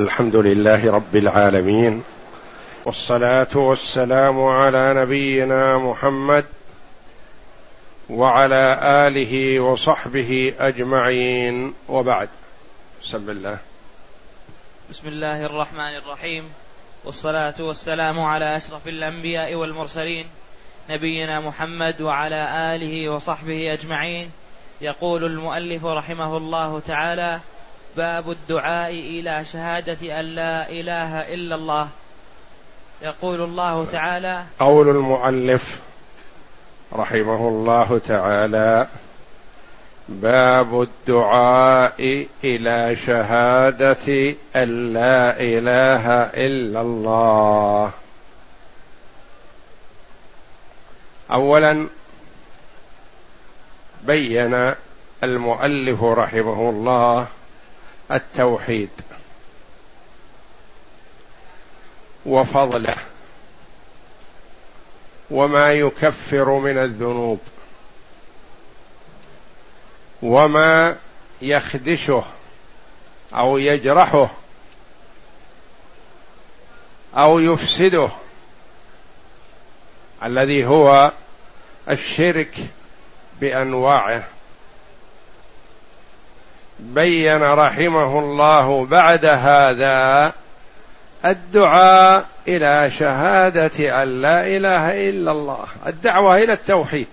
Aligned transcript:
الحمد 0.00 0.36
لله 0.36 0.92
رب 0.92 1.16
العالمين 1.16 2.02
والصلاة 2.84 3.54
والسلام 3.54 4.44
على 4.44 4.94
نبينا 4.94 5.78
محمد 5.78 6.44
وعلى 8.10 8.78
آله 8.82 9.60
وصحبه 9.60 10.54
أجمعين. 10.60 11.74
وبعد. 11.88 12.28
بسم 13.04 13.30
الله. 13.30 13.58
بسم 14.90 15.08
الله 15.08 15.46
الرحمن 15.46 15.96
الرحيم. 15.96 16.44
والصلاة 17.04 17.54
والسلام 17.60 18.20
على 18.20 18.56
أشرف 18.56 18.88
الأنبياء 18.88 19.54
والمرسلين 19.54 20.26
نبينا 20.90 21.40
محمد 21.40 22.00
وعلى 22.00 22.74
آله 22.74 23.08
وصحبه 23.08 23.72
أجمعين. 23.72 24.30
يقول 24.80 25.24
المؤلف 25.24 25.84
رحمه 25.84 26.36
الله 26.36 26.80
تعالى 26.80 27.40
باب 27.96 28.30
الدعاء 28.30 28.90
إلى 28.90 29.44
شهادة 29.44 30.20
أن 30.20 30.24
لا 30.24 30.70
إله 30.70 31.34
إلا 31.34 31.54
الله. 31.54 31.88
يقول 33.02 33.40
الله 33.40 33.86
تعالى 33.92 34.44
قول 34.58 34.88
المؤلف 34.88 35.80
رحمه 36.92 37.48
الله 37.48 38.00
تعالى 38.08 38.86
باب 40.08 40.82
الدعاء 40.82 42.26
إلى 42.44 42.96
شهادة 43.06 44.34
أن 44.56 44.92
لا 44.92 45.40
إله 45.40 46.12
إلا 46.22 46.80
الله. 46.80 47.90
أولا 51.32 51.86
بين 54.02 54.74
المؤلف 55.22 56.02
رحمه 56.02 56.70
الله 56.70 57.26
التوحيد 58.12 58.90
وفضله 62.26 62.96
وما 65.30 65.72
يكفر 65.72 66.58
من 66.58 66.78
الذنوب 66.78 67.40
وما 70.22 70.96
يخدشه 71.42 72.24
أو 73.34 73.58
يجرحه 73.58 74.30
أو 77.16 77.38
يفسده 77.38 78.08
الذي 80.22 80.66
هو 80.66 81.12
الشرك 81.90 82.54
بأنواعه 83.40 84.24
بين 86.80 87.42
رحمه 87.42 88.18
الله 88.18 88.86
بعد 88.86 89.24
هذا 89.24 90.32
الدعاء 91.24 92.26
إلى 92.48 92.90
شهادة 92.90 94.02
أن 94.02 94.22
لا 94.22 94.46
إله 94.46 95.08
إلا 95.10 95.32
الله. 95.32 95.64
الدعوة 95.86 96.36
إلى 96.36 96.52
التوحيد. 96.52 97.08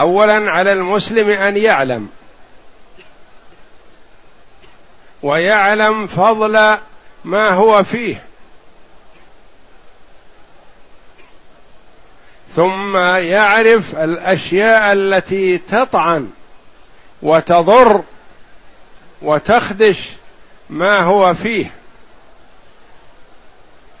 اولا 0.00 0.50
على 0.50 0.72
المسلم 0.72 1.28
أن 1.28 1.56
يعلم. 1.56 2.08
ويعلم 5.22 6.06
فضل 6.06 6.78
ما 7.24 7.48
هو 7.48 7.84
فيه. 7.84 8.22
ثم 12.56 12.96
يعرف 13.16 13.94
الأشياء 13.94 14.92
التي 14.92 15.58
تطعن. 15.58 16.30
وتضر 17.22 18.02
وتخدش 19.22 20.10
ما 20.70 21.00
هو 21.00 21.34
فيه. 21.34 21.70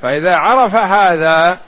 فإذا 0.02 0.36
عرف 0.36 0.74
هذا 0.74 1.58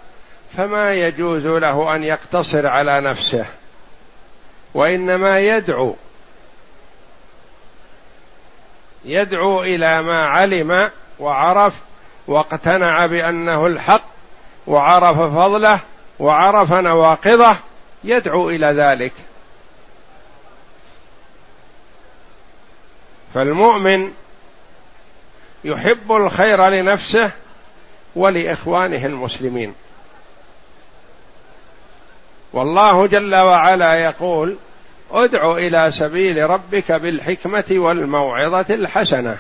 فما 0.57 0.93
يجوز 0.93 1.47
له 1.47 1.95
أن 1.95 2.05
يقتصر 2.05 2.67
على 2.67 3.01
نفسه 3.01 3.47
وإنما 4.75 5.39
يدعو 5.39 5.97
يدعو 9.05 9.63
إلى 9.63 10.03
ما 10.03 10.27
علم 10.27 10.91
وعرف 11.19 11.75
واقتنع 12.27 13.07
بأنه 13.07 13.67
الحق 13.67 14.03
وعرف 14.67 15.17
فضله 15.17 15.81
وعرف 16.19 16.73
نواقضه 16.73 17.57
يدعو 18.05 18.51
إلى 18.51 18.67
ذلك. 18.67 19.13
فالمؤمن 23.37 24.13
يحب 25.65 26.13
الخير 26.13 26.69
لنفسه 26.69 27.31
ولإخوانه 28.15 29.07
المسلمين. 29.07 29.75
والله 32.53 33.07
جل 33.07 33.37
وعلا 33.37 33.95
يقول 33.95 34.57
ادع 35.11 35.53
إلى 35.53 35.91
سبيل 35.91 36.51
ربك 36.51 36.93
بالحكمة 36.93 37.65
والموعظة 37.71 38.75
الحسنة. 38.75 39.39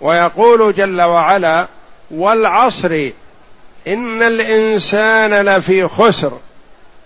ويقول 0.00 0.74
جل 0.74 1.02
وعلا 1.02 1.66
والعصر 2.10 3.10
إن 3.88 4.22
الإنسان 4.22 5.34
لفي 5.34 5.88
خسر 5.88 6.38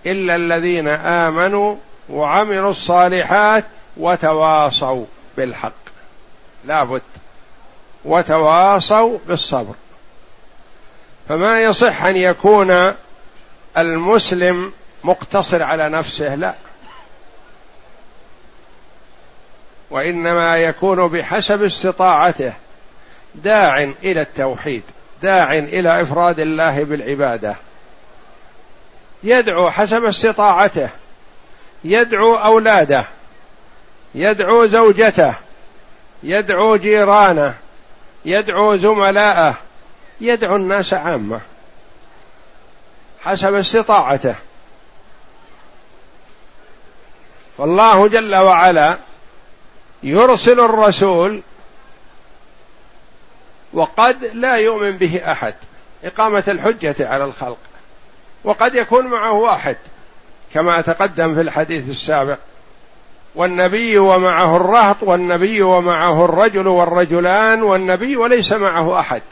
إلا 0.06 0.36
الذين 0.36 0.88
آمنوا 0.88 1.76
وعملوا 2.10 2.70
الصالحات 2.70 3.64
وتواصوا 4.00 5.04
بالحق. 5.36 5.72
لابد. 6.64 7.02
وتواصوا 8.04 9.18
بالصبر. 9.26 9.74
فما 11.28 11.60
يصح 11.60 12.04
أن 12.04 12.16
يكون 12.16 12.94
المسلم 13.78 14.72
مقتصر 15.04 15.62
على 15.62 15.88
نفسه 15.88 16.34
لا. 16.34 16.54
وإنما 19.90 20.56
يكون 20.56 21.08
بحسب 21.08 21.62
استطاعته 21.62 22.52
داع 23.34 23.82
إلى 23.82 24.20
التوحيد 24.20 24.82
داع 25.22 25.52
إلى 25.52 26.02
إفراد 26.02 26.40
الله 26.40 26.84
بالعبادة. 26.84 27.56
يدعو 29.22 29.70
حسب 29.70 30.04
استطاعته. 30.04 30.88
يدعو 31.84 32.34
أولاده. 32.34 33.04
يدعو 34.14 34.66
زوجته 34.66 35.34
يدعو 36.22 36.76
جيرانه 36.76 37.54
يدعو 38.24 38.76
زملاءه 38.76 39.54
يدعو 40.20 40.56
الناس 40.56 40.94
عامة 40.94 41.40
حسب 43.20 43.54
استطاعته. 43.54 44.34
فالله 47.58 48.08
جل 48.08 48.36
وعلا 48.36 48.98
يرسل 50.02 50.60
الرسول 50.60 51.42
وقد 53.72 54.24
لا 54.24 54.56
يؤمن 54.56 54.96
به 54.96 55.32
أحد. 55.32 55.54
إقامة 56.04 56.44
الحجة 56.48 57.08
على 57.08 57.24
الخلق. 57.24 57.58
وقد 58.44 58.74
يكون 58.74 59.06
معه 59.06 59.32
واحد 59.32 59.76
كما 60.54 60.80
تقدم 60.80 61.34
في 61.34 61.40
الحديث 61.40 61.90
السابق. 61.90 62.38
والنبي 63.34 63.98
ومعه 63.98 64.56
الرهط 64.56 65.02
والنبي 65.02 65.62
ومعه 65.62 66.24
الرجل 66.24 66.68
والرجلان 66.68 67.62
والنبي 67.62 68.16
وليس 68.16 68.52
معه 68.52 69.00
أحد. 69.00 69.22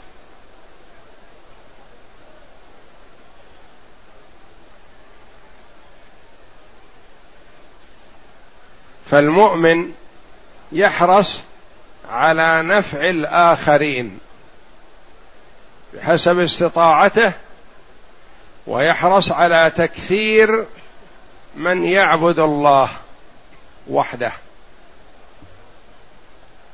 فالمؤمن 9.11 9.93
يحرص 10.73 11.41
على 12.11 12.63
نفع 12.63 13.01
الآخرين 13.01 14.19
بحسب 15.95 16.39
استطاعته 16.39 17.33
ويحرص 18.67 19.33
على 19.33 19.73
تكثير 19.77 20.65
من 21.57 21.85
يعبد 21.85 22.39
الله. 22.39 22.89
وحده. 23.89 24.33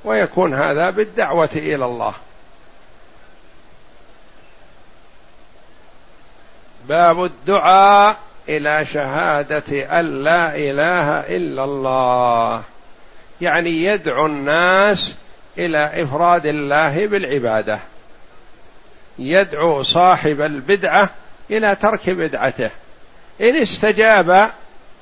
ويكون 0.05 0.55
هذا 0.55 0.91
بالدعوة 0.91 1.51
إلى 1.57 1.85
الله. 1.85 2.15
باب 6.89 7.25
الدعاء 7.25 8.17
إلى 8.49 8.87
شهادة 8.87 10.01
أن 10.01 10.25
لا 10.25 10.57
إله 10.57 11.21
إلا 11.37 11.65
الله. 11.65 12.63
يعني 13.41 13.85
يدعو 13.85 14.27
الناس 14.27 15.15
إلى 15.59 16.03
إفراد 16.03 16.47
الله 16.47 17.07
بالعبادة. 17.07 17.79
يدعو 19.19 19.83
صاحب 19.83 20.41
البدعة 20.41 21.11
إلى 21.51 21.77
ترك 21.77 22.11
بدعته. 22.11 22.71
إن 23.41 23.57
استجاب 23.57 24.51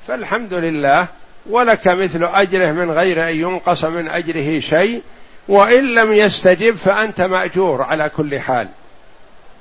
فالحمد 0.07 0.53
لله 0.53 1.07
ولك 1.49 1.87
مثل 1.87 2.23
أجره 2.23 2.71
من 2.71 2.91
غير 2.91 3.29
أن 3.29 3.35
ينقص 3.35 3.83
من 3.83 4.09
أجره 4.09 4.59
شيء 4.59 5.01
وإن 5.47 5.95
لم 5.95 6.13
يستجب 6.13 6.75
فأنت 6.75 7.21
مأجور 7.21 7.81
على 7.81 8.09
كل 8.09 8.39
حال 8.39 8.67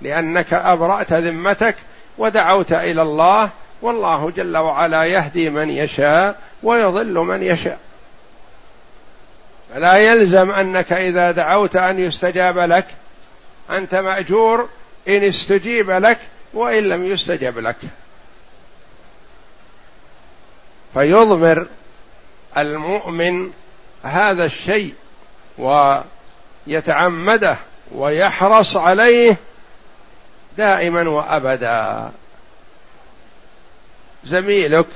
لأنك 0.02 0.54
أبرأت 0.54 1.12
ذمتك 1.12 1.76
ودعوت 2.18 2.72
إلى 2.72 3.02
الله 3.02 3.50
والله 3.82 4.32
جل 4.36 4.56
وعلا 4.56 5.04
يهدي 5.04 5.50
من 5.50 5.70
يشاء 5.70 6.40
ويضل 6.62 7.14
من 7.14 7.42
يشاء. 7.42 7.78
فلا 9.74 9.96
يلزم 9.96 10.50
أنك 10.50 10.92
إذا 10.92 11.30
دعوت 11.30 11.76
أن 11.76 11.98
يستجاب 11.98 12.58
لك 12.58 12.86
أنت 13.70 13.94
مأجور 13.94 14.68
إن 15.08 15.24
استجيب 15.24 15.90
لك 15.90 16.18
وإن 16.54 16.84
لم 16.84 17.06
يستجب 17.06 17.58
لك. 17.58 17.76
فيضمر 20.94 21.66
المؤمن 22.58 23.50
هذا 24.02 24.44
الشيء 24.44 24.94
ويتعمده 26.66 27.56
ويحرص 27.92 28.76
عليه 28.76 29.36
دائما 30.58 31.08
وأبدا. 31.08 32.10
زميلك 34.24 34.86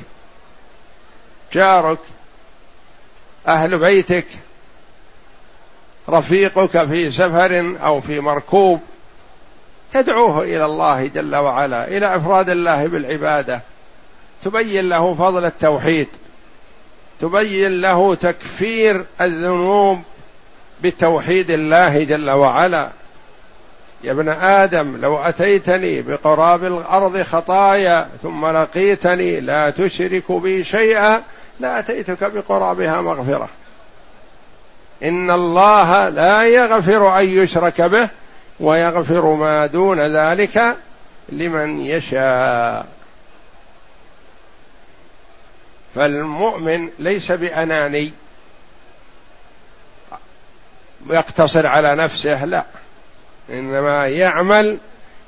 جارك 1.52 1.98
أهل 3.48 3.78
بيتك 3.78 4.26
رفيقك 6.08 6.84
في 6.84 7.10
سفر 7.10 7.76
أو 7.84 8.00
في 8.00 8.20
مركوب 8.20 8.80
تدعوه 9.92 10.42
إلى 10.42 10.64
الله 10.64 11.06
جل 11.06 11.36
وعلا 11.36 11.88
إلى 11.88 12.16
أفراد 12.16 12.48
الله 12.48 12.86
بالعبادة. 12.86 13.60
تبين 14.46 14.88
له 14.88 15.14
فضل 15.14 15.44
التوحيد 15.44 16.08
تبين 17.20 17.80
له 17.80 18.14
تكفير 18.14 19.04
الذنوب 19.20 20.02
بتوحيد 20.82 21.50
الله 21.50 22.04
جل 22.04 22.30
وعلا. 22.30 22.90
يا 24.04 24.12
ابن 24.12 24.28
آدم 24.28 24.96
لو 25.00 25.16
أتيتني 25.18 26.02
بقراب 26.02 26.64
الأرض 26.64 27.22
خطايا 27.22 28.08
ثم 28.22 28.46
لقيتني 28.46 29.40
لا 29.40 29.70
تشرك 29.70 30.32
بي 30.32 30.64
شيئا 30.64 31.22
لاتيتك 31.60 32.24
بقرابها 32.24 33.00
مغفرة. 33.00 33.48
إن 35.02 35.30
الله 35.30 36.08
لا 36.08 36.42
يغفر 36.42 37.18
أن 37.18 37.28
يشرك 37.28 37.80
به 37.80 38.08
ويغفر 38.60 39.34
ما 39.34 39.66
دون 39.66 40.00
ذلك 40.00 40.76
لمن 41.28 41.80
يشاء. 41.80 42.95
فالمؤمن 45.96 46.88
ليس 46.98 47.32
بأناني. 47.32 48.12
يقتصر 51.10 51.66
على 51.66 51.94
نفسه 51.94 52.44
لا. 52.44 52.64
إنما 53.50 54.06
يعمل 54.06 54.78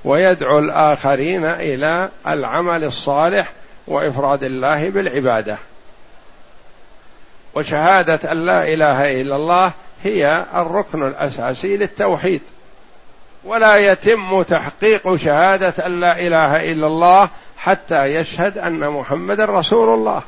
ويدعو 0.05 0.59
الآخرين 0.59 1.45
إلى 1.45 2.09
العمل 2.27 2.85
الصالح 2.85 3.53
وإفراد 3.87 4.45
الله 4.45 4.91
بالعبادة. 4.91 5.57
وشهادة 7.55 8.33
أن 8.33 8.47
لا 8.47 8.75
إله 8.75 9.21
إلا 9.21 9.37
الله 9.37 9.73
هي 10.03 10.45
الركن 10.55 11.07
الأساسي 11.07 11.77
للتوحيد. 11.77 12.41
ولا 13.45 13.77
يتم 13.77 14.43
تحقيق 14.43 15.17
شهادة 15.17 15.87
أن 15.87 16.01
لا 16.01 16.21
إله 16.21 16.73
إلا 16.73 16.87
الله 16.87 17.29
حتى 17.59 18.05
يشهد 18.05 18.59
أن 18.59 18.91
محمدا 18.91 19.45
رسول 19.45 19.95
الله. 19.95 20.23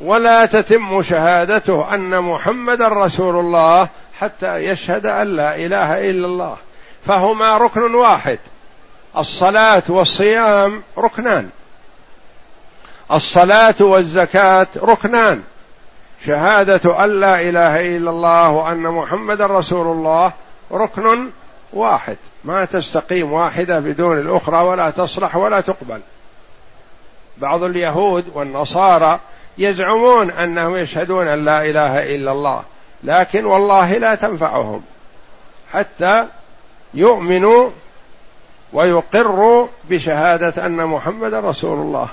ولا 0.00 0.46
تتم 0.46 1.02
شهادته 1.02 1.94
أن 1.94 2.22
محمدا 2.22 2.88
رسول 2.88 3.36
الله 3.36 3.88
حتى 4.18 4.56
يشهد 4.56 5.06
أن 5.06 5.36
لا 5.36 5.56
إله 5.56 6.10
إلا 6.10 6.26
الله. 6.26 6.56
فهما 7.06 7.56
ركن 7.56 7.94
واحد. 7.94 8.38
الصلاة 9.16 9.82
والصيام 9.88 10.82
ركنان. 10.98 11.50
الصلاة 13.12 13.74
والزكاة 13.80 14.66
ركنان. 14.76 15.42
شهادة 16.26 17.04
أن 17.04 17.20
لا 17.20 17.40
إله 17.40 17.96
إلا 17.96 18.10
الله 18.10 18.50
وأن 18.50 18.82
محمدا 18.82 19.46
رسول 19.46 19.86
الله 19.86 20.32
ركن 20.72 21.30
واحد. 21.72 22.16
ما 22.44 22.64
تستقيم 22.64 23.32
واحدة 23.32 23.78
بدون 23.78 24.18
الأخرى 24.18 24.62
ولا 24.62 24.90
تصلح 24.90 25.36
ولا 25.36 25.60
تقبل. 25.60 26.00
بعض 27.38 27.62
اليهود 27.62 28.24
والنصارى 28.34 29.20
يزعمون 29.58 30.30
أنهم 30.30 30.76
يشهدون 30.76 31.28
أن 31.28 31.44
لا 31.44 31.64
إله 31.64 32.14
إلا 32.14 32.32
الله 32.32 32.62
لكن 33.04 33.44
والله 33.44 33.98
لا 33.98 34.14
تنفعهم 34.14 34.82
حتى 35.70 36.26
يؤمنوا 36.94 37.70
ويقروا 38.72 39.68
بشهادة 39.84 40.66
أن 40.66 40.86
محمد 40.86 41.34
رسول 41.34 41.78
الله. 41.78 42.08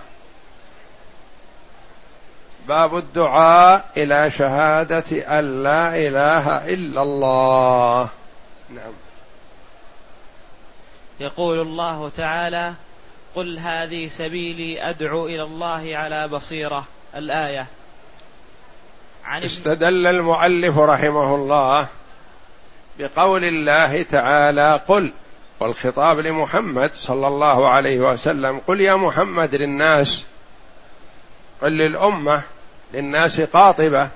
باب 2.67 2.97
الدعاء 2.97 3.85
إلى 3.97 4.31
شهادة 4.31 5.39
أن 5.39 5.63
لا 5.63 5.95
إله 5.95 6.73
إلا 6.73 7.01
الله. 7.01 8.09
نعم. 8.69 8.93
يقول 11.19 11.59
الله 11.59 12.11
تعالى 12.17 12.73
قل 13.35 13.59
هذه 13.59 14.07
سبيلي 14.07 14.89
أدعو 14.89 15.27
إلى 15.27 15.43
الله 15.43 15.97
على 15.97 16.27
بصيرة. 16.27 16.85
الآية. 17.15 17.67
عن 19.25 19.43
استدل 19.43 20.07
المؤلف 20.07 20.77
رحمه 20.77 21.35
الله 21.35 21.87
بقول 22.99 23.43
الله 23.43 24.01
تعالى 24.01 24.81
قل 24.87 25.11
والخطاب 25.59 26.19
لمحمد 26.19 26.91
صلى 26.93 27.27
الله 27.27 27.69
عليه 27.69 27.99
وسلم 27.99 28.61
قل 28.67 28.81
يا 28.81 28.95
محمد 28.95 29.55
للناس 29.55 30.25
قل 31.61 31.71
للأمة 31.71 32.41
للناس 32.93 33.41
قاطبة 33.41 34.09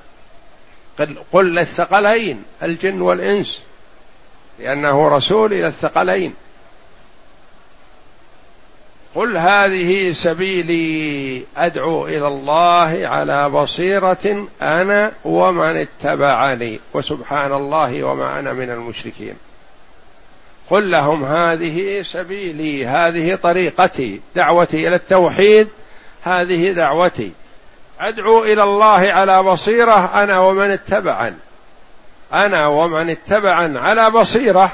قل, 0.99 1.15
قل 1.31 1.55
للثقلين 1.55 2.43
الجن 2.63 3.01
والإنس 3.01 3.63
لأنه 4.59 5.07
رسول 5.07 5.53
إلى 5.53 5.67
الثقلين. 5.67 6.33
قل 9.17 9.37
هذه 9.37 10.11
سبيلي 10.11 11.43
أدعو 11.57 12.07
إلى 12.07 12.27
الله 12.27 13.07
على 13.07 13.49
بصيرة 13.49 14.47
أنا 14.61 15.11
ومن 15.25 15.77
اتبعني 15.77 16.79
وسبحان 16.93 17.53
الله 17.53 18.03
وما 18.03 18.39
أنا 18.39 18.53
من 18.53 18.69
المشركين. 18.69 19.33
قل 20.69 20.91
لهم 20.91 21.23
هذه 21.23 22.01
سبيلي 22.01 22.85
هذه 22.85 23.35
طريقتي 23.35 24.21
دعوتي 24.35 24.87
إلى 24.87 24.95
التوحيد 24.95 25.67
هذه 26.23 26.71
دعوتي. 26.71 27.31
أدعو 27.99 28.43
إلى 28.43 28.63
الله 28.63 29.11
على 29.11 29.43
بصيرة 29.43 30.23
أنا 30.23 30.39
ومن 30.39 30.71
اتبعني 30.71 31.35
أنا 32.33 32.67
ومن 32.67 33.09
اتبعا 33.09 33.79
على 33.79 34.09
بصيرة 34.09 34.71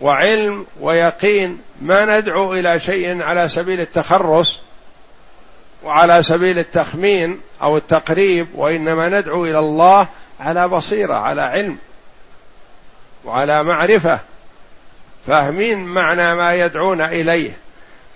وعلم 0.00 0.66
ويقين 0.80 1.58
ما 1.80 2.20
ندعو 2.20 2.54
إلى 2.54 2.80
شيء 2.80 3.22
على 3.22 3.48
سبيل 3.48 3.80
التخرص 3.80 4.58
وعلى 5.82 6.22
سبيل 6.22 6.58
التخمين 6.58 7.40
أو 7.62 7.76
التقريب 7.76 8.46
وإنما 8.54 9.08
ندعو 9.08 9.44
إلى 9.44 9.58
الله 9.58 10.08
على 10.40 10.68
بصيرة 10.68 11.14
على 11.14 11.42
علم 11.42 11.78
وعلى 13.24 13.62
معرفة. 13.64 14.18
فاهمين 15.26 15.84
معنى 15.84 16.34
ما 16.34 16.54
يدعون 16.54 17.00
إليه. 17.00 17.50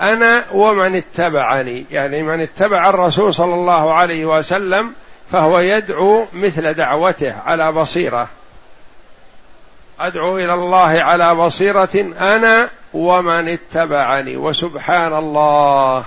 أنا 0.00 0.44
ومن 0.52 0.94
اتبعني 0.96 1.84
يعني 1.90 2.22
من 2.22 2.40
اتبع 2.40 2.88
الرسول 2.90 3.34
صلى 3.34 3.54
الله 3.54 3.94
عليه 3.94 4.24
وسلم 4.24 4.92
فهو 5.32 5.58
يدعو 5.58 6.26
مثل 6.32 6.74
دعوته 6.74 7.34
على 7.46 7.72
بصيرة. 7.72 8.28
أدعو 10.00 10.38
إلى 10.38 10.54
الله 10.54 11.02
على 11.02 11.34
بصيرة 11.34 12.12
أنا 12.20 12.70
ومن 12.94 13.48
اتبعني 13.48 14.36
وسبحان 14.36 15.14
الله. 15.14 16.04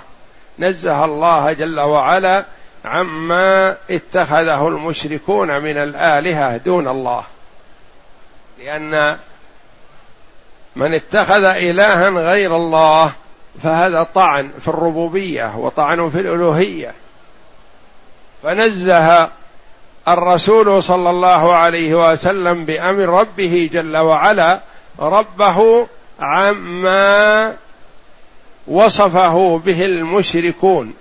نزه 0.60 1.06
الله 1.06 1.54
جل 1.54 1.80
وعلا 1.80 2.46
عما 2.86 3.78
اتخذه 3.90 4.68
المشركون 4.68 5.62
من 5.62 5.78
الآلهة 5.78 6.58
دون 6.58 6.88
الله. 6.88 7.24
لأن 8.64 9.18
من 10.76 10.94
اتخذ 10.94 11.44
الها 11.44 12.10
غير 12.10 12.56
الله 12.56 13.12
فهذا 13.64 14.08
طعن 14.16 14.52
في 14.62 14.68
الربوبية 14.68 15.56
وطعن 15.58 16.10
في 16.10 16.20
الألوهية. 16.20 16.94
فنزه 18.44 19.30
الرسول 20.08 20.84
صلى 20.84 21.10
الله 21.10 21.54
عليه 21.54 22.12
وسلم 22.12 22.66
بأمر 22.66 23.20
ربه 23.20 23.70
جل 23.74 23.98
وعلا 23.98 24.60
ربه 25.00 25.88
عما 26.20 27.56
وصفه 28.68 29.58
به 29.58 29.86
المشركون. 29.86 30.94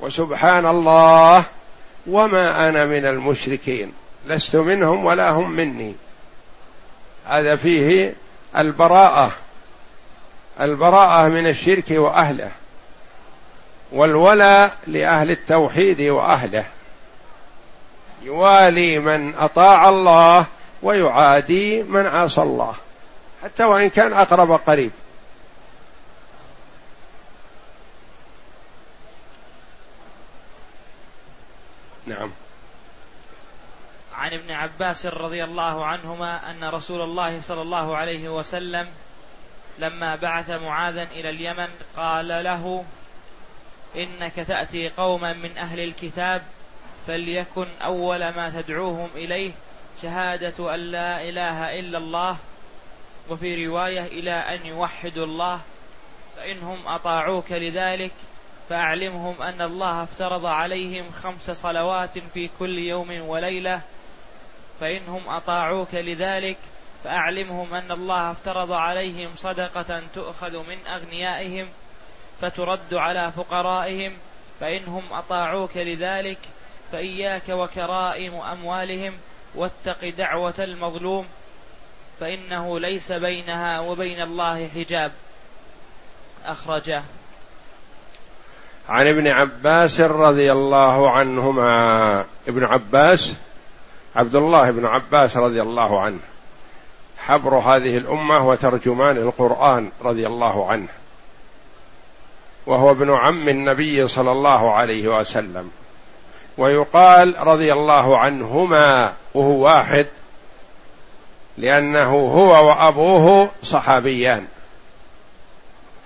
وسبحان 0.00 0.66
الله 0.66 1.44
وما 2.06 2.68
أنا 2.68 2.86
من 2.86 3.06
المشركين. 3.06 3.92
لست 4.26 4.56
منهم 4.56 5.04
ولا 5.04 5.30
هم 5.30 5.50
مني. 5.50 5.94
هذا 7.26 7.56
فيه 7.56 8.14
البراءة 8.56 9.32
البراءة 10.60 11.28
من 11.28 11.46
الشرك 11.46 11.90
وأهله 11.90 12.50
والولاء 13.92 14.76
لأهل 14.86 15.30
التوحيد 15.30 16.00
وأهله. 16.00 16.64
يوالي 18.22 18.98
من 18.98 19.34
أطاع 19.34 19.88
الله 19.88 20.46
ويعادي 20.82 21.82
من 21.82 22.06
عاصى 22.06 22.42
الله. 22.42 22.74
حتى 23.44 23.64
وإن 23.64 23.90
كان 23.90 24.12
أقرب 24.12 24.52
قريب. 24.52 24.90
نعم. 32.06 32.30
عن 34.14 34.32
ابن 34.32 34.52
عباس 34.52 35.06
رضي 35.06 35.44
الله 35.44 35.84
عنهما 35.84 36.50
أن 36.50 36.64
رسول 36.64 37.00
الله 37.00 37.40
صلى 37.40 37.62
الله 37.62 37.96
عليه 37.96 38.28
وسلم 38.28 38.88
لما 39.78 40.16
بعث 40.16 40.50
معاذا 40.50 41.02
إلى 41.02 41.30
اليمن 41.30 41.68
قال 41.96 42.28
له 42.28 42.84
إنك 43.96 44.34
تأتي 44.34 44.88
قوما 44.88 45.32
من 45.32 45.58
أهل 45.58 45.80
الكتاب 45.80 46.42
فليكن 47.06 47.66
أول 47.82 48.18
ما 48.18 48.52
تدعوهم 48.60 49.08
إليه 49.14 49.52
شهادة 50.02 50.74
أن 50.74 50.80
لا 50.80 51.22
إله 51.22 51.80
إلا 51.80 51.98
الله 51.98 52.36
وفي 53.30 53.66
رواية 53.66 54.06
إلى 54.06 54.32
أن 54.32 54.66
يوحدوا 54.66 55.26
الله 55.26 55.60
فإنهم 56.36 56.78
أطاعوك 56.86 57.52
لذلك 57.52 58.12
فأعلمهم 58.68 59.42
أن 59.42 59.62
الله 59.62 60.02
افترض 60.02 60.46
عليهم 60.46 61.10
خمس 61.10 61.50
صلوات 61.50 62.18
في 62.18 62.50
كل 62.58 62.78
يوم 62.78 63.28
وليلة 63.28 63.80
فإنهم 64.80 65.28
أطاعوك 65.28 65.94
لذلك 65.94 66.56
فأعلمهم 67.04 67.74
أن 67.74 67.92
الله 67.92 68.30
افترض 68.30 68.72
عليهم 68.72 69.30
صدقة 69.36 70.02
تؤخذ 70.14 70.56
من 70.56 70.86
أغنيائهم 70.86 71.68
فترد 72.40 72.94
على 72.94 73.32
فقرائهم 73.32 74.12
فإنهم 74.60 75.02
أطاعوك 75.12 75.76
لذلك 75.76 76.38
فإياك 76.92 77.48
وكرائم 77.48 78.34
أموالهم 78.34 79.14
واتق 79.54 80.08
دعوة 80.08 80.54
المظلوم. 80.58 81.26
فإنه 82.20 82.80
ليس 82.80 83.12
بينها 83.12 83.80
وبين 83.80 84.22
الله 84.22 84.68
حجاب. 84.68 85.12
أخرجه. 86.46 87.02
عن 88.88 89.06
ابن 89.06 89.30
عباس 89.30 90.00
رضي 90.00 90.52
الله 90.52 91.10
عنهما. 91.10 92.24
ابن 92.48 92.64
عباس 92.64 93.36
عبد 94.16 94.34
الله 94.34 94.70
بن 94.70 94.86
عباس 94.86 95.36
رضي 95.36 95.62
الله 95.62 96.00
عنه. 96.00 96.20
حبر 97.18 97.54
هذه 97.54 97.96
الأمة 97.96 98.48
وترجمان 98.48 99.16
القرآن 99.16 99.90
رضي 100.02 100.26
الله 100.26 100.70
عنه. 100.70 100.88
وهو 102.66 102.90
ابن 102.90 103.10
عم 103.14 103.48
النبي 103.48 104.08
صلى 104.08 104.32
الله 104.32 104.74
عليه 104.74 105.18
وسلم. 105.18 105.70
ويقال 106.58 107.46
رضي 107.46 107.72
الله 107.72 108.18
عنهما 108.18 109.12
وهو 109.34 109.64
واحد 109.64 110.06
لأنه 111.58 112.10
هو 112.10 112.66
وأبوه 112.66 113.50
صحابيان. 113.62 114.46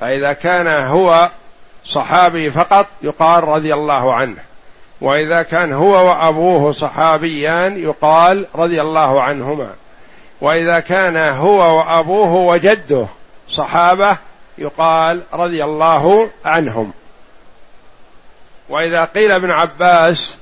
فإذا 0.01 0.33
كان 0.33 0.67
هو 0.67 1.31
صحابي 1.85 2.51
فقط 2.51 2.87
يقال 3.03 3.45
رضي 3.45 3.75
الله 3.75 4.15
عنه. 4.15 4.37
وإذا 5.01 5.43
كان 5.43 5.73
هو 5.73 6.09
وأبوه 6.09 6.73
صحابيان 6.73 7.83
يقال 7.83 8.47
رضي 8.55 8.81
الله 8.81 9.23
عنهما. 9.23 9.71
وإذا 10.41 10.81
كان 10.81 11.17
هو 11.17 11.79
وأبوه 11.79 12.35
وجده 12.35 13.07
صحابة 13.49 14.17
يقال 14.59 15.23
رضي 15.33 15.65
الله 15.65 16.31
عنهم. 16.45 16.93
وإذا 18.69 19.05
قيل 19.05 19.33
ابن 19.33 19.51
عباس 19.51 20.39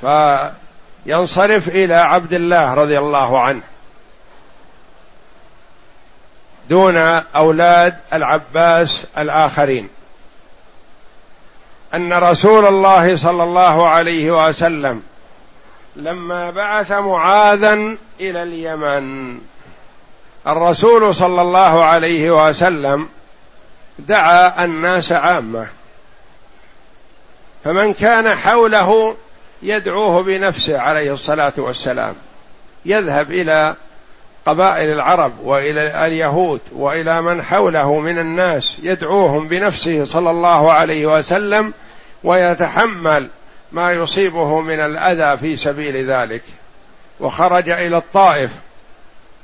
فينصرف 0.00 1.68
إلى 1.68 1.94
عبد 1.94 2.32
الله 2.32 2.74
رضي 2.74 2.98
الله 2.98 3.40
عنه. 3.40 3.62
دون 6.68 6.96
أولاد 7.36 7.96
العباس 8.12 9.06
الآخرين. 9.18 9.88
أن 11.94 12.12
رسول 12.12 12.66
الله 12.66 13.16
صلى 13.16 13.42
الله 13.42 13.88
عليه 13.88 14.48
وسلم 14.48 15.02
لما 15.96 16.50
بعث 16.50 16.92
معاذا 16.92 17.72
إلى 18.20 18.42
اليمن 18.42 19.38
الرسول 20.46 21.14
صلى 21.14 21.42
الله 21.42 21.84
عليه 21.84 22.46
وسلم 22.46 23.08
دعا 23.98 24.64
الناس 24.64 25.12
عامة. 25.12 25.66
فمن 27.64 27.94
كان 27.94 28.34
حوله 28.34 29.16
يدعوه 29.62 30.22
بنفسه 30.22 30.78
عليه 30.80 31.12
الصلاة 31.12 31.52
والسلام 31.58 32.14
يذهب 32.84 33.32
إلى 33.32 33.76
قبائل 34.48 34.92
العرب 34.92 35.32
وإلى 35.42 36.06
اليهود 36.06 36.60
وإلى 36.72 37.22
من 37.22 37.42
حوله 37.42 38.00
من 38.00 38.18
الناس 38.18 38.76
يدعوهم 38.82 39.48
بنفسه 39.48 40.04
صلى 40.04 40.30
الله 40.30 40.72
عليه 40.72 41.06
وسلم 41.06 41.74
ويتحمل 42.24 43.28
ما 43.72 43.92
يصيبه 43.92 44.60
من 44.60 44.80
الأذى 44.80 45.36
في 45.36 45.56
سبيل 45.56 46.10
ذلك. 46.10 46.42
وخرج 47.20 47.68
إلى 47.68 47.96
الطائف 47.96 48.50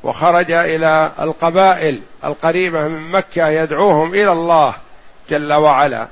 وخرج 0.03 0.51
إلى 0.51 1.13
القبائل 1.21 2.01
القريبة 2.25 2.89
من 2.89 3.11
مكة 3.11 3.49
يدعوهم 3.49 4.15
إلى 4.15 4.33
الله 4.33 4.75
جل 5.31 5.53
وعلا 5.53 6.09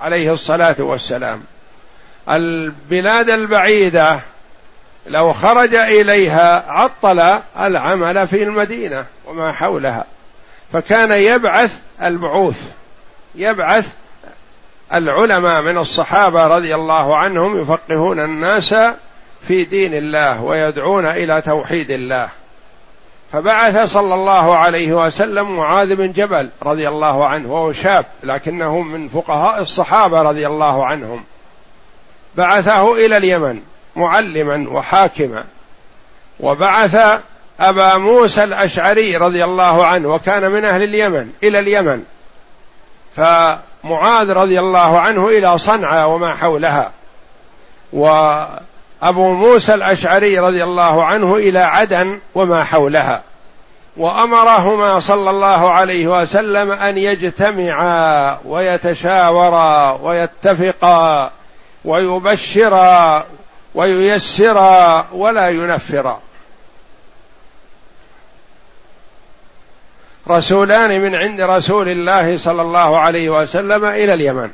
عليه 0.00 0.32
الصلاة 0.32 0.76
والسلام. 0.78 1.42
البلاد 2.30 3.30
البعيدة 3.30 4.20
لو 5.06 5.32
خرج 5.32 5.74
إليها 5.74 6.64
عطل 6.68 7.20
العمل 7.60 8.28
في 8.28 8.42
المدينة 8.42 9.04
وما 9.26 9.52
حولها. 9.52 10.04
فكان 10.72 11.12
يبعث 11.12 11.78
البعوث 12.02 12.70
يبعث 13.34 13.88
العلماء 14.94 15.62
من 15.62 15.78
الصحابة 15.78 16.44
رضي 16.46 16.74
الله 16.74 17.16
عنهم 17.16 17.60
يفقهون 17.60 18.20
الناس 18.20 18.74
في 19.42 19.64
دين 19.64 19.94
الله 19.94 20.42
ويدعون 20.42 21.06
إلى 21.06 21.42
توحيد 21.42 21.90
الله. 21.90 22.28
فبعث 23.32 23.92
صلى 23.92 24.14
الله 24.14 24.56
عليه 24.56 24.92
وسلم 24.92 25.56
معاذ 25.56 25.96
بن 25.96 26.12
جبل 26.12 26.50
رضي 26.62 26.88
الله 26.88 27.26
عنه 27.26 27.52
وهو 27.52 27.72
شاب 27.72 28.04
لكنه 28.22 28.80
من 28.80 29.08
فقهاء 29.08 29.62
الصحابة 29.62 30.22
رضي 30.22 30.46
الله 30.46 30.86
عنهم. 30.86 31.24
بعثه 32.36 32.94
إلى 32.94 33.16
اليمن. 33.16 33.60
معلما 33.96 34.70
وحاكما 34.70 35.44
وبعث 36.40 36.96
أبا 37.60 37.96
موسى 37.96 38.44
الأشعري 38.44 39.16
رضي 39.16 39.44
الله 39.44 39.86
عنه 39.86 40.08
وكان 40.08 40.50
من 40.50 40.64
أهل 40.64 40.82
اليمن 40.82 41.30
إلى 41.42 41.58
اليمن. 41.58 42.02
فمعاذ 43.16 44.32
رضي 44.32 44.58
الله 44.58 44.98
عنه 45.00 45.28
إلى 45.28 45.58
صنعاء 45.58 46.10
وما 46.10 46.34
حولها. 46.34 46.90
وأبو 47.92 49.32
موسى 49.32 49.74
الأشعري 49.74 50.38
رضي 50.38 50.64
الله 50.64 51.04
عنه 51.04 51.36
إلى 51.36 51.60
عدن 51.60 52.18
وما 52.34 52.64
حولها. 52.64 53.22
وأمرهما 53.96 55.00
صلى 55.00 55.30
الله 55.30 55.70
عليه 55.70 56.06
وسلم 56.06 56.72
أن 56.72 56.98
يجتمعا 56.98 58.38
ويتشاورا 58.44 59.98
ويتفقا 60.02 61.30
ويبشرا 61.84 63.24
وييسرا 63.74 65.08
ولا 65.12 65.48
ينفرا 65.48 66.20
رسولان 70.28 71.00
من 71.00 71.14
عند 71.14 71.40
رسول 71.40 71.88
الله 71.88 72.38
صلى 72.38 72.62
الله 72.62 72.98
عليه 72.98 73.30
وسلم 73.30 73.84
إلى 73.84 74.12
اليمن. 74.12 74.50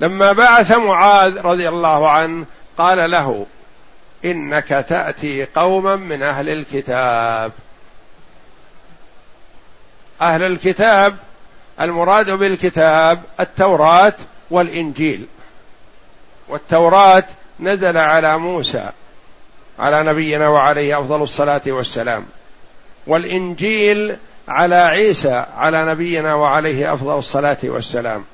لما 0.00 0.32
بعث 0.32 0.72
معاذ 0.72 1.40
رضي 1.40 1.68
الله 1.68 2.10
عنه 2.10 2.46
قال 2.78 3.10
له 3.10 3.46
إنك 4.24 4.68
تأتي 4.88 5.44
قوما 5.44 5.96
من 5.96 6.22
أهل 6.22 6.48
الكتاب. 6.48 7.52
أهل 10.22 10.42
الكتاب 10.42 11.16
المراد 11.80 12.30
بالكتاب 12.30 13.22
التوراة 13.40 14.14
والإنجيل. 14.50 15.26
والتوراة 16.48 17.24
نزل 17.60 17.98
على 17.98 18.38
موسى 18.38 18.90
على 19.78 20.02
نبينا 20.02 20.48
وعليه 20.48 21.00
أفضل 21.00 21.22
الصلاة 21.22 21.60
والسلام. 21.66 22.26
والإنجيل 23.06 24.16
على 24.48 24.76
عيسى 24.76 25.44
على 25.56 25.84
نبينا 25.84 26.34
وعليه 26.34 26.94
أفضل 26.94 27.18
الصلاة 27.18 27.58
والسلام. 27.64 28.24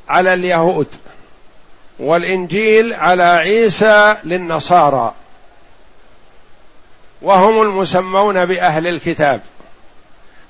على 0.09 0.33
اليهود. 0.33 0.87
والإنجيل 1.99 2.93
على 2.93 3.23
عيسى 3.23 4.15
للنصارى. 4.23 5.13
وهم 7.21 7.61
المسمون 7.61 8.45
بأهل 8.45 8.87
الكتاب. 8.87 9.41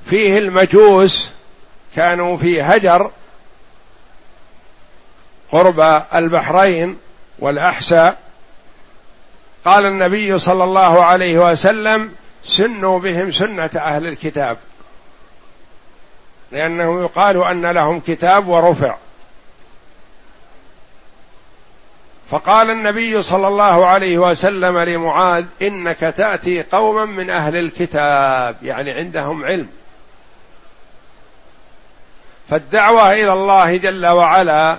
فيه 0.05 0.38
المجوس 0.38 1.31
كانوا 1.96 2.38
في 2.38 2.62
هجر 2.62 3.12
قرب 5.51 6.03
البحرين 6.15 6.98
والأحساء 7.39 8.17
قال 9.65 9.86
النبي 9.86 10.39
صلى 10.39 10.63
الله 10.63 11.03
عليه 11.03 11.38
وسلم 11.38 12.12
سنوا 12.46 13.00
بهم 13.00 13.31
سنة 13.31 13.70
أهل 13.75 14.08
الكتاب. 14.08 14.58
لأنه 16.51 17.01
يقال 17.01 17.43
أن 17.43 17.65
لهم 17.65 18.00
كتاب 18.00 18.48
ورفع. 18.48 18.96
فقال 22.29 22.70
النبي 22.70 23.22
صلى 23.22 23.48
الله 23.48 23.86
عليه 23.86 24.17
وسلم 24.17 24.77
لمعاذ 24.77 25.46
إنك 25.62 26.00
تأتي 26.00 26.63
قوما 26.63 27.05
من 27.05 27.29
أهل 27.29 27.55
الكتاب. 27.55 28.55
يعني 28.63 28.91
عندهم 28.91 29.46
علم. 29.46 29.70
فالدعوة 32.51 33.13
إلى 33.13 33.34
الله 33.34 33.77
جل 33.77 34.08
وعلا 34.08 34.77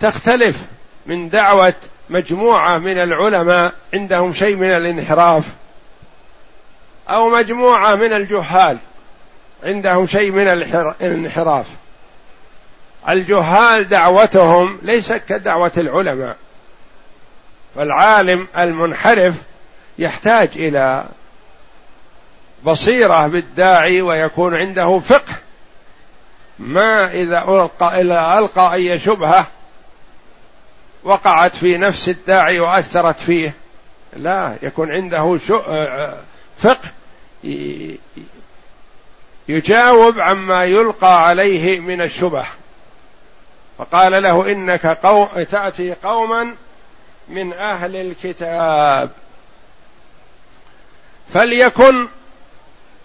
تختلف 0.00 0.56
من 1.06 1.28
دعوة 1.28 1.74
مجموعة 2.10 2.76
من 2.76 2.98
العلماء 2.98 3.72
عندهم 3.94 4.32
شيء 4.32 4.56
من 4.56 4.70
الانحراف 4.70 5.44
أو 7.08 7.28
مجموعة 7.28 7.94
من 7.94 8.12
الجهال 8.12 8.78
عندهم 9.64 10.06
شيء 10.06 10.30
من 10.30 10.48
الانحراف. 10.48 11.66
الجهال 13.08 13.88
دعوتهم 13.88 14.78
ليست 14.82 15.22
كدعوة 15.28 15.72
العلماء 15.76 16.36
فالعالم 17.76 18.46
المنحرف 18.58 19.34
يحتاج 19.98 20.48
إلى 20.56 21.04
بصيرة 22.64 23.26
بالداعي 23.26 24.02
ويكون 24.02 24.54
عنده 24.54 24.98
فقه 24.98 25.45
ما 26.58 27.12
إذا 27.12 27.38
ألقى 27.38 28.00
اذا 28.00 28.38
ألقى 28.38 28.74
أي 28.74 28.98
شبهة 28.98 29.46
وقعت 31.04 31.56
في 31.56 31.76
نفس 31.76 32.08
الداعي 32.08 32.60
وأثرت 32.60 33.20
فيه 33.20 33.54
لا 34.16 34.56
يكون 34.62 34.92
عنده 34.92 35.38
فقه 36.58 36.90
يجاوب 39.48 40.20
عما 40.20 40.64
يلقى 40.64 41.26
عليه 41.26 41.80
من 41.80 42.02
الشبه. 42.02 42.46
فقال 43.78 44.22
له 44.22 44.52
إنك 44.52 44.86
قوم 44.86 45.28
تأتي 45.50 45.94
قوما 45.94 46.54
من 47.28 47.52
أهل 47.52 47.96
الكتاب. 47.96 49.10
فليكن 51.34 52.08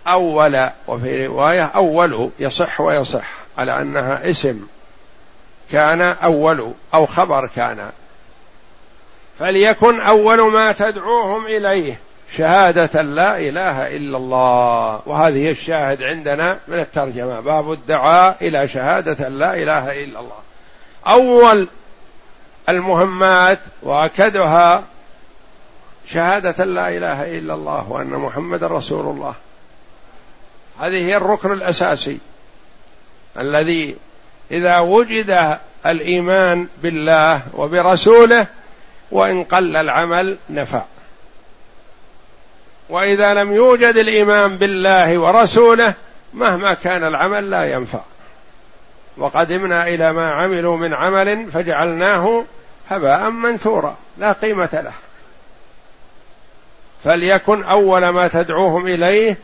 أول 0.07 0.69
وفي 0.87 1.25
رواية 1.25 1.63
اول 1.63 2.31
يصح 2.39 2.81
ويصح. 2.81 3.40
على 3.57 3.81
أنها 3.81 4.29
اسم 4.29 4.67
كان 5.71 6.01
أول 6.01 6.71
أو 6.93 7.05
خبر 7.05 7.47
كان. 7.47 7.89
فليكن 9.39 10.01
أول 10.01 10.51
ما 10.51 10.71
تدعوهم 10.71 11.45
إليه 11.45 11.99
شهادة 12.37 13.01
لا 13.01 13.37
إله 13.37 13.95
إلا 13.95 14.17
الله. 14.17 15.01
وهذه 15.05 15.49
الشاهد 15.49 16.03
عندنا 16.03 16.59
من 16.67 16.79
الترجمة. 16.79 17.39
باب 17.39 17.71
الدعاء 17.71 18.37
إلى 18.41 18.67
شهادة 18.67 19.29
لا 19.29 19.53
إله 19.53 20.03
إلا 20.03 20.19
الله. 20.19 20.39
أول 21.07 21.67
المهمات 22.69 23.59
وأكدها 23.81 24.83
شهادة 26.07 26.65
لا 26.65 26.89
إله 26.89 27.37
إلا 27.37 27.53
الله 27.53 27.91
وأن 27.91 28.09
محمد 28.09 28.63
رسول 28.63 29.05
الله. 29.05 29.33
هذه 30.79 31.05
هي 31.05 31.17
الركن 31.17 31.51
الأساسي. 31.51 32.19
الذي 33.39 33.95
إذا 34.51 34.79
وجد 34.79 35.57
الإيمان 35.85 36.67
بالله 36.83 37.41
وبرسوله 37.53 38.47
وإن 39.11 39.43
قل 39.43 39.77
العمل 39.77 40.37
نفع. 40.49 40.81
وإذا 42.89 43.33
لم 43.33 43.53
يوجد 43.53 43.95
الإيمان 43.95 44.57
بالله 44.57 45.17
ورسوله 45.17 45.93
مهما 46.33 46.73
كان 46.73 47.03
العمل 47.03 47.49
لا 47.49 47.73
ينفع. 47.73 48.01
وقدمنا 49.17 49.87
إلى 49.87 50.13
ما 50.13 50.31
عملوا 50.31 50.77
من 50.77 50.93
عمل 50.93 51.51
فجعلناه 51.51 52.43
هباء 52.89 53.29
منثورا 53.29 53.95
لا 54.17 54.31
قيمة 54.31 54.69
له. 54.73 54.93
فليكن 57.03 57.63
أول 57.63 58.09
ما 58.09 58.27
تدعوهم 58.27 58.87
إليه 58.87 59.37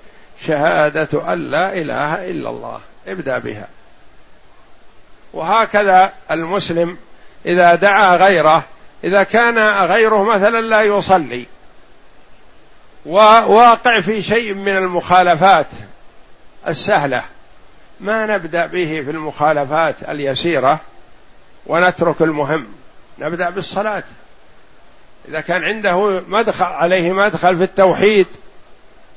شهادة 0.46 1.34
أن 1.34 1.52
لا 1.52 1.74
إله 1.74 2.30
إلا 2.30 2.50
الله 2.50 2.80
ابدأ 3.08 3.38
بها. 3.38 3.68
وهكذا 5.38 6.14
المسلم 6.32 6.98
إذا 7.46 7.76
دعا 7.76 8.16
غيره 8.16 8.64
إذا 9.04 9.24
كان 9.24 9.60
غيره 9.86 10.24
مثلا 10.24 10.62
لا 10.62 10.82
يصلي. 10.82 11.46
وواقع 13.06 14.00
في 14.00 14.22
شيء 14.22 14.54
من 14.54 14.78
المخالفات 14.78 15.68
السهلة. 16.68 17.24
ما 18.00 18.26
نبدأ 18.26 18.66
به 18.66 19.02
في 19.06 19.12
المخالفات 19.12 19.96
اليسيرة 20.10 20.80
ونترك 21.66 22.22
المهم. 22.22 22.68
نبدأ 23.20 23.50
بالصلاة. 23.50 24.04
إذا 25.30 25.42
كان 25.42 25.64
عنده 25.64 26.22
مدخل 26.28 26.66
عليه 26.66 27.12
مدخل 27.12 27.58
في 27.58 27.64
التوحيد 27.64 28.28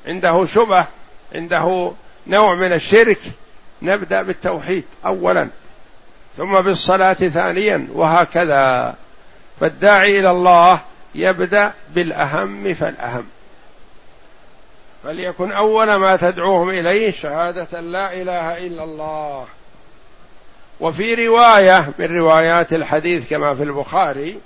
عنده 0.06 0.46
شبه 0.46 0.86
عنده 1.34 1.92
نوع 2.26 2.54
من 2.54 2.72
الشرك 2.72 3.18
نبدأ 3.82 4.22
بالتوحيد 4.22 4.84
اولا. 5.06 5.48
ثم 6.36 6.60
بالصلاه 6.60 7.12
ثانيا 7.12 7.88
وهكذا. 7.92 8.94
فالداعي 9.60 10.20
إلى 10.20 10.30
الله 10.30 10.80
يبدأ 11.14 11.72
بالأهم 11.94 12.74
فالأهم. 12.74 13.26
فليكن 15.04 15.52
أول 15.52 15.94
ما 15.94 16.16
تدعوهم 16.16 16.70
إليه 16.70 17.12
شهادة 17.12 17.80
لا 17.80 18.12
إله 18.12 18.66
إلا 18.66 18.84
الله. 18.84 19.46
وفي 20.80 21.26
رواية 21.26 21.92
من 21.98 22.18
روايات 22.18 22.72
الحديث 22.72 23.30
كما 23.30 23.54
في 23.54 23.62
البخاري 23.62 24.40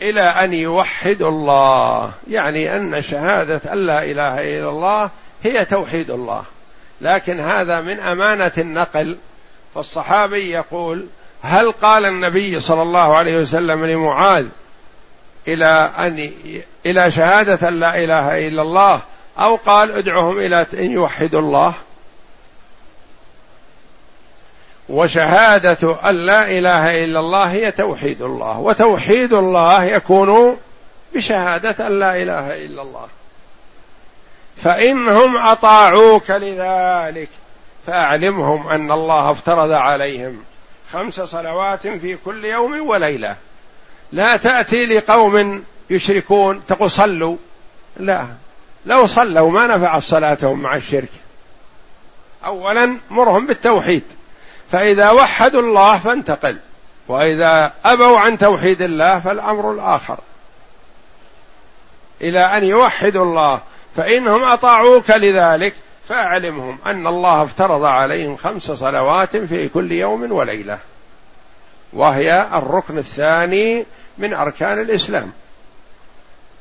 إلى 0.00 0.22
أن 0.22 0.54
يوحدوا 0.54 1.28
الله. 1.28 2.12
يعني 2.30 2.76
أن 2.76 3.02
شهادة 3.02 3.72
أن 3.72 3.78
لا 3.86 4.04
إله 4.04 4.40
إلا 4.40 4.68
الله 4.68 5.10
هي 5.42 5.64
توحيد 5.64 6.10
الله. 6.10 6.42
لكن 7.00 7.40
هذا 7.40 7.80
من 7.80 8.00
أمانة 8.00 8.52
النقل 8.58 9.18
فالصحابي 9.78 10.50
يقول 10.50 11.06
هل 11.42 11.72
قال 11.72 12.06
النبي 12.06 12.60
صلى 12.60 12.82
الله 12.82 13.16
عليه 13.16 13.38
وسلم 13.38 13.84
لمعاذ 13.84 14.46
إلى 15.48 15.90
أن 15.98 16.30
إلى 16.86 17.10
شهادة 17.10 17.68
أن 17.68 17.80
لا 17.80 18.04
إله 18.04 18.48
إلا 18.48 18.62
الله 18.62 19.00
أو 19.38 19.56
قال 19.56 19.90
ادعهم 19.90 20.38
إلى 20.38 20.66
إن 20.74 20.90
يوحدوا 20.92 21.40
الله؟ 21.40 21.74
وشهادة 24.88 25.96
أن 26.10 26.14
لا 26.14 26.50
إله 26.58 27.04
إلا 27.04 27.20
الله 27.20 27.44
هي 27.44 27.70
توحيد 27.72 28.22
الله 28.22 28.58
وتوحيد 28.58 29.32
الله 29.32 29.84
يكون 29.84 30.56
بشهادة 31.14 31.86
أن 31.86 31.98
لا 31.98 32.22
إله 32.22 32.64
إلا 32.64 32.82
الله. 32.82 33.06
فإنهم 34.56 35.36
أطاعوك 35.36 36.30
لذلك. 36.30 37.28
فأعلمهم 37.88 38.68
أن 38.68 38.92
الله 38.92 39.30
افترض 39.30 39.70
عليهم 39.70 40.44
خمس 40.92 41.20
صلوات 41.20 41.86
في 41.86 42.16
كل 42.24 42.44
يوم 42.44 42.88
وليلة. 42.88 43.36
لا 44.12 44.36
تأتي 44.36 44.86
لقوم 44.86 45.64
يشركون 45.90 46.62
تقول 46.66 46.90
صلوا. 46.90 47.36
لا. 47.96 48.26
لو 48.86 49.06
صلوا 49.06 49.50
ما 49.50 49.66
نفعت 49.66 50.02
صلاتهم 50.02 50.60
مع 50.60 50.74
الشرك. 50.74 51.08
أولا 52.44 52.96
مرهم 53.10 53.46
بالتوحيد. 53.46 54.02
فإذا 54.72 55.10
وحدوا 55.10 55.62
الله 55.62 55.98
فانتقل. 55.98 56.58
وإذا 57.08 57.72
أبوا 57.84 58.18
عن 58.18 58.38
توحيد 58.38 58.82
الله 58.82 59.20
فالأمر 59.20 59.72
الآخر. 59.72 60.18
إلى 62.20 62.40
أن 62.40 62.64
يوحدوا 62.64 63.24
الله. 63.24 63.60
فإنهم 63.96 64.44
أطاعوك 64.44 65.10
لذلك. 65.10 65.74
فأعلمهم 66.08 66.78
أن 66.86 67.06
الله 67.06 67.42
افترض 67.42 67.84
عليهم 67.84 68.36
خمس 68.36 68.62
صلوات 68.62 69.36
في 69.36 69.68
كل 69.68 69.92
يوم 69.92 70.32
وليلة 70.32 70.78
وهي 71.92 72.46
الركن 72.52 72.98
الثاني 72.98 73.86
من 74.18 74.34
أركان 74.34 74.80
الإسلام 74.80 75.32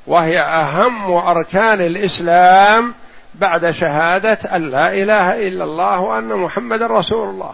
وهي 0.08 0.40
أهم 0.40 1.14
أركان 1.14 1.82
الإسلام 1.82 2.94
بعد 3.36 3.72
شهادة 3.72 4.40
أن 4.56 4.70
لا 4.70 4.94
إله 4.94 5.48
إلا 5.48 5.64
الله 5.64 6.00
وأن 6.00 6.28
محمد 6.28 6.82
رسول 6.82 7.30
الله. 7.30 7.54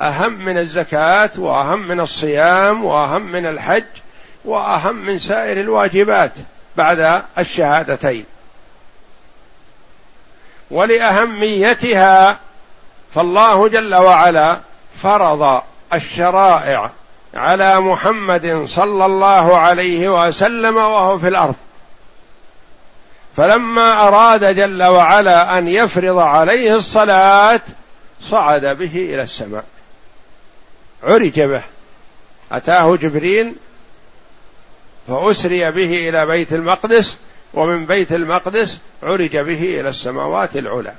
أهم 0.00 0.32
من 0.32 0.58
الزكاة 0.58 1.30
وأهم 1.38 1.88
من 1.88 2.00
الصيام 2.00 2.84
وأهم 2.84 3.22
من 3.22 3.46
الحج 3.46 3.84
وأهم 4.44 4.94
من 4.94 5.18
سائر 5.18 5.60
الواجبات 5.60 6.32
بعد 6.76 7.22
الشهادتين. 7.38 8.24
ولأهميتها 10.70 12.38
فالله 13.14 13.68
جل 13.68 13.94
وعلا 13.94 14.58
فرض 15.02 15.62
الشرائع 15.94 16.90
على 17.34 17.80
محمد 17.80 18.64
صلى 18.68 19.06
الله 19.06 19.56
عليه 19.56 20.26
وسلم 20.26 20.76
وهو 20.76 21.18
في 21.18 21.28
الأرض. 21.28 21.54
فلما 23.36 24.08
أراد 24.08 24.56
جل 24.56 24.82
وعلا 24.82 25.58
أن 25.58 25.68
يفرض 25.68 26.18
عليه 26.18 26.74
الصلاة 26.74 27.60
صعد 28.30 28.66
به 28.66 28.92
إلى 28.94 29.22
السماء. 29.22 29.64
عرج 31.02 31.40
به. 31.40 31.62
أتاه 32.52 32.96
جبريل 32.96 33.54
فأسري 35.08 35.70
به 35.70 36.08
إلى 36.08 36.26
بيت 36.26 36.52
المقدس 36.52 37.16
ومن 37.56 37.86
بيت 37.86 38.12
المقدس 38.12 38.78
عرج 39.02 39.36
به 39.36 39.80
إلى 39.80 39.88
السماوات 39.88 40.56
العلى. 40.56 40.94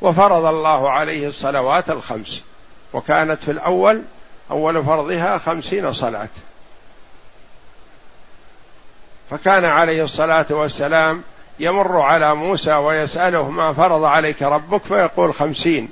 وفرض 0.00 0.44
الله 0.44 0.90
عليه 0.90 1.28
الصلوات 1.28 1.90
الخمس. 1.90 2.42
وكانت 2.92 3.42
في 3.44 3.50
الأول 3.50 4.02
أول 4.50 4.84
فرضها 4.84 5.38
خمسين 5.38 5.92
صلاة. 5.92 6.28
فكان 9.30 9.64
عليه 9.64 10.04
الصلاة 10.04 10.46
والسلام 10.50 11.22
يمر 11.60 12.00
على 12.00 12.34
موسى 12.34 12.74
ويسأله 12.74 13.50
ما 13.50 13.72
فرض 13.72 14.04
عليك 14.04 14.42
ربك 14.42 14.82
فيقول 14.82 15.34
خمسين 15.34 15.88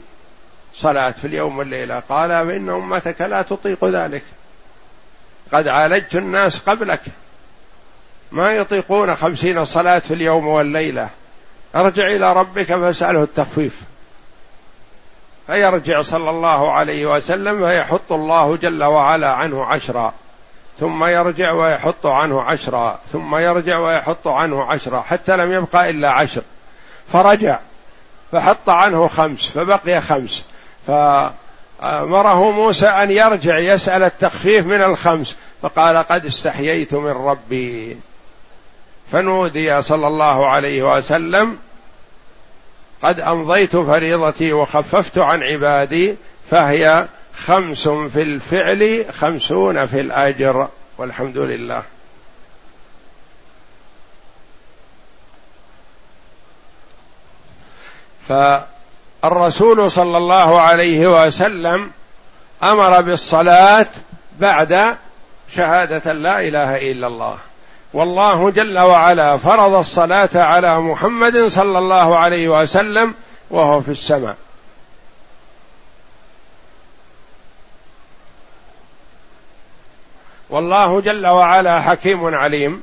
صلاة 0.74 1.10
في 1.10 1.26
اليوم 1.26 1.58
والليلة. 1.58 1.98
قال 1.98 2.30
فإن 2.30 2.68
أمتك 2.68 3.20
لا 3.20 3.42
تطيق 3.42 3.84
ذلك. 3.84 4.22
قد 5.52 5.68
عالجت 5.68 6.14
الناس 6.14 6.58
قبلك. 6.58 7.02
ما 8.32 8.52
يطيقون 8.52 9.14
خمسين 9.14 9.64
صلاة 9.64 9.98
في 9.98 10.14
اليوم 10.14 10.46
والليلة. 10.46 11.08
أرجع 11.76 12.06
إلى 12.06 12.32
ربك 12.32 12.64
فاسأله 12.64 13.22
التخفيف. 13.22 13.80
فيرجع 15.46 16.02
صلى 16.02 16.30
الله 16.30 16.72
عليه 16.72 17.06
وسلم 17.06 17.68
فيحط 17.68 18.12
الله 18.12 18.56
جل 18.56 18.84
وعلا 18.84 19.32
عنه 19.32 19.64
عشرا. 19.64 20.12
ثم 20.80 21.04
يرجع 21.04 21.52
ويحط 21.52 22.06
عنه 22.06 22.42
عشرا. 22.42 22.98
ثم 23.12 23.36
يرجع 23.36 23.78
ويحط 23.78 24.28
عنه 24.28 24.64
عشرا. 24.64 25.00
حتى 25.00 25.36
لم 25.36 25.52
يبقى 25.52 25.90
إلا 25.90 26.10
عشر. 26.10 26.42
فرجع. 27.12 27.58
فحط 28.32 28.68
عنه 28.68 29.06
خمس. 29.08 29.48
فبقي 29.48 30.00
خمس. 30.00 30.44
فأمره 30.86 32.50
موسى 32.50 32.86
أن 32.86 33.10
يرجع 33.10 33.58
يسأل 33.58 34.02
التخفيف 34.02 34.66
من 34.66 34.82
الخمس. 34.82 35.36
فقال 35.62 35.96
قد 35.96 36.26
استحييت 36.26 36.94
من 36.94 37.10
ربي. 37.10 37.96
فنودي 39.12 39.82
صلى 39.82 40.06
الله 40.06 40.48
عليه 40.48 40.96
وسلم 40.96 41.58
قد 43.02 43.20
أمضيت 43.20 43.76
فريضتي 43.76 44.52
وخففت 44.52 45.18
عن 45.18 45.42
عبادي 45.42 46.16
فهي 46.50 47.08
خمس 47.36 47.88
في 47.88 48.22
الفعل 48.22 49.04
خمسون 49.12 49.86
في 49.86 50.00
الأجر 50.00 50.68
والحمد 50.98 51.38
لله. 51.38 51.82
فالرسول 58.28 59.90
صلى 59.90 60.16
الله 60.16 60.60
عليه 60.60 61.26
وسلم 61.26 61.90
أمر 62.62 63.00
بالصلاة 63.00 63.86
بعد 64.40 64.96
شهادة 65.54 66.12
لا 66.12 66.40
إله 66.40 66.90
إلا 66.92 67.06
الله. 67.06 67.38
والله 67.96 68.50
جل 68.50 68.78
وعلا 68.78 69.36
فرض 69.36 69.72
الصلاة 69.72 70.28
على 70.34 70.80
محمد 70.80 71.46
صلى 71.46 71.78
الله 71.78 72.18
عليه 72.18 72.48
وسلم 72.48 73.14
وهو 73.50 73.80
في 73.80 73.88
السماء. 73.88 74.36
والله 80.50 81.00
جل 81.00 81.26
وعلا 81.26 81.80
حكيم 81.80 82.34
عليم. 82.34 82.82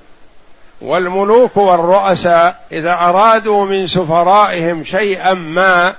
والملوك 0.82 1.58
والرؤساء 1.58 2.66
إذا 2.72 2.94
أرادوا 2.94 3.66
من 3.66 3.88
سفرائهم 3.88 4.84
شيئا 4.84 5.34
ما 5.34 5.96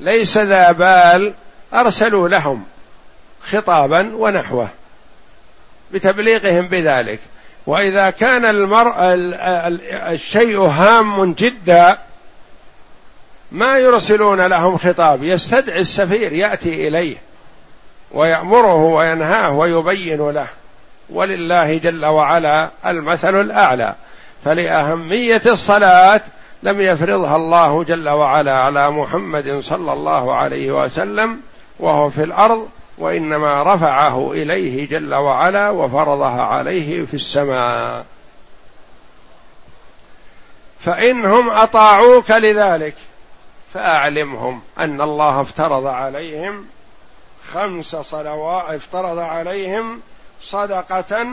ليس 0.00 0.38
ذا 0.38 0.72
بال 0.72 1.34
أرسلوا 1.74 2.28
لهم 2.28 2.64
خطابا 3.42 4.10
ونحوه 4.14 4.68
بتبليغهم 5.92 6.66
بذلك. 6.66 7.20
وإذا 7.66 8.10
كان 8.10 8.44
المرء 8.44 8.94
الشيء 10.12 10.60
هام 10.60 11.32
جدا 11.32 11.98
ما 13.52 13.76
يرسلون 13.78 14.40
لهم 14.46 14.76
خطاب. 14.76 15.22
يستدعي 15.22 15.80
السفير 15.80 16.32
يأتي 16.32 16.88
إليه 16.88 17.16
ويأمره 18.12 18.84
وينهاه 18.84 19.50
ويبين 19.50 20.30
له. 20.30 20.46
ولله 21.10 21.78
جل 21.78 22.04
وعلا 22.04 22.68
المثل 22.86 23.40
الأعلى. 23.40 23.94
فلأهمية 24.44 25.42
الصلاة 25.46 26.20
لم 26.62 26.80
يفرضها 26.80 27.36
الله 27.36 27.84
جل 27.84 28.08
وعلا 28.08 28.54
على 28.54 28.90
محمد 28.90 29.60
صلى 29.60 29.92
الله 29.92 30.34
عليه 30.34 30.84
وسلم 30.84 31.40
وهو 31.78 32.10
في 32.10 32.22
الأرض 32.22 32.68
وإنما 32.98 33.74
رفعه 33.74 34.32
إليه 34.32 34.88
جل 34.88 35.14
وعلا 35.14 35.70
وفرضها 35.70 36.42
عليه 36.42 37.06
في 37.06 37.14
السماء. 37.14 38.04
فانهم 40.80 41.50
أطاعوك 41.50 42.30
لذلك 42.30 42.94
فأعلمهم 43.74 44.60
أن 44.78 45.00
الله 45.00 45.40
افترض 45.40 45.86
عليهم 45.86 46.66
خمس 47.52 47.96
صلوات 47.96 48.74
افترض 48.74 49.18
عليهم 49.18 50.00
صدقة 50.42 51.26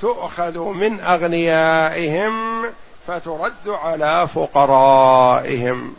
تؤخذ 0.00 0.58
من 0.58 1.00
أغنيائهم 1.00 2.64
فترد 3.06 3.68
على 3.68 4.28
فقرائهم. 4.34 5.96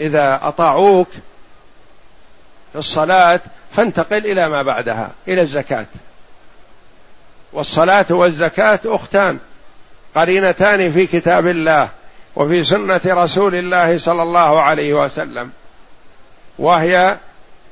إذا 0.00 0.40
أطاعوك 0.42 1.08
في 2.72 2.78
الصلاة 2.78 3.40
فانتقل 3.72 4.26
إلى 4.26 4.48
ما 4.48 4.62
بعدها 4.62 5.10
إلى 5.28 5.42
الزكاة. 5.42 5.86
والصلاة 7.52 8.06
والزكاة 8.10 8.80
أختان 8.84 9.38
قرينتان 10.14 10.92
في 10.92 11.06
كتاب 11.06 11.46
الله 11.46 11.88
وفي 12.36 12.64
سنة 12.64 13.00
رسول 13.06 13.54
الله 13.54 13.98
صلى 13.98 14.22
الله 14.22 14.62
عليه 14.62 14.94
وسلم 14.94 15.50
وهي 16.58 17.18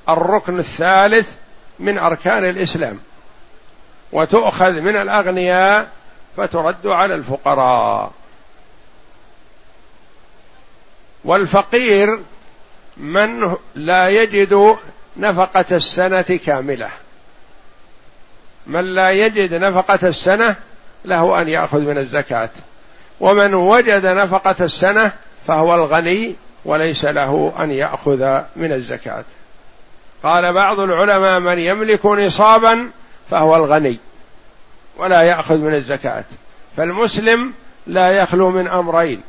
الركن 0.08 0.58
الثالث 0.58 1.34
من 1.78 1.98
أركان 1.98 2.44
الإسلام. 2.44 3.00
وتؤخذ 4.12 4.72
من 4.72 4.96
الأغنياء 4.96 5.88
فترد 6.36 6.86
على 6.86 7.14
الفقراء. 7.14 8.12
والفقير 11.24 12.20
من 12.96 13.56
لا 13.74 14.08
يجد 14.08 14.76
نفقة 15.18 15.64
السنة 15.72 16.38
كاملة. 16.46 16.88
من 18.66 18.84
لا 18.84 19.10
يجد 19.10 19.54
نفقة 19.54 20.08
السنة 20.08 20.56
له 21.04 21.40
أن 21.40 21.48
يأخذ 21.48 21.80
من 21.80 21.98
الزكاة. 21.98 22.50
ومن 23.20 23.54
وجد 23.54 24.06
نفقة 24.06 24.56
السنة 24.60 25.12
فهو 25.46 25.74
الغني 25.74 26.34
وليس 26.64 27.04
له 27.04 27.52
أن 27.58 27.70
يأخذ 27.70 28.40
من 28.56 28.72
الزكاة. 28.72 29.24
قال 30.22 30.54
بعض 30.54 30.80
العلماء 30.80 31.40
من 31.40 31.58
يملك 31.58 32.06
نصابا 32.06 32.90
فهو 33.30 33.56
الغني 33.56 33.98
ولا 34.96 35.22
يأخذ 35.22 35.56
من 35.56 35.74
الزكاة. 35.74 36.24
فالمسلم 36.76 37.52
لا 37.86 38.10
يخلو 38.10 38.50
من 38.50 38.68
أمرين 38.68 39.20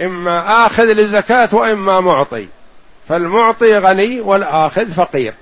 إما 0.00 0.66
آخذ 0.66 0.84
للزكاة 0.84 1.48
وإما 1.52 2.00
معطي. 2.00 2.48
فالمعطي 3.08 3.78
غني 3.78 4.20
والآخذ 4.20 4.90
فقير. 4.90 5.34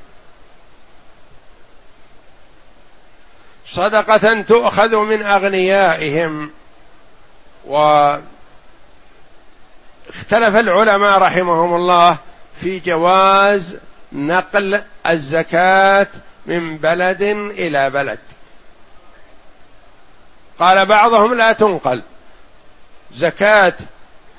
صدقة 3.68 4.42
تؤخذ 4.42 4.96
من 4.96 5.22
أغنيائهم 5.22 6.50
واختلف 7.66 8.22
العلماء 10.30 11.18
رحمهم 11.18 11.74
الله 11.74 12.18
في 12.60 12.78
جواز 12.78 13.76
نقل 14.12 14.82
الزكاة 15.06 16.06
من 16.46 16.76
بلد 16.76 17.22
إلى 17.50 17.90
بلد. 17.90 18.18
قال 20.58 20.86
بعضهم 20.86 21.34
لا 21.34 21.52
تنقل. 21.52 22.02
زكاة 23.14 23.74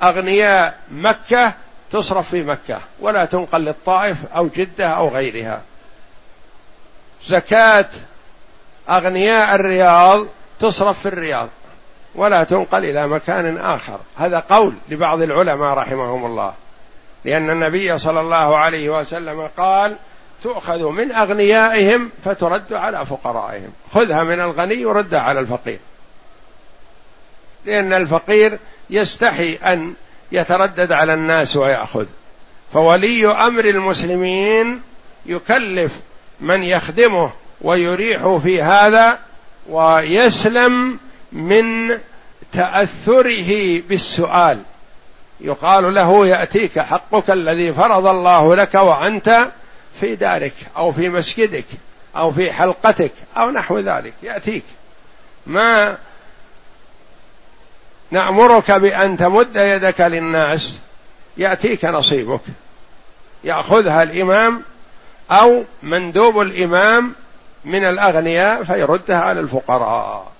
أغنياء 0.04 0.80
مكة 0.92 1.54
تصرف 1.92 2.30
في 2.30 2.44
مكة 2.44 2.80
ولا 3.00 3.26
تنقل 3.26 3.62
للطائف 3.62 4.18
أو 4.36 4.48
جدة 4.56 4.88
أو 4.88 5.10
غيرها. 5.10 5.62
زكاة 7.28 7.90
أغنياء 8.90 9.56
الرياض 9.56 10.26
تصرف 10.60 11.00
في 11.00 11.06
الرياض 11.06 11.50
ولا 12.16 12.44
تنقل 12.44 12.86
إلى 12.86 13.08
مكان 13.08 13.58
آخر. 13.58 14.00
هذا 14.18 14.40
قول 14.40 14.74
لبعض 14.90 15.22
العلماء 15.22 15.74
رحمهم 15.74 16.26
الله 16.26 16.54
لأن 17.26 17.50
النبي 17.50 17.98
صلى 17.98 18.22
الله 18.22 18.58
عليه 18.58 18.90
وسلم 18.90 19.50
قال 19.58 19.96
تؤخذ 20.44 20.90
من 20.90 21.12
أغنيائهم 21.12 22.10
فترد 22.26 22.74
على 22.74 23.06
فقرائهم. 23.06 23.74
خذها 23.92 24.24
من 24.24 24.40
الغني 24.40 24.86
وردها 24.86 25.20
على 25.20 25.40
الفقير. 25.40 25.80
لأن 27.66 27.94
الفقير 27.94 28.60
يستحي 28.90 29.56
أن 29.56 29.94
يتردد 30.32 30.92
على 30.92 31.14
الناس 31.14 31.58
ويأخذ. 31.58 32.06
فولي 32.74 33.28
أمر 33.28 33.66
المسلمين 33.66 34.82
يكلف 35.26 36.00
من 36.42 36.64
يخدمه 36.64 37.32
ويريح 37.62 38.38
في 38.44 38.62
هذا 38.62 39.20
ويسلم 39.70 41.00
من 41.32 41.98
تأثره 42.52 43.82
بالسؤال. 43.90 44.60
يقال 45.42 45.94
له 45.94 46.28
يأتيك 46.28 46.80
حقك 46.80 47.30
الذي 47.30 47.74
فرض 47.74 48.08
الله 48.08 48.56
لك 48.56 48.76
وأنت 48.76 49.48
في 50.00 50.16
دارك 50.16 50.54
أو 50.78 50.92
في 50.92 51.10
مسجدك 51.10 51.66
أو 52.16 52.32
في 52.32 52.52
حلقتك 52.52 53.12
أو 53.38 53.52
نحو 53.52 53.80
ذلك. 53.80 54.14
يأتيك. 54.24 54.64
ما 55.48 55.98
نأمرك 58.12 58.72
بأن 58.72 59.18
تمد 59.18 59.56
يدك 59.56 60.02
للناس. 60.02 60.80
يأتيك 61.38 61.86
نصيبك. 61.86 62.42
يأخذها 63.44 64.04
الإمام 64.04 64.62
أو 65.32 65.64
مندوب 65.84 66.42
الإمام 66.42 67.16
من 67.66 67.86
الأغنياء 67.86 68.64
فيردها 68.64 69.18
على 69.22 69.40
الفقراء. 69.40 70.32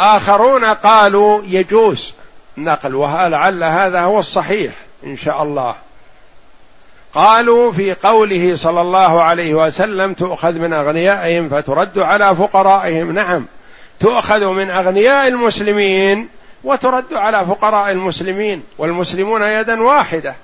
آخرون 0.00 0.64
قالوا 0.64 1.42
يجوز 1.44 2.14
نقل 2.56 2.94
ولعل 2.94 3.64
هذا 3.64 4.00
هو 4.00 4.18
الصحيح 4.18 4.72
إن 5.04 5.16
شاء 5.16 5.42
الله. 5.42 5.74
قالوا 7.14 7.72
في 7.72 7.94
قوله 7.94 8.56
صلى 8.56 8.80
الله 8.80 9.22
عليه 9.22 9.54
وسلم 9.54 10.12
تؤخذ 10.12 10.52
من 10.52 10.72
أغنيائهم 10.72 11.48
فترد 11.48 11.98
على 11.98 12.36
فقرائهم. 12.36 13.12
نعم 13.12 13.46
تؤخذ 14.00 14.46
من 14.48 14.70
أغنياء 14.70 15.28
المسلمين 15.28 16.28
وترد 16.64 17.14
على 17.14 17.46
فقراء 17.46 17.92
المسلمين 17.92 18.62
والمسلمون 18.78 19.42
يدا 19.42 19.82
واحدة. 19.82 20.34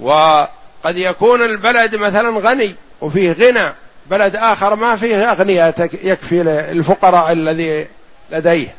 وقد 0.00 0.96
يكون 0.96 1.42
البلد 1.42 1.94
مثلا 1.94 2.38
غني 2.38 2.74
وفيه 3.00 3.32
غنى 3.32 3.72
بلد 4.06 4.36
آخر 4.36 4.74
ما 4.74 4.96
فيه 4.96 5.30
أغنياء 5.30 5.88
يكفي 6.02 6.42
الفقراء 6.42 7.32
الذي 7.32 7.86
لديه. 8.30 8.74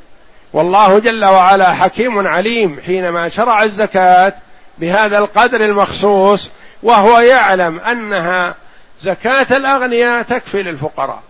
والله 0.53 0.99
جل 0.99 1.25
وعلا 1.25 1.73
حكيم 1.73 2.27
عليم 2.27 2.79
حينما 2.85 3.29
شرع 3.29 3.63
الزكاة 3.63 4.33
بهذا 4.77 5.17
القدر 5.17 5.65
المخصوص 5.65 6.49
وهو 6.83 7.19
يعلم 7.19 7.79
أنها 7.79 8.55
زكاة 9.03 9.57
الأغنياء 9.57 10.23
تكفي 10.23 10.63
للفقراء. 10.63 11.23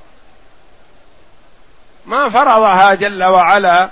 ما 2.05 2.29
فرضها 2.29 2.93
جل 2.93 3.23
وعلا 3.23 3.89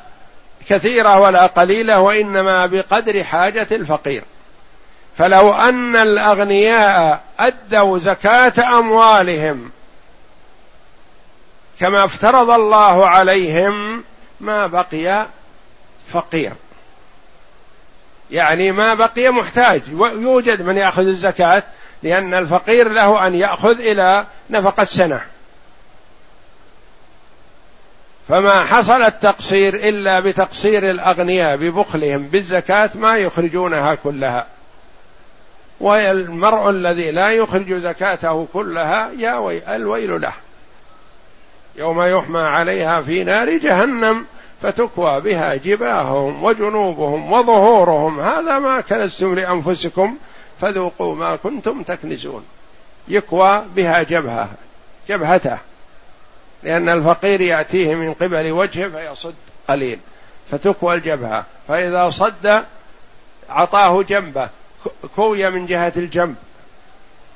كثيرة 0.70 1.20
ولا 1.20 1.46
قليلة 1.46 2.00
وإنما 2.00 2.66
بقدر 2.66 3.24
حاجة 3.24 3.68
الفقير. 3.72 4.24
فلو 5.18 5.54
أن 5.54 5.96
الأغنياء 5.96 7.24
أدوا 7.40 8.00
زكاة 8.00 8.80
أموالهم 8.80 9.72
كما 11.80 12.06
افترض 12.06 12.50
الله 12.50 13.08
عليهم 13.08 14.04
ما 14.40 14.68
بقي 14.68 15.28
فقير. 16.14 16.52
يعني 18.32 18.72
ما 18.72 18.94
بقي 18.94 19.30
محتاج. 19.30 19.82
يوجد 20.00 20.62
من 20.62 20.78
يأخذ 20.78 21.08
الزكاة 21.08 21.64
لأن 22.04 22.34
الفقير 22.34 22.90
له 22.90 23.28
أن 23.28 23.36
يأخذ 23.36 23.80
إلى 23.80 24.26
نفقه 24.50 24.84
سنه 24.84 25.22
فما 28.28 28.64
حصل 28.64 29.04
التقصير 29.04 29.76
إلا 29.76 30.20
بتقصير 30.20 30.90
الأغنياء 30.90 31.58
ببخلهم 31.58 32.24
بالزكاة 32.28 32.90
ما 32.96 33.18
يخرجونها 33.18 33.96
كلها. 33.96 34.48
والمرء 35.80 36.70
الذي 36.70 37.12
لا 37.12 37.30
يخرج 37.30 37.74
زكاته 37.74 38.48
كلها 38.54 39.12
يا 39.18 39.36
وي 39.36 39.76
الويل 39.76 40.22
له. 40.22 40.34
يوم 41.76 42.02
يحمى 42.02 42.40
عليها 42.40 43.02
في 43.02 43.24
نار 43.24 43.58
جهنم 43.58 44.26
فتكوى 44.62 45.22
بها 45.22 45.56
جباههم 45.56 46.44
وجنوبهم 46.44 47.32
وظهورهم. 47.32 48.20
هذا 48.20 48.60
ما 48.60 48.82
كنزتم 48.82 49.36
لأنفسكم 49.36 50.18
فذوقوا 50.62 51.16
ما 51.16 51.36
كنتم 51.36 51.84
تكنزون. 51.84 52.46
يكوى 53.08 53.64
بها 53.76 54.04
جبهة 54.04 54.50
جبهته. 55.10 55.58
لأن 56.64 56.90
الفقير 56.90 57.42
يأتيه 57.42 57.96
من 57.96 58.14
قبل 58.14 58.52
وجهه 58.52 58.90
فيصد 58.90 59.36
قليل. 59.70 60.00
فتكوى 60.52 60.96
الجبهة. 60.96 61.46
فإذا 61.68 62.10
صد 62.10 62.64
أعطاه 63.50 64.04
جنبه 64.04 64.50
كوي 65.16 65.50
من 65.50 65.66
جهة 65.66 65.94
الجنب. 65.98 66.36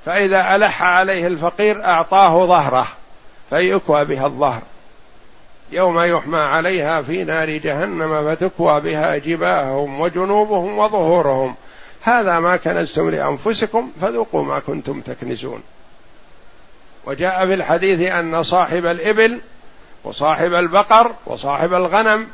فإذا 0.05 0.55
ألح 0.55 0.83
عليه 0.83 1.27
الفقير 1.27 1.85
أعطاه 1.85 2.45
ظهره 2.45 2.87
فيكوى 3.49 4.05
بها 4.05 4.25
الظهر. 4.25 4.61
يوم 5.71 5.99
يحمى 5.99 6.39
عليها 6.39 7.01
في 7.01 7.23
نار 7.23 7.49
جهنم 7.49 8.35
فتكوى 8.35 8.81
بها 8.81 9.17
جباههم 9.17 10.01
وجنوبهم 10.01 10.77
وظهورهم. 10.77 11.55
هذا 12.01 12.39
ما 12.39 12.57
كنزتم 12.57 13.09
لأنفسكم 13.09 13.91
فذوقوا 14.01 14.43
ما 14.43 14.59
كنتم 14.59 15.01
تكنزون. 15.01 15.63
وجاء 17.07 17.45
في 17.45 17.53
الحديث 17.53 18.11
أن 18.11 18.43
صاحب 18.43 18.85
الإبل 18.85 19.39
وصاحب 20.03 20.53
البقر 20.53 21.11
وصاحب 21.25 21.73
الغنم 21.73 22.27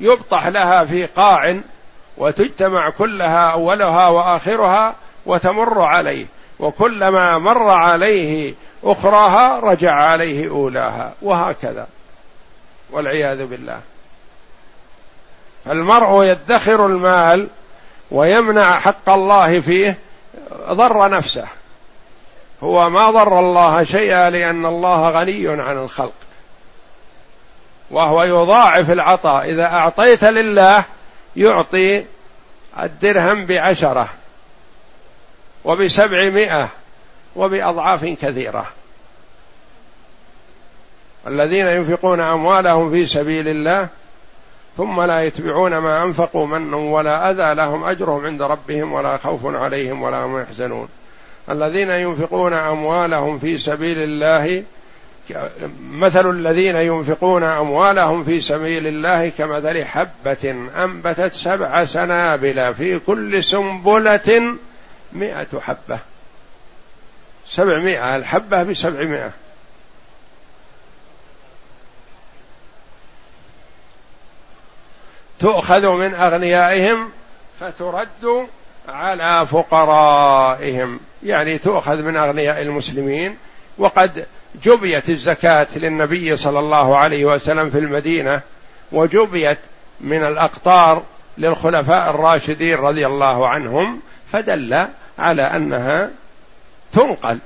يبطح 0.00 0.46
لها 0.46 0.84
في 0.84 1.06
قاع 1.06 1.56
وتجتمع 2.16 2.90
كلها 2.90 3.50
أولها 3.50 4.08
وآخرها 4.08 4.94
وتمر 5.26 5.82
عليه 5.82 6.26
وكلما 6.58 7.38
مر 7.38 7.68
عليه 7.68 8.54
أخراها 8.84 9.60
رجع 9.60 9.92
عليه 9.92 10.50
أولاها 10.50 11.12
وهكذا 11.22 11.86
والعياذ 12.90 13.46
بالله. 13.46 13.80
فالمرء 15.64 16.24
يدخر 16.24 16.86
المال 16.86 17.48
ويمنع 18.10 18.78
حق 18.78 19.08
الله 19.10 19.60
فيه 19.60 19.98
ضر 20.70 21.08
نفسه. 21.10 21.46
هو 22.62 22.90
ما 22.90 23.10
ضر 23.10 23.38
الله 23.38 23.84
شيئا 23.84 24.30
لأن 24.30 24.66
الله 24.66 25.10
غني 25.10 25.48
عن 25.48 25.78
الخلق. 25.78 26.14
وهو 27.90 28.22
يضاعف 28.22 28.90
العطاء. 28.90 29.50
إذا 29.50 29.64
أعطيت 29.64 30.24
لله 30.24 30.84
يعطي 31.36 32.04
الدرهم 32.82 33.46
بعشرة 33.46 34.08
وبسبعمائة 35.64 36.68
وبأضعاف 37.36 38.04
كثيرة. 38.04 38.66
الذين 41.26 41.66
ينفقون 41.66 42.20
أموالهم 42.20 42.90
في 42.90 43.06
سبيل 43.06 43.48
الله 43.48 43.88
ثم 44.76 45.02
لا 45.02 45.24
يتبعون 45.24 45.78
ما 45.78 46.02
أنفقوا 46.02 46.46
منا 46.46 46.76
ولا 46.76 47.30
أذى 47.30 47.54
لهم 47.54 47.84
أجرهم 47.84 48.26
عند 48.26 48.42
ربهم 48.42 48.92
ولا 48.92 49.16
خوف 49.16 49.46
عليهم 49.46 50.02
ولا 50.02 50.24
هم 50.24 50.40
يحزنون. 50.40 50.88
الذين 51.50 51.90
ينفقون 51.90 52.52
أموالهم 52.52 53.38
في 53.38 53.58
سبيل 53.58 53.98
الله 53.98 54.64
مثل 55.90 56.30
الذين 56.30 56.76
ينفقون 56.76 57.42
أموالهم 57.42 58.24
في 58.24 58.40
سبيل 58.40 58.86
الله 58.86 59.28
كمثل 59.28 59.84
حبة 59.84 60.68
أنبتت 60.76 61.32
سبع 61.32 61.84
سنابل 61.84 62.74
في 62.74 62.98
كل 62.98 63.44
سنبلة 63.44 64.56
مائه 65.12 65.60
حبة. 65.60 65.98
سبعمائة 67.48 68.16
الحبة 68.16 68.62
بسبعمائة. 68.62 69.30
تؤخذ 75.40 75.88
من 75.88 76.14
أغنيائهم 76.14 77.10
فترد 77.60 78.48
على 78.88 79.46
فقرائهم. 79.46 81.00
يعني 81.26 81.58
تؤخذ 81.58 82.02
من 82.02 82.16
أغنياء 82.16 82.62
المسلمين 82.62 83.36
وقد 83.78 84.26
جبيت 84.64 85.10
الزكاة 85.10 85.66
للنبي 85.76 86.36
صلى 86.36 86.58
الله 86.58 86.96
عليه 86.96 87.24
وسلم 87.24 87.70
في 87.70 87.78
المدينة 87.78 88.40
وجبيت 88.92 89.58
من 90.00 90.22
الأقطار 90.24 91.02
للخلفاء 91.38 92.10
الراشدين 92.10 92.78
رضي 92.78 93.06
الله 93.06 93.48
عنهم 93.48 94.00
فدل 94.32 94.86
على 95.18 95.42
أنها 95.42 96.10
تنقل 96.92 97.38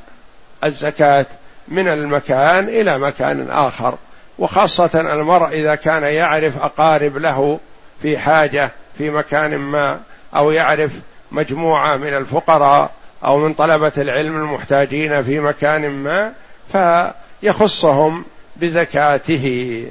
الزكاة 0.65 1.27
من 1.69 1.89
المكان 1.89 2.69
إلى 2.69 2.99
مكان 2.99 3.51
آخر. 3.51 3.95
وخاصة 4.39 4.91
المرء 4.95 5.49
إذا 5.49 5.75
كان 5.75 6.03
يعرف 6.03 6.63
أقارب 6.63 7.17
له 7.17 7.61
في 8.03 8.19
حاجة 8.19 8.71
في 8.99 9.11
مكان 9.11 9.57
ما 9.57 10.01
أو 10.37 10.51
يعرف 10.51 10.93
مجموعة 11.33 11.97
من 11.97 12.17
الفقراء 12.17 12.91
أو 13.25 13.39
من 13.39 13.55
طلبة 13.55 13.93
العلم 13.99 14.37
المحتاجين 14.37 15.23
في 15.23 15.41
مكان 15.41 15.91
ما 15.91 16.33
فيخصهم 16.73 18.25
بزكاته. 18.57 19.87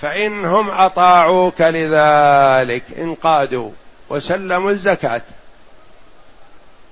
فإنهم 0.00 0.70
أطاعوك 0.70 1.60
لذلك 1.60 2.82
انقادوا 2.98 3.70
وسلموا 4.08 4.70
الزكاة. 4.70 5.22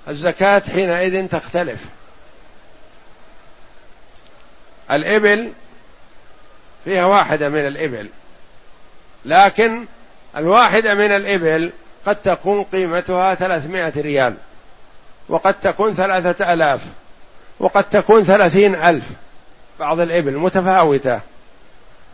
الزكاة 0.08 0.62
حينئذ 0.72 1.28
تختلف. 1.28 1.84
الإبل 4.90 5.52
فيها 6.84 7.04
واحدة 7.04 7.48
من 7.48 7.66
الإبل 7.66 8.08
لكن 9.24 9.84
الواحدة 10.36 10.94
من 10.94 11.16
الإبل 11.16 11.72
قد 12.06 12.16
تكون 12.16 12.64
قيمتها 12.64 13.34
ثلاثمائة 13.34 13.92
ريال 14.00 14.34
وقد 15.28 15.54
تكون 15.54 15.94
ثلاثة 15.94 16.52
ألاف 16.52 16.80
وقد 17.60 17.84
تكون 17.84 18.24
ثلاثين 18.24 18.74
ألف. 18.74 19.04
بعض 19.80 20.00
الإبل 20.00 20.38
متفاوتة. 20.38 21.20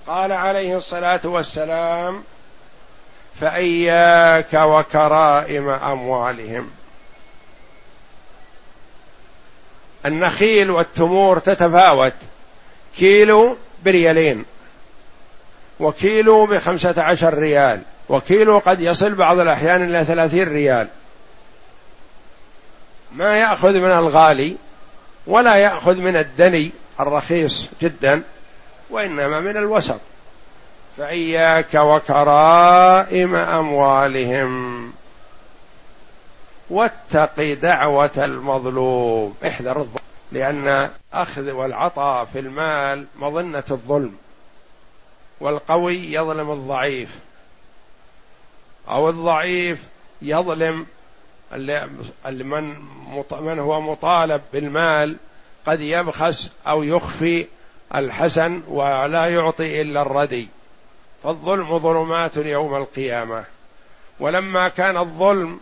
قال 0.06 0.32
عليه 0.32 0.76
الصلاة 0.76 1.20
والسلام 1.24 2.22
فإياك 3.40 4.54
وكرائم 4.54 5.68
أموالهم. 5.68 6.70
النخيل 10.06 10.70
والتمور 10.70 11.38
تتفاوت 11.38 12.14
كيلو 12.96 13.56
بريالين 13.84 14.44
وكيلو 15.80 16.46
بخمسة 16.46 17.02
عشر 17.02 17.34
ريال. 17.34 17.82
وكيلو 18.10 18.58
قد 18.58 18.80
يصل 18.80 19.14
بعض 19.14 19.38
الأحيان 19.38 19.82
إلى 19.82 20.04
ثلاثين 20.04 20.48
ريال. 20.48 20.88
ما 23.12 23.36
يأخذ 23.36 23.72
من 23.72 23.90
الغالي 23.90 24.56
ولا 25.26 25.56
يأخذ 25.56 25.96
من 25.96 26.16
الدني 26.16 26.70
الرخيص 27.00 27.70
جدا 27.82 28.22
وإنما 28.90 29.40
من 29.40 29.56
الوسط. 29.56 30.00
فإياك 30.96 31.74
وكرائم 31.74 33.34
أموالهم. 33.34 34.92
واتق 36.70 37.56
دعوة 37.62 38.10
المظلوم. 38.16 39.34
احذر 39.46 39.80
الظلم 39.80 40.04
لأن 40.32 40.90
أخذ 41.12 41.50
والعطاء 41.50 42.24
في 42.24 42.38
المال 42.38 43.06
مظنة 43.16 43.64
الظلم 43.70 44.14
والقوي 45.40 46.12
يظلم 46.12 46.50
الضعيف. 46.50 47.29
أو 48.88 49.08
الضعيف 49.08 49.78
يظلم 50.22 50.86
من 52.24 52.74
من 53.40 53.58
هو 53.58 53.80
مطالب 53.80 54.42
بالمال 54.52 55.16
قد 55.66 55.80
يبخس 55.80 56.52
أو 56.66 56.82
يخفي 56.82 57.46
الحسن 57.94 58.62
ولا 58.68 59.26
يعطي 59.26 59.80
إلا 59.82 60.02
الردي. 60.02 60.48
فالظلم 61.22 61.78
ظلمات 61.78 62.36
يوم 62.36 62.76
القيامة. 62.76 63.44
ولما 64.20 64.68
كان 64.68 64.96
الظلم 64.96 65.60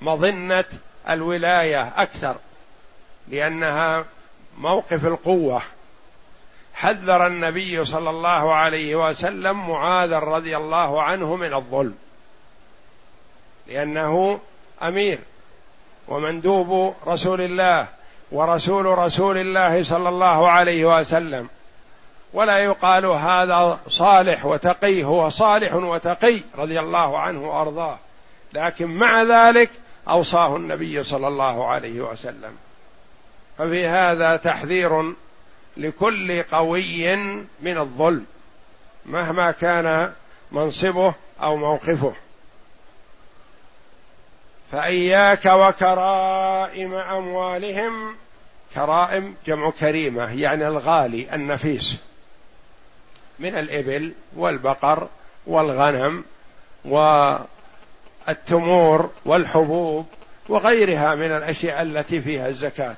مظنة 0.00 0.64
الولاية 1.08 1.92
أكثر 1.96 2.36
لأنها 3.28 4.04
موقف 4.58 5.06
القوة. 5.06 5.62
حذر 6.74 7.26
النبي 7.26 7.84
صلى 7.84 8.10
الله 8.10 8.54
عليه 8.54 9.08
وسلم 9.08 9.68
معاذ 9.68 10.12
رضي 10.12 10.56
الله 10.56 11.02
عنه 11.02 11.36
من 11.36 11.54
الظلم. 11.54 11.94
لأنه 13.66 14.40
أمير 14.82 15.18
ومندوب 16.08 16.94
رسول 17.06 17.40
الله 17.40 17.86
ورسول 18.32 18.86
رسول 18.86 19.38
الله 19.38 19.82
صلى 19.82 20.08
الله 20.08 20.50
عليه 20.50 20.98
وسلم. 20.98 21.48
ولا 22.32 22.58
يقال 22.58 23.06
هذا 23.06 23.78
صالح 23.88 24.46
وتقي 24.46 25.04
هو 25.04 25.28
صالح 25.28 25.74
وتقي 25.74 26.40
رضي 26.58 26.80
الله 26.80 27.18
عنه 27.18 27.48
وأرضاه. 27.48 27.98
لكن 28.52 28.86
مع 28.86 29.22
ذلك 29.22 29.70
أوصاه 30.08 30.56
النبي 30.56 31.04
صلى 31.04 31.28
الله 31.28 31.66
عليه 31.66 32.00
وسلم. 32.00 32.56
ففي 33.58 33.86
هذا 33.86 34.36
تحذير 34.36 35.12
لكل 35.76 36.42
قوي 36.42 37.16
من 37.60 37.78
الظلم 37.78 38.26
مهما 39.06 39.50
كان 39.50 40.12
منصبه 40.52 41.14
أو 41.42 41.56
موقفه. 41.56 42.12
فإياك 44.74 45.46
وكرائم 45.46 46.94
أموالهم. 46.94 48.16
كرائم 48.74 49.34
جمع 49.46 49.70
كريمة 49.70 50.40
يعني 50.40 50.68
الغالي 50.68 51.34
النفيس. 51.34 51.96
من 53.38 53.58
الإبل 53.58 54.12
والبقر 54.36 55.08
والغنم 55.46 56.24
والتمور 58.26 59.10
والحبوب 59.24 60.06
وغيرها 60.48 61.14
من 61.14 61.32
الأشياء 61.32 61.82
التي 61.82 62.20
فيها 62.20 62.48
الزكاة. 62.48 62.96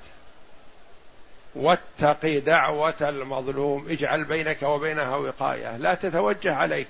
واتق 1.55 2.39
دعوة 2.39 2.95
المظلوم. 3.01 3.87
اجعل 3.89 4.25
بينك 4.25 4.63
وبينها 4.63 5.17
وقاية. 5.17 5.77
لا 5.77 5.95
تتوجه 5.95 6.55
عليك. 6.55 6.89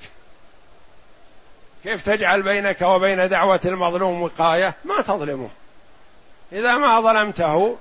كيف 1.87 2.05
تجعل 2.05 2.42
بينك 2.42 2.83
وبين 2.83 3.29
دعوة 3.29 3.61
المظلوم 3.64 4.22
وقاية؟ 4.22 4.75
ما 4.85 5.03
تظلمه. 5.03 5.49
إذا 6.53 6.75
ما 6.75 7.01
ظلمته 7.01 7.77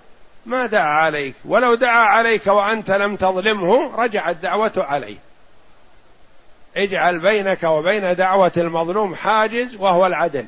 ما 0.45 0.65
دعا 0.65 1.01
عليك. 1.01 1.35
ولو 1.45 1.75
دعا 1.75 2.03
عليك 2.05 2.47
وأنت 2.47 2.91
لم 2.91 3.15
تظلمه 3.15 3.95
رجعت 4.03 4.35
دعوته 4.35 4.83
عليه. 4.83 5.17
اجعل 6.77 7.19
بينك 7.19 7.63
وبين 7.63 8.15
دعوة 8.15 8.51
المظلوم 8.57 9.15
حاجز 9.15 9.75
وهو 9.75 10.05
العدل. 10.05 10.45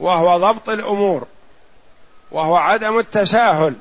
وهو 0.00 0.38
ضبط 0.38 0.68
الأمور. 0.68 1.26
وهو 2.30 2.56
عدم 2.56 2.98
التساهل. 2.98 3.74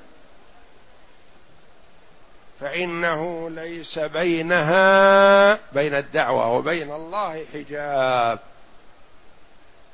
فإنه 2.59 3.49
ليس 3.49 3.99
بينها 3.99 5.59
بين 5.73 5.95
الدعوة 5.95 6.51
وبين 6.51 6.91
الله 6.91 7.45
حجاب. 7.53 8.39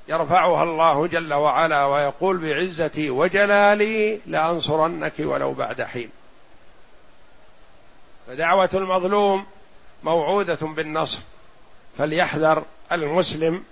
يرفعها 0.07 0.63
الله 0.63 1.07
جل 1.07 1.33
وعلا 1.33 1.85
ويقول 1.85 2.37
بعزتي 2.37 3.09
وجلالي 3.09 4.19
لأنصرنك 4.25 5.13
ولو 5.19 5.53
بعد 5.53 5.81
حين. 5.81 6.09
فدعوة 8.27 8.69
المظلوم 8.73 9.45
موعودة 10.03 10.57
بالنصر 10.61 11.19
فليحذر 11.97 12.63
المسلم 12.91 13.63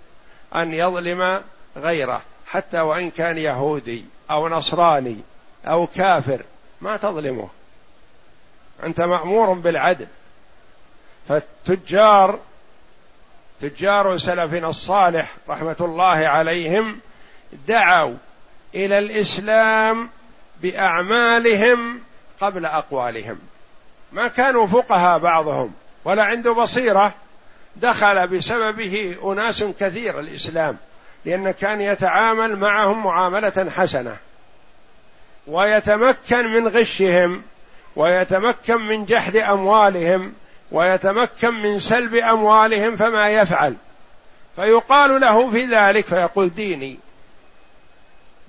أن 0.56 0.74
يظلم 0.74 1.42
غيره 1.78 2.22
حتى 2.48 2.82
وإن 2.82 3.10
كان 3.10 3.38
يهودي 3.38 4.06
أو 4.32 4.50
نصراني 4.50 5.18
أو 5.66 5.88
كافر 5.88 6.42
ما 6.82 6.98
تظلمه. 6.98 7.50
أنت 8.84 9.02
مأمور 9.02 9.54
بالعدل. 9.54 10.08
فالتجار 11.30 12.40
تجار 13.62 14.18
سلفنا 14.18 14.70
الصالح 14.70 15.32
رحمة 15.50 15.76
الله 15.82 16.28
عليهم 16.28 17.00
دعوا 17.68 18.16
إلى 18.76 19.00
الإسلام 19.00 20.10
بأعمالهم 20.62 22.00
قبل 22.42 22.66
أقوالهم. 22.66 23.40
ما 24.12 24.28
كانوا 24.28 24.68
فقهاء 24.68 25.20
بعضهم 25.20 25.74
ولا 26.06 26.24
عنده 26.24 26.54
بصيرة. 26.54 27.14
دخل 27.76 28.28
بسببه 28.28 29.16
أناس 29.24 29.64
كثير 29.64 30.20
الإسلام 30.20 30.78
لأن 31.26 31.52
كان 31.52 31.82
يتعامل 31.82 32.56
معهم 32.56 33.04
معاملة 33.04 33.70
حسنة 33.70 34.18
ويتمكن 35.48 36.46
من 36.46 36.68
غشهم. 36.68 37.44
ويتمكن 37.96 38.82
من 38.82 39.06
جحد 39.06 39.36
أموالهم 39.36 40.34
ويتمكن 40.72 41.54
من 41.54 41.80
سلب 41.80 42.16
أموالهم 42.16 42.96
فما 42.96 43.30
يفعل. 43.30 43.76
فيقال 44.56 45.22
له 45.22 45.52
في 45.52 45.66
ذلك 45.66 46.06
فيقول 46.06 46.54
ديني 46.56 47.00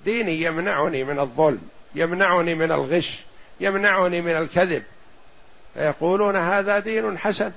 ديني 0.05 0.43
يمنعني 0.43 1.05
من 1.05 1.19
الظلم 1.19 1.61
يمنعني 1.95 2.55
من 2.55 2.73
الغش 2.73 3.25
يمنعني 3.61 4.23
من 4.23 4.37
الكذب. 4.37 4.83
فيقولون 5.75 6.37
هذا 6.37 6.79
دين 6.79 7.19
حسن. 7.19 7.53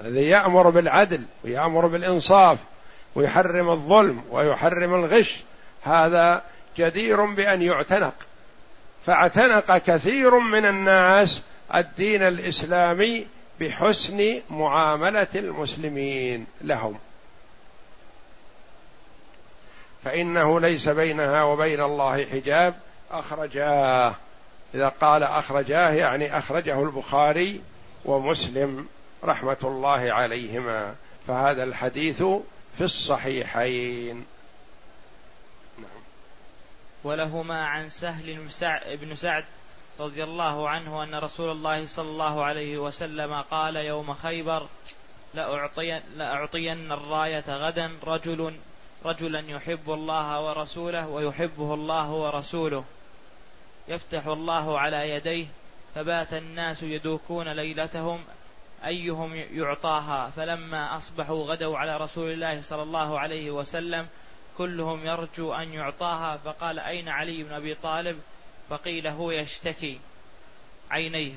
الذي 0.00 0.28
يأمر 0.28 0.70
بالعدل 0.70 1.22
ويأمر 1.44 1.86
بالإنصاف 1.86 2.58
ويحرم 3.14 3.70
الظلم 3.70 4.22
ويحرم 4.30 4.94
الغش 4.94 5.42
هذا 5.82 6.42
جدير 6.76 7.24
بأن 7.24 7.62
يعتنق. 7.62 8.14
فاعتنق 9.06 9.78
كثير 9.78 10.38
من 10.38 10.64
الناس 10.64 11.42
الدين 11.74 12.22
الإسلامي 12.22 13.26
بحسن 13.60 14.40
معاملة 14.50 15.26
المسلمين 15.34 16.46
لهم. 16.60 16.98
فإنه 20.04 20.60
ليس 20.60 20.88
بينها 20.88 21.42
وبين 21.42 21.80
الله 21.80 22.26
حجاب 22.26 22.74
أخرجاه. 23.10 24.14
إذا 24.74 24.88
قال 24.88 25.22
أخرجاه 25.22 25.90
يعني 25.90 26.38
أخرجه 26.38 26.82
البخاري 26.82 27.60
ومسلم 28.04 28.86
رحمة 29.24 29.56
الله 29.64 30.12
عليهما. 30.12 30.94
فهذا 31.28 31.64
الحديث 31.64 32.22
في 32.78 32.80
الصحيحين. 32.80 34.24
ولهما 37.06 37.66
عن 37.66 37.88
سهل 37.88 38.48
بن 39.00 39.16
سعد 39.16 39.44
رضي 40.00 40.24
الله 40.24 40.68
عنه 40.68 41.02
أن 41.02 41.14
رسول 41.14 41.50
الله 41.50 41.86
صلى 41.86 42.08
الله 42.08 42.44
عليه 42.44 42.78
وسلم 42.78 43.34
قال 43.34 43.76
يوم 43.76 44.14
خيبر 44.14 44.66
لأعطين, 45.34 46.00
لأعطين 46.16 46.92
الراية 46.92 47.44
غدا 47.48 47.90
رجل 48.04 48.56
رجلا 49.04 49.40
يحب 49.40 49.90
الله 49.90 50.40
ورسوله 50.40 51.08
ويحبه 51.08 51.74
الله 51.74 52.10
ورسوله. 52.10 52.84
يفتح 53.88 54.26
الله 54.26 54.78
على 54.78 55.10
يديه 55.10 55.46
فبات 55.94 56.34
الناس 56.34 56.82
يدوكون 56.82 57.48
ليلتهم 57.48 58.24
أيهم 58.84 59.34
يعطاها؟ 59.34 60.30
فلما 60.36 60.96
أصبحوا 60.96 61.44
غدوا 61.44 61.78
على 61.78 61.96
رسول 61.96 62.30
الله 62.32 62.62
صلى 62.62 62.82
الله 62.82 63.18
عليه 63.18 63.50
وسلم 63.50 64.06
كلهم 64.58 65.06
يرجو 65.06 65.54
أن 65.54 65.72
يعطاها. 65.72 66.36
فقال 66.36 66.78
أين 66.78 67.08
علي 67.08 67.42
بن 67.42 67.52
أبي 67.52 67.74
طالب؟ 67.74 68.20
فقيل 68.70 69.06
هو 69.06 69.30
يشتكي 69.30 70.00
عينيه. 70.90 71.32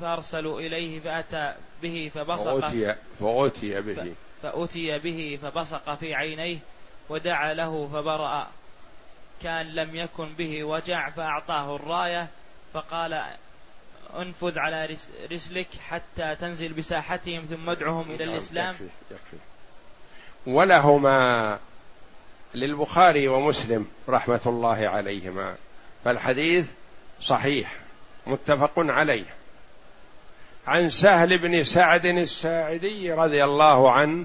فأرسلوا 0.00 0.60
إليه 0.60 1.00
فأتى 1.00 1.54
به 1.82 2.10
فبصق. 2.14 2.58
فأتي, 2.60 2.94
فأتي 3.20 3.80
به. 3.80 4.14
فأتي 4.42 4.98
به 4.98 5.38
فبصق 5.42 5.94
في 5.94 6.14
عينيه 6.14 6.58
ودعا 7.08 7.54
له 7.54 7.88
فبرأ. 7.92 8.46
كان 9.42 9.66
لم 9.66 9.96
يكن 9.96 10.32
به 10.32 10.64
وجع 10.64 11.10
فأعطاه 11.10 11.76
الراية. 11.76 12.28
فقال 12.74 13.22
انفذ 14.18 14.58
على 14.58 14.96
رسلك 15.32 15.66
حتى 15.88 16.34
تنزل 16.34 16.72
بساحتهم 16.72 17.44
ثم 17.44 17.70
ادعهم 17.70 18.10
إلى 18.10 18.24
الإسلام. 18.24 18.74
يكفي 18.74 18.88
يكفي. 19.10 19.36
ولهما 20.46 21.58
للبخاري 22.56 23.28
ومسلم 23.28 23.86
رحمة 24.08 24.40
الله 24.46 24.88
عليهما 24.88 25.54
فالحديث 26.04 26.66
صحيح 27.22 27.72
متفق 28.26 28.72
عليه. 28.76 29.24
عن 30.66 30.90
سهل 30.90 31.38
بن 31.38 31.64
سعد 31.64 32.06
الساعدي 32.06 33.12
رضي 33.12 33.44
الله 33.44 33.92
عنه 33.92 34.24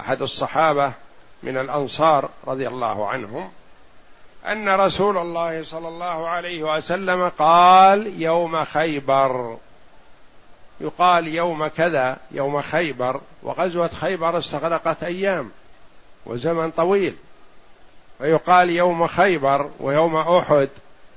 أحد 0.00 0.22
الصحابة 0.22 0.92
من 1.42 1.56
الأنصار 1.56 2.30
رضي 2.46 2.68
الله 2.68 3.08
عنهم 3.08 3.50
أن 4.46 4.68
رسول 4.68 5.18
الله 5.18 5.62
صلى 5.62 5.88
الله 5.88 6.28
عليه 6.28 6.62
وسلم 6.62 7.28
قال 7.28 8.22
يوم 8.22 8.64
خيبر. 8.64 9.56
يقال 10.80 11.28
يوم 11.28 11.66
كذا 11.66 12.18
يوم 12.30 12.60
خيبر 12.60 13.20
وغزوة 13.42 13.88
خيبر 13.88 14.38
استغرقت 14.38 15.02
أيام 15.02 15.50
وزمن 16.26 16.70
طويل. 16.70 17.14
ويقال 18.20 18.70
يوم 18.70 19.06
خيبر 19.06 19.70
ويوم 19.80 20.16
أحد 20.16 20.68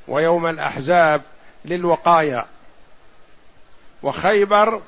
ويوم 0.08 0.48
الأحزاب 0.48 1.22
للوقايا 1.66 2.46
وخيبر 4.04 4.82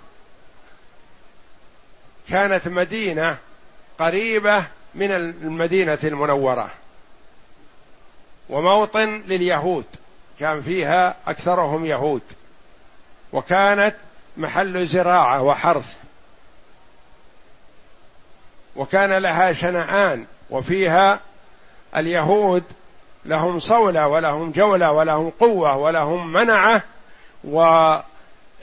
كانت 2.30 2.68
مدينة 2.68 3.38
قريبة 4.00 4.66
من 4.96 5.12
المدينة 5.12 6.00
المنورة. 6.04 6.70
وموطن 8.50 9.24
لليهود. 9.28 9.86
كان 10.40 10.62
فيها 10.62 11.16
أكثرهم 11.28 11.86
يهود. 11.86 12.22
وكانت 13.34 13.96
محل 14.38 14.86
زراعة 14.88 15.42
وحرث. 15.42 15.98
وكان 18.76 19.14
لها 19.14 19.54
شنعان 19.54 20.26
وفيها 20.50 21.20
اليهود 21.98 22.64
لهم 23.26 23.60
صولة 23.60 24.08
ولهم 24.08 24.52
جولة 24.52 24.92
ولهم 24.92 25.30
قوة 25.30 25.78
ولهم 25.78 26.34
منعة 26.34 26.82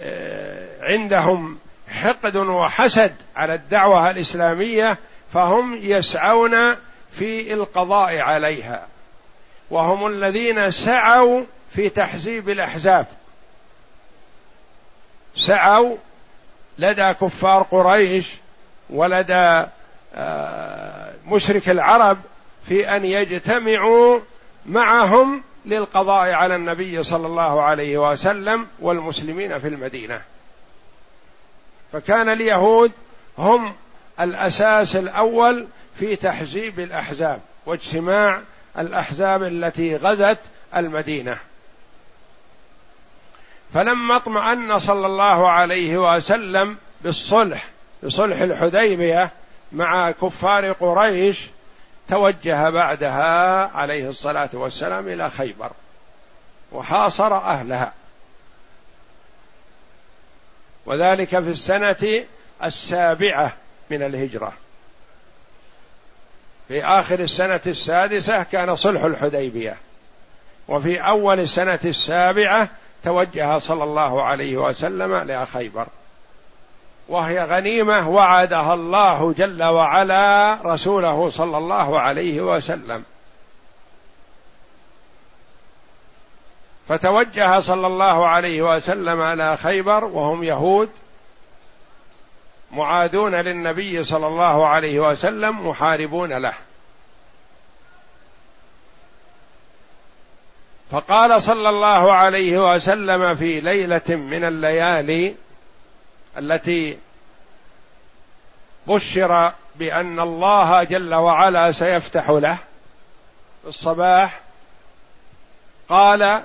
وعندهم 0.01 1.59
حقد 1.89 2.37
وحسد 2.37 3.15
على 3.37 3.55
الدعوة 3.55 4.11
الإسلامية 4.11 4.99
فهم 5.33 5.75
يسعون 5.75 6.77
في 7.13 7.55
القضاء 7.55 8.19
عليها 8.19 8.87
وهم 9.71 10.07
الذين 10.07 10.71
سعوا 10.71 11.45
في 11.73 11.89
تحزيب 11.89 12.49
الأحزاب. 12.49 13.07
سعوا 15.37 15.97
لدى 16.79 17.13
كفار 17.13 17.63
قريش 17.63 18.35
ولدى 18.91 19.67
آه، 20.15 21.13
مشرك 21.27 21.69
العرب 21.69 22.19
في 22.71 22.97
أن 22.97 23.05
يجتمعوا 23.05 24.21
معهم 24.67 25.43
للقضاء 25.67 26.33
على 26.33 26.57
النبي 26.57 27.03
صلى 27.03 27.27
الله 27.27 27.63
عليه 27.63 28.11
وسلم 28.11 28.67
والمسلمين 28.81 29.59
في 29.59 29.69
المدينة. 29.69 30.23
فكان 31.93 32.29
اليهود 32.29 32.93
هم 33.39 33.75
الأساس 34.21 34.97
الأول 34.97 35.67
في 35.95 36.17
تحزيب 36.17 36.81
الأحزاب 36.81 37.41
واجتماع 37.67 38.41
الأحزاب 38.79 39.43
التي 39.43 39.97
غزت 39.97 40.39
المدينة. 40.77 41.39
فلما 43.75 44.17
اطمأن 44.17 44.79
صلى 44.79 45.07
الله 45.07 45.51
عليه 45.51 46.17
وسلم 46.17 46.77
بالصلح 47.03 47.69
بصلح 48.03 48.41
الحديبية 48.41 49.31
مع 49.73 50.11
كفار 50.11 50.73
قريش 50.73 51.51
توجه 52.11 52.71
بعدها 52.71 53.67
عليه 53.77 54.09
الصلاة 54.09 54.51
والسلام 54.53 55.09
إلى 55.09 55.31
خيبر 55.31 55.73
وحاصر 56.73 57.35
أهلها. 57.37 57.93
وذلك 60.87 61.29
في 61.29 61.39
السنة 61.39 62.25
السابعة 62.65 63.53
من 63.91 64.03
الهجرة. 64.03 64.53
في 66.69 66.85
آخر 66.85 67.21
السنة 67.21 67.61
السادسة 67.67 68.43
كان 68.43 68.77
صلح 68.77 69.03
الحديبية. 69.03 69.77
وفي 70.69 71.01
أول 71.01 71.41
السنة 71.41 71.81
السابعة 71.85 72.69
توجه 73.05 73.59
صلى 73.59 73.85
الله 73.85 74.23
عليه 74.23 74.57
وسلم 74.57 75.15
إلى 75.15 75.47
خيبر. 75.47 75.87
وهي 77.11 77.45
غنيمة 77.45 78.09
وعدها 78.09 78.75
الله 78.75 79.33
جل 79.33 79.63
وعلا 79.63 80.59
رسوله 80.65 81.31
صلى 81.31 81.59
الله 81.59 82.01
عليه 82.01 82.41
وسلم. 82.41 83.05
فتوجه 86.89 87.61
صلى 87.61 87.87
الله 87.87 88.29
عليه 88.29 88.63
وسلم 88.63 89.21
على 89.21 89.57
خيبر 89.57 90.05
وهم 90.05 90.45
يهود 90.45 90.89
معادون 92.73 93.35
للنبي 93.35 94.05
صلى 94.05 94.27
الله 94.27 94.67
عليه 94.67 95.01
وسلم 95.01 95.69
محاربون 95.69 96.33
له. 96.33 96.55
فقال 100.91 101.43
صلى 101.43 101.69
الله 101.69 102.13
عليه 102.13 102.73
وسلم 102.73 103.35
في 103.35 103.61
ليلة 103.61 104.09
من 104.09 104.45
الليالي 104.45 105.35
التي 106.39 106.99
بشر 108.87 109.53
بأن 109.77 110.21
الله 110.21 110.85
جل 110.85 111.15
وعلا 111.15 111.73
سيفتح 111.73 112.31
له 112.31 112.59
في 113.63 113.69
الصباح. 113.69 114.41
قال 115.89 116.43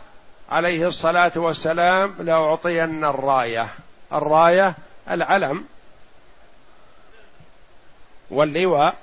عليه 0.49 0.87
الصلاة 0.87 1.31
والسلام 1.35 2.15
لأعطين 2.19 3.05
الراية. 3.05 3.67
الراية 4.13 4.75
العلم. 5.09 5.65
واللواء. 8.29 8.95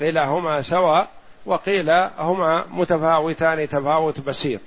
قيل 0.00 0.18
هما 0.18 0.62
سواء 0.62 1.08
وقيل 1.46 1.90
هما 2.18 2.64
متفاوتان 2.70 3.68
تفاوت 3.68 4.20
بسيط. 4.20 4.60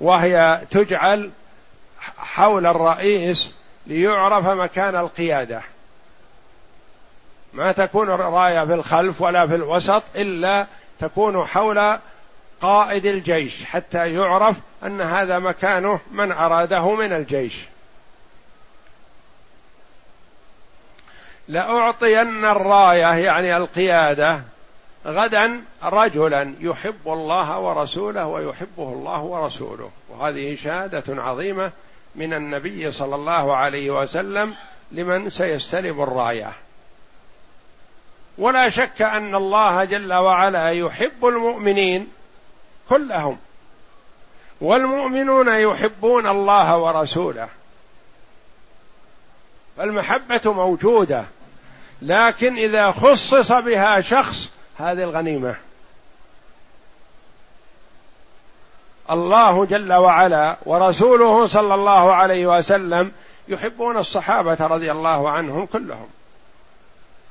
وهي 0.00 0.60
تجعل 0.70 1.30
حول 2.18 2.66
الرئيس 2.66 3.54
ليعرف 3.86 4.46
مكان 4.46 4.96
القيادة. 4.96 5.62
ما 7.52 7.72
تكون 7.72 8.10
الراية 8.10 8.64
في 8.64 8.74
الخلف 8.74 9.20
ولا 9.20 9.46
في 9.46 9.54
الوسط 9.54 10.02
إلا 10.16 10.66
تكون 10.98 11.46
حول 11.46 11.98
قائد 12.60 13.06
الجيش 13.06 13.64
حتى 13.64 14.14
يعرف 14.14 14.56
أن 14.84 15.00
هذا 15.00 15.38
مكانه 15.38 16.00
من 16.10 16.32
أراده 16.32 16.94
من 16.94 17.12
الجيش. 17.12 17.64
لأعطين 21.48 22.44
الراية 22.44 23.14
يعني 23.14 23.56
القيادة 23.56 24.42
غدا 25.06 25.62
رجلا 25.82 26.54
يحب 26.60 27.00
الله 27.06 27.58
ورسوله 27.58 28.26
ويحبه 28.26 28.92
الله 28.92 29.20
ورسوله. 29.20 29.90
وهذه 30.08 30.56
شهادة 30.56 31.22
عظيمة 31.22 31.72
من 32.16 32.32
النبي 32.32 32.90
صلى 32.90 33.14
الله 33.14 33.56
عليه 33.56 33.90
وسلم 33.90 34.54
لمن 34.92 35.30
سيستلم 35.30 36.02
الراية. 36.02 36.52
ولا 38.38 38.68
شك 38.68 39.02
أن 39.02 39.34
الله 39.34 39.84
جل 39.84 40.12
وعلا 40.12 40.70
يحب 40.70 41.26
المؤمنين 41.26 42.08
كلهم 42.88 43.38
والمؤمنون 44.60 45.48
يحبون 45.48 46.26
الله 46.26 46.76
ورسوله. 46.76 47.48
فالمحبة 49.76 50.52
موجودة 50.52 51.24
لكن 52.02 52.56
إذا 52.56 52.90
خصص 52.90 53.52
بها 53.52 54.00
شخص 54.00 54.50
هذه 54.76 55.02
الغنيمة. 55.02 55.56
الله 59.10 59.64
جل 59.64 59.92
وعلا 59.92 60.56
ورسوله 60.66 61.46
صلى 61.46 61.74
الله 61.74 62.14
عليه 62.14 62.46
وسلم 62.46 63.12
يحبون 63.48 63.96
الصحابة 63.96 64.66
رضي 64.66 64.92
الله 64.92 65.30
عنهم 65.30 65.66
كلهم. 65.66 66.08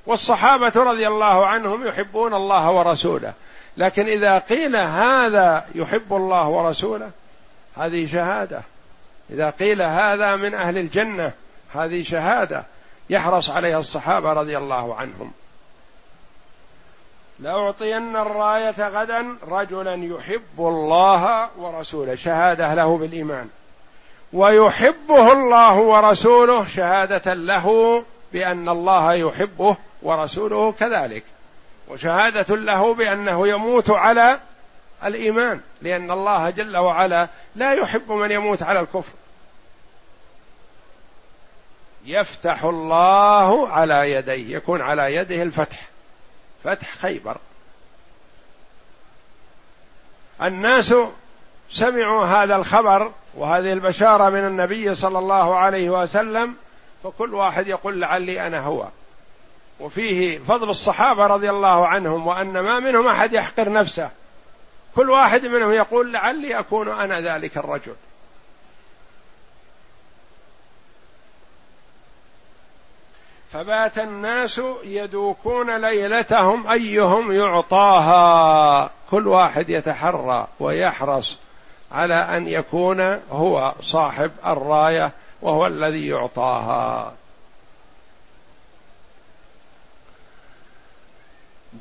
والصحابة 0.06 0.74
رضي 0.76 1.08
الله 1.08 1.48
عنهم 1.48 1.88
يحبون 1.88 2.34
الله 2.34 2.72
ورسوله. 2.72 3.34
لكن 3.78 4.06
إذا 4.06 4.38
قيل 4.38 4.76
هذا 4.76 5.66
يحب 5.76 6.14
الله 6.14 6.48
ورسوله 6.48 7.12
هذه 7.78 8.08
شهادة. 8.08 8.62
إذا 9.30 9.50
قيل 9.50 9.82
هذا 9.82 10.36
من 10.36 10.54
أهل 10.54 10.78
الجنة 10.78 11.32
هذه 11.74 12.04
شهادة 12.04 12.66
يحرص 13.10 13.50
عليها 13.50 13.80
الصحابة 13.80 14.34
رضي 14.34 14.58
الله 14.58 14.96
عنهم. 14.96 15.32
لأعطين 17.40 18.16
الراية 18.16 18.88
غدا 18.88 19.38
رجلا 19.48 19.96
يحب 19.96 20.60
الله 20.60 21.50
ورسوله. 21.58 22.16
شهادة 22.16 22.74
له 22.74 22.98
بالإيمان. 22.98 23.50
ويحبه 24.34 25.32
الله 25.32 25.76
ورسوله 25.76 26.68
شهادة 26.68 27.34
له 27.34 28.04
بأن 28.34 28.70
الله 28.70 29.14
يحبه 29.14 29.78
ورسوله 30.02 30.72
كذلك. 30.72 31.24
وشهادة 31.88 32.56
له 32.56 32.94
بأنه 32.94 33.48
يموت 33.48 33.90
على 33.90 34.40
الإيمان 35.06 35.62
لأن 35.82 36.12
الله 36.12 36.50
جل 36.50 36.78
وعلا 36.78 37.28
لا 37.56 37.74
يحب 37.74 38.12
من 38.12 38.32
يموت 38.32 38.64
على 38.64 38.80
الكفر. 38.80 39.12
يفتح 42.06 42.64
الله 42.64 43.70
على 43.70 44.12
يديه 44.12 44.56
يكون 44.56 44.82
على 44.82 45.16
يده 45.16 45.44
الفتح. 45.44 45.95
فتح 46.66 46.96
خيبر. 46.96 47.38
الناس 50.42 50.96
سمعوا 51.72 52.26
هذا 52.26 52.56
الخبر 52.56 53.12
وهذه 53.36 53.74
البشارة 53.74 54.30
من 54.30 54.48
النبي 54.48 54.96
صلى 54.96 55.20
الله 55.20 55.58
عليه 55.58 55.90
وسلم 55.90 56.56
فكل 57.04 57.34
واحد 57.34 57.68
يقول 57.68 58.02
لعلي 58.02 58.48
أنا 58.48 58.60
هو. 58.60 58.88
وفيه 59.80 60.40
فضل 60.40 60.70
الصحابة 60.70 61.28
رضي 61.28 61.50
الله 61.50 61.88
عنهم 61.88 62.28
وأن 62.28 62.60
ما 62.60 62.80
منهم 62.80 63.08
أحد 63.08 63.34
يحقر 63.34 63.72
نفسه. 63.72 64.10
كل 64.96 65.10
واحد 65.10 65.46
منهم 65.46 65.72
يقول 65.72 66.14
لعلي 66.14 66.60
أكون 66.60 66.90
أنا 66.90 67.36
ذلك 67.36 67.58
الرجل. 67.58 67.96
فبات 73.56 74.00
الناس 74.00 74.62
يدوكون 74.84 75.82
ليلتهم 75.82 76.68
أيهم 76.68 77.32
يعطاها. 77.32 78.90
كل 79.12 79.28
واحد 79.28 79.70
يتحرى 79.70 80.48
ويحرص 80.60 81.38
على 81.92 82.16
أن 82.16 82.48
يكون 82.48 83.02
هو 83.32 83.74
صاحب 83.82 84.32
الراية 84.46 85.12
وهو 85.42 85.68
الذي 85.68 86.08
يعطاها. 86.08 87.14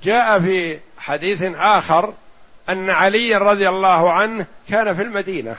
جاء 0.02 0.40
في 0.40 0.78
حديث 0.98 1.42
آخر 1.56 2.12
أن 2.68 2.90
علي 2.90 3.36
رضي 3.36 3.68
الله 3.68 4.12
عنه 4.12 4.46
كان 4.68 4.94
في 4.94 5.02
المدينة. 5.02 5.56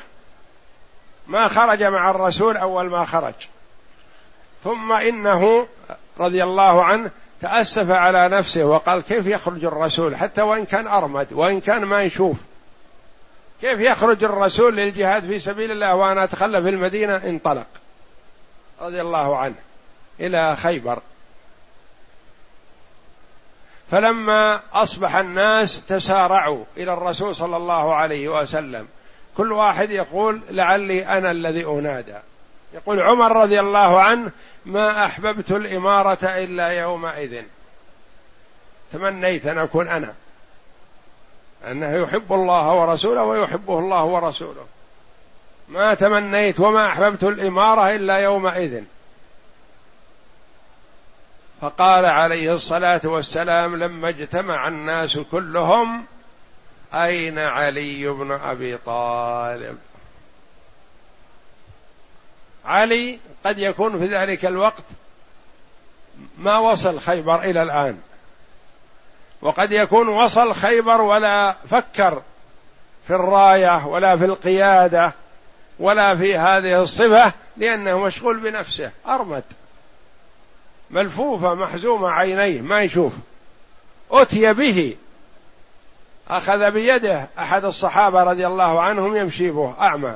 ما 1.28 1.48
خرج 1.48 1.84
مع 1.84 2.10
الرسول 2.10 2.58
أول 2.58 2.90
ما 2.90 3.06
خرج. 3.06 3.34
ثم 4.64 4.92
إنه 4.92 5.68
رضي 6.20 6.44
الله 6.44 6.84
عنه 6.84 7.12
تأسف 7.42 7.92
على 7.92 8.30
نفسه 8.30 8.66
وقال 8.66 9.04
كيف 9.04 9.28
يخرج 9.28 9.66
الرسول؟ 9.66 10.16
حتى 10.16 10.42
وإن 10.42 10.66
كان 10.66 10.88
أرمد 10.88 11.34
وإن 11.34 11.62
كان 11.62 11.86
ما 11.86 12.04
يشوف. 12.04 12.38
كيف 13.62 13.80
يخرج 13.80 14.24
الرسول 14.24 14.76
للجهاد 14.76 15.26
في 15.26 15.40
سبيل 15.40 15.72
الله 15.72 15.96
وأنا 15.96 16.24
أتخلى 16.24 16.62
في 16.62 16.70
المدينة؟ 16.70 17.16
انطلق. 17.16 17.68
رضي 18.82 19.02
الله 19.02 19.38
عنه. 19.38 19.56
إلى 20.20 20.56
خيبر. 20.56 21.00
فلما 23.92 24.62
أصبح 24.74 25.16
الناس 25.16 25.86
تسارعوا 25.86 26.66
إلى 26.78 26.94
الرسول 26.94 27.36
صلى 27.36 27.58
الله 27.58 27.96
عليه 27.96 28.42
وسلم 28.42 28.88
كل 29.38 29.52
واحد 29.52 29.92
يقول 29.92 30.42
لعلي 30.50 31.06
أنا 31.06 31.32
الذي 31.32 31.66
أنادى. 31.66 32.18
يقول 32.76 33.02
عمر 33.02 33.42
رضي 33.42 33.60
الله 33.60 34.02
عنه 34.02 34.32
ما 34.66 35.06
أحببت 35.06 35.52
الإمارة 35.52 36.24
إلا 36.24 36.68
يومئذ. 36.68 37.44
تمنيت 38.92 39.48
أن 39.48 39.58
أكون 39.58 39.88
أنا. 39.88 40.14
أنه 41.68 41.96
يحب 41.96 42.34
الله 42.34 42.74
ورسوله 42.74 43.24
ويحبه 43.24 43.80
الله 43.80 44.04
ورسوله. 44.04 44.66
ما 45.70 45.94
تمنيت 45.94 46.60
وما 46.60 46.88
أحببت 46.88 47.24
الإمارة 47.24 47.96
إلا 47.96 48.18
يومئذ. 48.18 48.84
فقال 51.62 52.06
عليه 52.06 52.54
الصلاة 52.54 53.02
والسلام 53.04 53.76
لما 53.76 54.10
اجتمع 54.10 54.68
الناس 54.68 55.18
كلهم 55.18 56.06
أين 56.94 57.40
علي 57.40 58.08
بن 58.08 58.32
أبي 58.32 58.78
طالب؟ 58.78 59.78
علي 62.66 63.20
قد 63.46 63.60
يكون 63.60 64.00
في 64.00 64.06
ذلك 64.06 64.46
الوقت 64.46 64.84
ما 66.38 66.58
وصل 66.58 67.00
خيبر 67.00 67.42
إلى 67.42 67.64
الآن. 67.64 67.98
وقد 69.42 69.72
يكون 69.72 70.08
وصل 70.08 70.54
خيبر 70.54 71.02
ولا 71.02 71.56
فكر 71.70 72.22
في 73.08 73.16
الراية 73.16 73.86
ولا 73.86 74.18
في 74.18 74.26
القيادة 74.26 75.14
ولا 75.80 76.16
في 76.16 76.38
هذه 76.38 76.82
الصفة 76.82 77.34
لأنه 77.58 78.00
مشغول 78.00 78.40
بنفسه. 78.40 78.92
ارمد 79.08 79.44
ملفوفة 80.92 81.54
محزومة 81.54 82.12
عينيه 82.12 82.62
ما 82.62 82.82
يشوف. 82.82 83.14
أتي 84.12 84.54
به. 84.54 84.96
أخذ 86.30 86.72
بيده. 86.72 87.28
أحد 87.40 87.66
الصحابة 87.66 88.24
رضي 88.24 88.48
الله 88.48 88.82
عنهم 88.82 89.16
يمشي 89.16 89.52
به. 89.52 89.74
أعمى. 89.82 90.16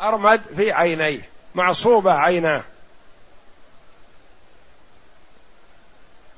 أرمد 0.00 0.40
في 0.56 0.72
عينيه 0.72 1.28
معصوبة 1.54 2.12
عيناه. 2.12 2.62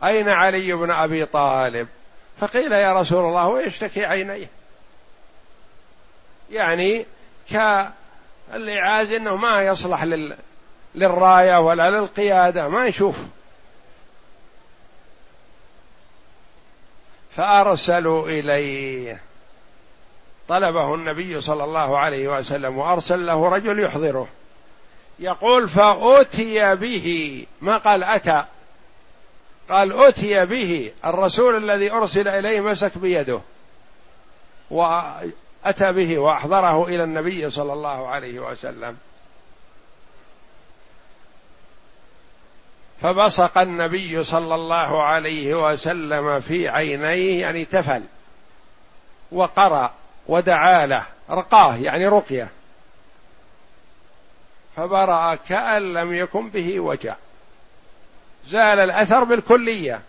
أين 0.04 0.28
علي 0.28 0.72
بن 0.72 0.90
أبي 0.90 1.26
طالب؟ 1.26 1.88
فقيل 2.38 2.72
يا 2.72 2.92
رسول 2.92 3.24
الله 3.24 3.48
ويشتكي 3.48 4.04
عينيه. 4.04 4.50
يعني 6.50 7.06
كالإعاز 7.50 9.12
إنه 9.12 9.36
ما 9.36 9.62
يصلح 9.62 10.04
لل... 10.04 10.36
للراية 10.94 11.60
ولا 11.60 11.90
للقيادة 11.90 12.68
ما 12.68 12.86
يشوف. 12.86 13.18
فأرسلوا 17.36 18.28
إليه. 18.28 19.27
طلبه 20.48 20.94
النبي 20.94 21.40
صلى 21.40 21.64
الله 21.64 21.98
عليه 21.98 22.28
وسلم 22.28 22.78
وأرسل 22.78 23.26
له 23.26 23.48
رجل 23.48 23.80
يحضره. 23.80 24.28
يقول 25.18 25.68
فأتي 25.68 26.74
به 26.74 27.46
ما 27.60 27.76
قال 27.76 28.04
أتى؟ 28.04 28.44
قال 29.70 30.02
أتي 30.02 30.46
به 30.46 30.92
الرسول 31.04 31.56
الذي 31.56 31.92
أرسل 31.92 32.28
إليه 32.28 32.60
مسك 32.60 32.98
بيده. 32.98 33.40
وأتى 34.70 35.92
به 35.92 36.18
وأحضره 36.18 36.86
إلى 36.88 37.04
النبي 37.04 37.50
صلى 37.50 37.72
الله 37.72 38.08
عليه 38.08 38.40
وسلم. 38.40 38.96
فبصق 43.02 43.58
النبي 43.58 44.24
صلى 44.24 44.54
الله 44.54 45.02
عليه 45.02 45.72
وسلم 45.72 46.40
في 46.40 46.68
عينيه 46.68 47.40
يعني 47.40 47.64
تفل. 47.64 48.02
وقرأ. 49.32 49.97
ودعا 50.28 50.86
له 50.86 51.02
رقاه 51.30 51.76
يعني 51.76 52.08
رقية. 52.08 52.48
فبرأ 54.76 55.34
كأن 55.34 55.94
لم 55.94 56.14
يكن 56.14 56.48
به 56.48 56.80
وجع. 56.80 57.14
زال 58.48 58.78
الأثر 58.80 59.24
بالكلية. 59.24 60.00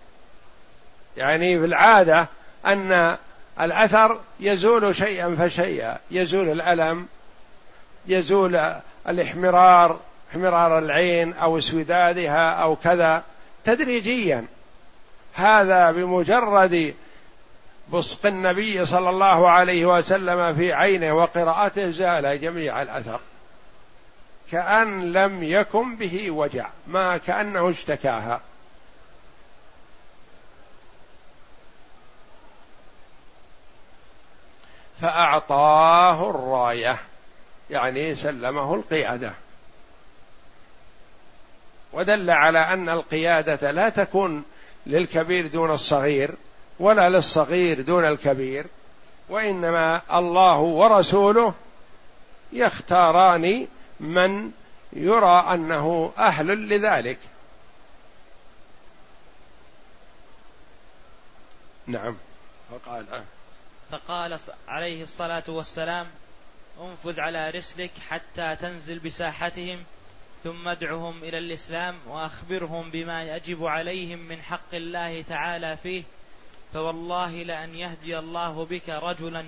يعني 1.18 1.60
في 1.60 1.66
العادة 1.66 2.28
أن 2.66 3.18
الأثر 3.62 4.20
يزول 4.40 4.96
شيئا 4.96 5.36
فشيئا. 5.36 5.98
يزول 6.12 6.52
الألم 6.52 7.08
يزول 8.08 8.76
الاحمرار 9.08 10.00
احمرار 10.32 10.80
العين 10.80 11.34
أو 11.34 11.58
اسودادها 11.58 12.50
أو 12.50 12.76
كذا 12.76 13.24
تدريجيا. 13.66 14.46
هذا 15.34 15.92
بمجرد 15.92 16.94
بصق 17.92 18.26
النبي 18.26 18.86
صلى 18.86 19.10
الله 19.10 19.50
عليه 19.50 19.86
وسلم 19.86 20.56
في 20.56 20.74
عينه 20.74 21.14
وقراءته 21.14 21.90
زال 21.90 22.42
جميع 22.42 22.82
الأثر. 22.82 23.20
كأن 24.52 25.14
لم 25.14 25.44
يكن 25.44 25.96
به 25.96 26.32
وجع 26.32 26.70
ما 26.88 27.18
كأنه 27.18 27.70
اشتكاها. 27.70 28.42
فأعطاه 35.02 36.30
الراية 36.30 37.00
يعني 37.70 38.16
سلمه 38.16 38.76
القيادة. 38.76 39.34
ودل 41.94 42.30
على 42.30 42.60
أن 42.60 42.90
القيادة 42.90 43.72
لا 43.72 43.90
تكون 43.90 44.44
للكبير 44.86 45.48
دون 45.48 45.72
الصغير 45.72 46.32
ولا 46.80 47.10
للصغير 47.10 47.82
دون 47.82 48.06
الكبير 48.06 48.66
وإنما 49.30 50.02
الله 50.14 50.58
ورسوله 50.60 51.54
يختاران 52.54 53.68
من 54.00 54.52
يرى 54.94 55.46
أنه 55.54 56.12
أهل 56.18 56.48
لذلك. 56.48 57.18
نعم. 61.88 62.16
فقال 62.72 63.06
فقال 63.92 64.40
عليه 64.68 65.04
الصلاة 65.04 65.44
والسلام 65.48 66.08
انفذ 66.82 67.20
على 67.20 67.50
رسلك 67.50 67.92
حتى 68.10 68.56
تنزل 68.56 69.00
بساحتهم 69.00 69.84
ثم 70.44 70.68
ادعهم 70.68 71.24
إلى 71.24 71.38
الإسلام 71.38 71.96
وأخبرهم 72.08 72.92
بما 72.92 73.24
يجب 73.36 73.66
عليهم 73.66 74.20
من 74.20 74.42
حق 74.42 74.74
الله 74.74 75.22
تعالى 75.22 75.78
فيه 75.78 76.04
فوالله 76.74 77.32
لأن 77.44 77.76
يهدي 77.76 78.20
الله 78.20 78.66
بك 78.66 78.90
رجلا 78.90 79.46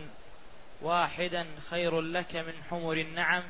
واحدا 0.81 1.45
خير 1.69 2.01
لك 2.01 2.35
من 2.35 2.53
حمر 2.69 2.93
النعم. 2.93 3.43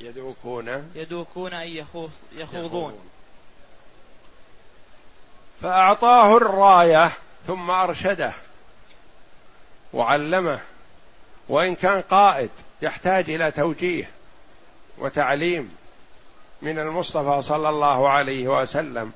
يدوكون 0.00 0.90
يدوكون 0.94 1.54
أن 1.54 1.84
يخوضون. 2.32 2.98
فأعطاه 5.62 6.36
الراية 6.36 7.12
ثم 7.46 7.70
أرشده 7.70 8.32
وعلمه 9.92 10.60
وإن 11.48 11.74
كان 11.74 12.02
قائد 12.02 12.50
يحتاج 12.82 13.30
إلى 13.30 13.50
توجيه 13.50 14.10
وتعليم 14.98 15.76
من 16.62 16.78
المصطفى 16.78 17.42
صلى 17.42 17.68
الله 17.68 18.08
عليه 18.08 18.48
وسلم. 18.48 19.12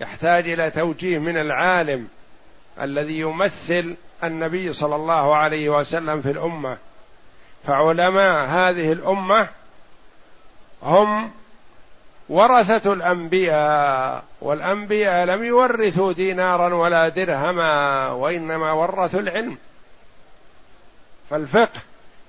يحتاج 0.00 0.48
إلى 0.48 0.70
توجيه 0.70 1.18
من 1.18 1.38
العالم 1.38 2.08
الذي 2.80 3.20
يمثل 3.20 3.96
النبي 4.24 4.72
صلى 4.72 4.96
الله 4.96 5.36
عليه 5.36 5.68
وسلم 5.68 6.22
في 6.22 6.30
الأمة. 6.30 6.76
فعلماء 7.64 8.46
هذه 8.46 8.92
الأمة 8.92 9.48
هم 10.82 11.30
ورثة 12.28 12.92
الأنبياء 12.92 14.24
والأنبياء 14.40 15.26
لم 15.26 15.44
يورثوا 15.44 16.12
دينارا 16.12 16.74
ولا 16.74 17.08
درهما 17.08 18.08
وإنما 18.10 18.72
ورثوا 18.72 19.20
العلم. 19.20 19.58
فالفقه 21.30 21.80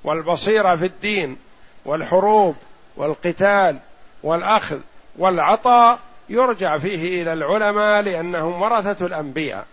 والبصيرة 0.03 0.75
في 0.75 0.85
الدين 0.85 1.37
والحروب 1.85 2.55
والقتال 2.97 3.79
والأخذ 4.23 4.79
والعطاء 5.17 5.99
يرجع 6.29 6.77
فيه 6.77 7.21
إلى 7.21 7.33
العلماء 7.33 8.01
لأنهم 8.01 8.61
ورثة 8.61 9.05
الأنبياء. 9.05 9.65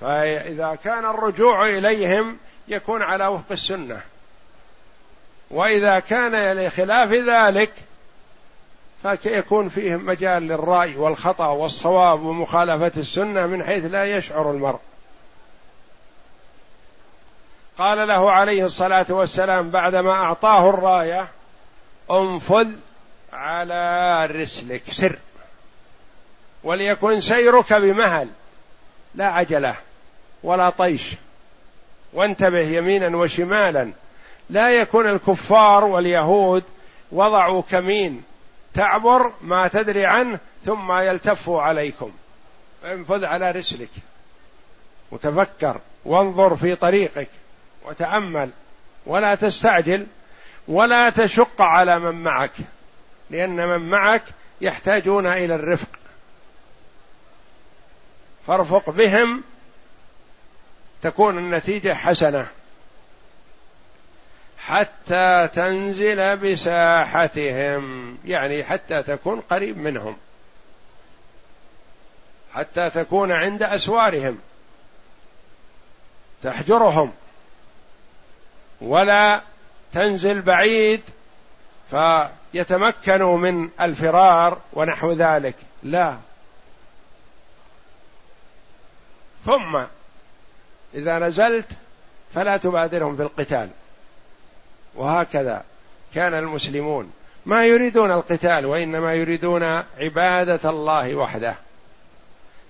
فإذا 0.00 0.78
كان 0.84 1.04
الرجوع 1.04 1.66
إليهم 1.66 2.38
يكون 2.68 3.02
على 3.02 3.26
وفق 3.26 3.52
السنة. 3.52 4.00
وإذا 5.50 5.98
كان 5.98 6.56
لخلاف 6.58 7.12
ذلك 7.12 7.72
فيكون 9.02 9.68
فيه 9.68 9.96
مجال 9.96 10.42
للرأي 10.42 10.96
والخطأ 10.96 11.46
والصواب 11.46 12.22
ومخالفة 12.22 12.92
السنة 12.96 13.46
من 13.46 13.64
حيث 13.64 13.84
لا 13.84 14.04
يشعر 14.16 14.50
المرء. 14.50 14.80
قال 17.78 18.08
له 18.08 18.32
عليه 18.32 18.64
الصلاة 18.64 19.06
والسلام 19.08 19.70
بعدما 19.70 20.12
أعطاه 20.12 20.70
الراية 20.70 21.28
انفذ 22.10 22.68
على 23.36 24.26
رسلك 24.26 24.82
سر. 24.90 25.18
وليكن 26.64 27.20
سيرك 27.20 27.72
بمهل. 27.72 28.28
لا 29.14 29.26
عجله 29.26 29.76
ولا 30.42 30.70
طيش. 30.70 31.14
وانتبه 32.12 32.60
يمينا 32.60 33.16
وشمالا. 33.16 33.92
لا 34.50 34.70
يكون 34.70 35.10
الكفار 35.10 35.84
واليهود 35.84 36.64
وضعوا 37.12 37.62
كمين. 37.62 38.24
تعبر 38.74 39.32
ما 39.42 39.68
تدري 39.68 40.06
عنه 40.06 40.38
ثم 40.64 40.92
يلتفوا 40.92 41.62
عليكم. 41.62 42.12
انفذ 42.84 43.24
على 43.24 43.50
رسلك. 43.50 43.90
وتفكر 45.10 45.80
وانظر 46.04 46.56
في 46.56 46.74
طريقك. 46.74 47.28
وتأمل. 47.84 48.50
ولا 49.06 49.34
تستعجل. 49.34 50.06
ولا 50.68 51.10
تشق 51.10 51.62
على 51.62 51.98
من 51.98 52.22
معك. 52.22 52.52
لأن 53.30 53.68
من 53.68 53.90
معك 53.90 54.22
يحتاجون 54.60 55.26
إلى 55.26 55.54
الرفق. 55.54 55.88
فارفق 58.46 58.90
بهم 58.90 59.44
تكون 61.02 61.38
النتيجة 61.38 61.94
حسنة. 61.94 62.48
حتى 64.58 65.48
تنزل 65.54 66.36
بساحتهم 66.36 68.18
يعني 68.24 68.64
حتى 68.64 69.02
تكون 69.02 69.40
قريب 69.40 69.78
منهم. 69.78 70.16
حتى 72.54 72.90
تكون 72.90 73.32
عند 73.32 73.62
أسوارهم. 73.62 74.38
تحجرهم. 76.42 77.12
ولا 78.80 79.42
تنزل 79.92 80.42
بعيد 80.42 81.02
فيتمكنوا 82.56 83.38
من 83.38 83.68
الفرار 83.80 84.58
ونحو 84.72 85.12
ذلك. 85.12 85.54
لا. 85.82 86.16
ثم 89.44 89.82
إذا 90.94 91.18
نزلت 91.18 91.68
فلا 92.34 92.56
تبادرهم 92.56 93.16
بالقتال 93.16 93.68
وهكذا 94.94 95.64
كان 96.14 96.34
المسلمون. 96.34 97.12
ما 97.46 97.66
يريدون 97.66 98.12
القتال 98.12 98.66
وإنما 98.66 99.14
يريدون 99.14 99.62
عبادة 99.98 100.70
الله 100.70 101.14
وحده. 101.14 101.56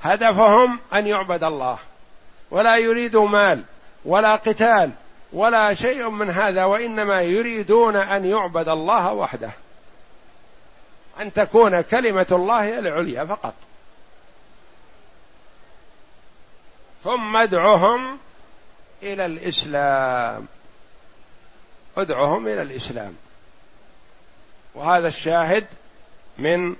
هدفهم 0.02 0.78
أن 0.94 1.06
يعبد 1.06 1.44
الله. 1.44 1.78
ولا 2.50 2.76
يريدوا 2.76 3.28
مال 3.28 3.64
ولا 4.04 4.36
قتال 4.36 4.90
ولا 5.32 5.74
شيء 5.74 6.10
من 6.10 6.30
هذا 6.30 6.64
وإنما 6.64 7.22
يريدون 7.22 7.96
أن 7.96 8.24
يعبد 8.24 8.68
الله 8.68 9.12
وحده. 9.12 9.50
أن 11.20 11.32
تكون 11.32 11.80
كلمة 11.80 12.26
الله 12.32 12.78
العليا 12.78 13.24
فقط. 13.24 13.54
ثم 17.04 17.36
ادعهم 17.36 18.18
إلى 19.02 19.26
الإسلام. 19.26 20.46
ادعهم 21.96 22.46
إلى 22.46 22.62
الإسلام. 22.62 23.16
وهذا 24.74 25.08
الشاهد 25.08 25.66
من 26.38 26.76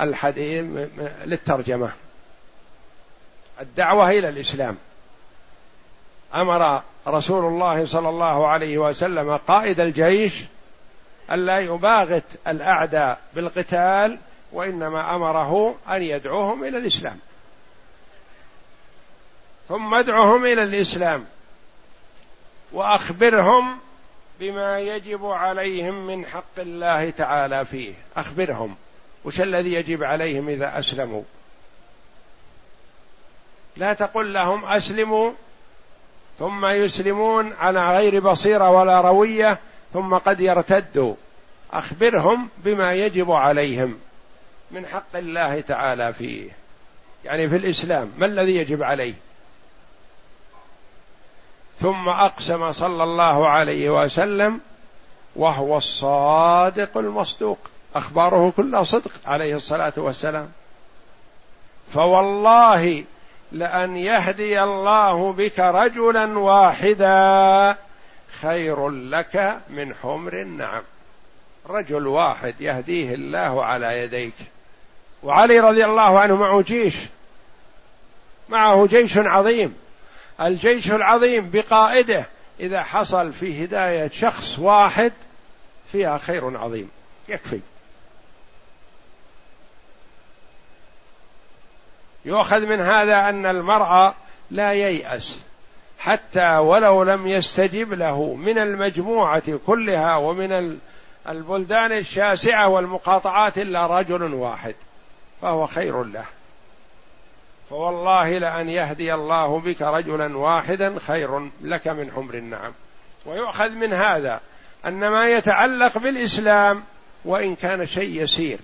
الحديث 0.00 0.64
للترجمة. 1.24 1.92
الدعوة 3.60 4.10
إلى 4.10 4.28
الإسلام. 4.28 4.76
أمر 6.34 6.82
رسول 7.08 7.44
الله 7.44 7.86
صلى 7.86 8.08
الله 8.08 8.48
عليه 8.48 8.78
وسلم 8.78 9.36
قائد 9.36 9.80
الجيش 9.80 10.44
ألا 11.30 11.58
يباغت 11.58 12.24
الأعداء 12.48 13.20
بالقتال 13.34 14.18
وإنما 14.52 15.16
أمره 15.16 15.74
أن 15.88 16.02
يدعوهم 16.02 16.64
إلى 16.64 16.78
الإسلام. 16.78 17.18
ثم 19.68 19.94
ادعهم 19.94 20.46
إلى 20.46 20.62
الإسلام. 20.62 21.24
وأخبرهم 22.72 23.78
بما 24.40 24.80
يجب 24.80 25.26
عليهم 25.26 26.06
من 26.06 26.26
حق 26.26 26.58
الله 26.58 27.10
تعالى 27.10 27.64
فيه. 27.64 27.94
أخبرهم. 28.16 28.76
وش 29.24 29.40
الذي 29.40 29.72
يجب 29.72 30.02
عليهم 30.02 30.48
إذا 30.48 30.78
أسلموا؟ 30.78 31.22
لا 33.76 33.92
تقل 33.92 34.32
لهم 34.32 34.64
أسلموا 34.64 35.30
ثم 36.38 36.66
يسلمون 36.66 37.52
على 37.52 37.96
غير 37.96 38.20
بصيرة 38.20 38.70
ولا 38.70 39.00
روية 39.00 39.58
ثم 39.94 40.14
قد 40.14 40.40
يرتدوا 40.40 41.14
أخبرهم 41.72 42.48
بما 42.58 42.92
يجب 42.92 43.30
عليهم 43.30 43.98
من 44.70 44.86
حق 44.86 45.16
الله 45.16 45.60
تعالى 45.60 46.12
فيه. 46.12 46.50
يعني 47.24 47.48
في 47.48 47.56
الإسلام 47.56 48.12
ما 48.18 48.26
الذي 48.26 48.56
يجب 48.56 48.82
عليه؟ 48.82 49.14
ثم 51.80 52.08
أقسم 52.08 52.72
صلى 52.72 53.04
الله 53.04 53.48
عليه 53.48 53.90
وسلم 53.90 54.60
وهو 55.36 55.76
الصادق 55.76 56.98
المصدوق. 56.98 57.58
أخباره 57.94 58.52
كلها 58.56 58.82
صدق 58.82 59.12
عليه 59.26 59.56
الصلاة 59.56 59.92
والسلام. 59.96 60.52
فوالله 61.92 63.04
لأن 63.52 63.96
يهدي 63.96 64.62
الله 64.62 65.32
بك 65.32 65.58
رجلا 65.58 66.38
واحدا. 66.38 67.76
خير 68.44 68.88
لك 68.88 69.60
من 69.70 69.94
حمر 69.94 70.32
النعم. 70.32 70.82
رجل 71.68 72.06
واحد 72.06 72.60
يهديه 72.60 73.14
الله 73.14 73.64
على 73.64 73.98
يديك. 73.98 74.34
وعلي 75.22 75.60
رضي 75.60 75.84
الله 75.84 76.20
عنه 76.20 76.36
معه 76.36 76.62
جيش. 76.62 76.96
معه 78.48 78.86
جيش 78.86 79.18
عظيم. 79.18 79.74
الجيش 80.40 80.90
العظيم 80.90 81.50
بقائده 81.50 82.24
إذا 82.60 82.82
حصل 82.82 83.32
في 83.32 83.64
هداية 83.64 84.10
شخص 84.10 84.58
واحد 84.58 85.12
فيها 85.92 86.18
خير 86.18 86.58
عظيم. 86.58 86.90
يكفي. 87.28 87.60
يؤخذ 92.24 92.60
من 92.60 92.80
هذا 92.80 93.28
أن 93.28 93.46
المرء 93.46 94.14
لا 94.50 94.72
ييأس. 94.72 95.38
حتى 96.04 96.56
ولو 96.56 97.02
لم 97.02 97.26
يستجب 97.26 97.92
له 97.92 98.34
من 98.34 98.58
المجموعة 98.58 99.58
كلها 99.66 100.16
ومن 100.16 100.78
البلدان 101.28 101.92
الشاسعة 101.92 102.68
والمقاطعات 102.68 103.58
إلا 103.58 104.00
رجل 104.00 104.34
واحد 104.34 104.74
فهو 105.42 105.66
خير 105.66 106.02
له. 106.02 106.24
فوالله 107.70 108.38
لأن 108.38 108.70
يهدي 108.70 109.14
الله 109.14 109.60
بك 109.60 109.82
رجلا 109.82 110.36
واحدا 110.38 110.98
خير 111.06 111.50
لك 111.62 111.88
من 111.88 112.10
حمر 112.16 112.34
النعم. 112.34 112.72
ويؤخذ 113.26 113.68
من 113.68 113.92
هذا 113.92 114.40
أن 114.86 115.08
ما 115.08 115.28
يتعلق 115.28 115.98
بالإسلام 115.98 116.82
وإن 117.24 117.54
كان 117.54 117.86
شيء 117.86 118.22
يسير 118.22 118.58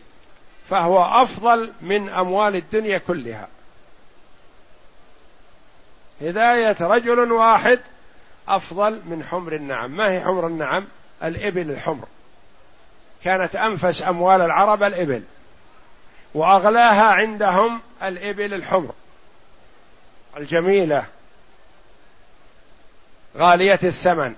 فهو 0.70 1.22
أفضل 1.22 1.72
من 1.80 2.08
أموال 2.08 2.56
الدنيا 2.56 2.98
كلها. 2.98 3.48
هداية 6.20 6.76
رجل 6.80 7.32
واحد 7.32 7.80
أفضل 8.48 9.00
من 9.06 9.24
حمر 9.24 9.52
النعم. 9.52 9.90
ما 9.90 10.10
هي 10.10 10.20
حمر 10.20 10.46
النعم؟ 10.46 10.86
الإبل 11.22 11.70
الحمر. 11.70 12.06
كانت 13.24 13.56
أنفس 13.56 14.02
أموال 14.02 14.40
العرب 14.40 14.82
الإبل 14.82 15.22
وأغلاها 16.34 17.04
عندهم 17.04 17.80
الإبل 18.02 18.54
الحمر. 18.54 18.94
الجميلة 20.36 21.04
غالية 23.36 23.80
الثمن. 23.84 24.34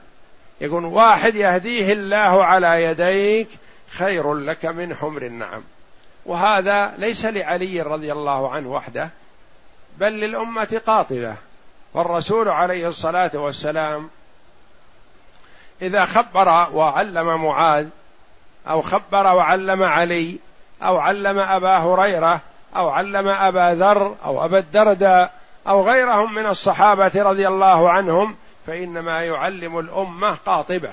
يقول 0.61 0.85
واحد 0.85 1.35
يهديه 1.35 1.93
الله 1.93 2.45
على 2.45 2.85
يديك 2.85 3.49
خير 3.91 4.35
لك 4.35 4.65
من 4.65 4.95
حمر 4.95 5.23
النعم. 5.23 5.63
وهذا 6.27 6.95
ليس 6.99 7.25
لعلي 7.25 7.83
رضي 7.83 8.13
الله 8.13 8.53
عنه 8.53 8.69
وحده 8.69 9.11
بل 9.99 10.13
للأمة 10.13 10.81
قاطبة. 10.87 11.37
والرسول 11.95 12.49
عليه 12.49 12.89
الصلاة 12.89 13.31
والسلام 13.35 14.11
إذا 15.83 16.05
خبر 16.05 16.49
وعلم 16.73 17.45
معاذ 17.45 17.87
أو 18.69 18.83
خبر 18.83 19.35
وعلم 19.35 19.83
علي 19.83 20.39
أو 20.83 20.99
علم 20.99 21.39
أبا 21.39 21.77
هريرة 21.77 22.41
أو 22.77 22.89
علم 22.89 23.29
أبا 23.29 23.75
ذر 23.75 24.15
أو 24.25 24.45
أبا 24.45 24.59
الدرداء 24.59 25.33
أو 25.69 25.89
غيرهم 25.91 26.35
من 26.35 26.47
الصحابة 26.47 27.13
رضي 27.17 27.49
الله 27.49 27.91
عنهم 27.91 28.37
فإنما 28.67 29.23
يعلم 29.23 29.79
الأمة 29.79 30.35
قاطبة 30.35 30.91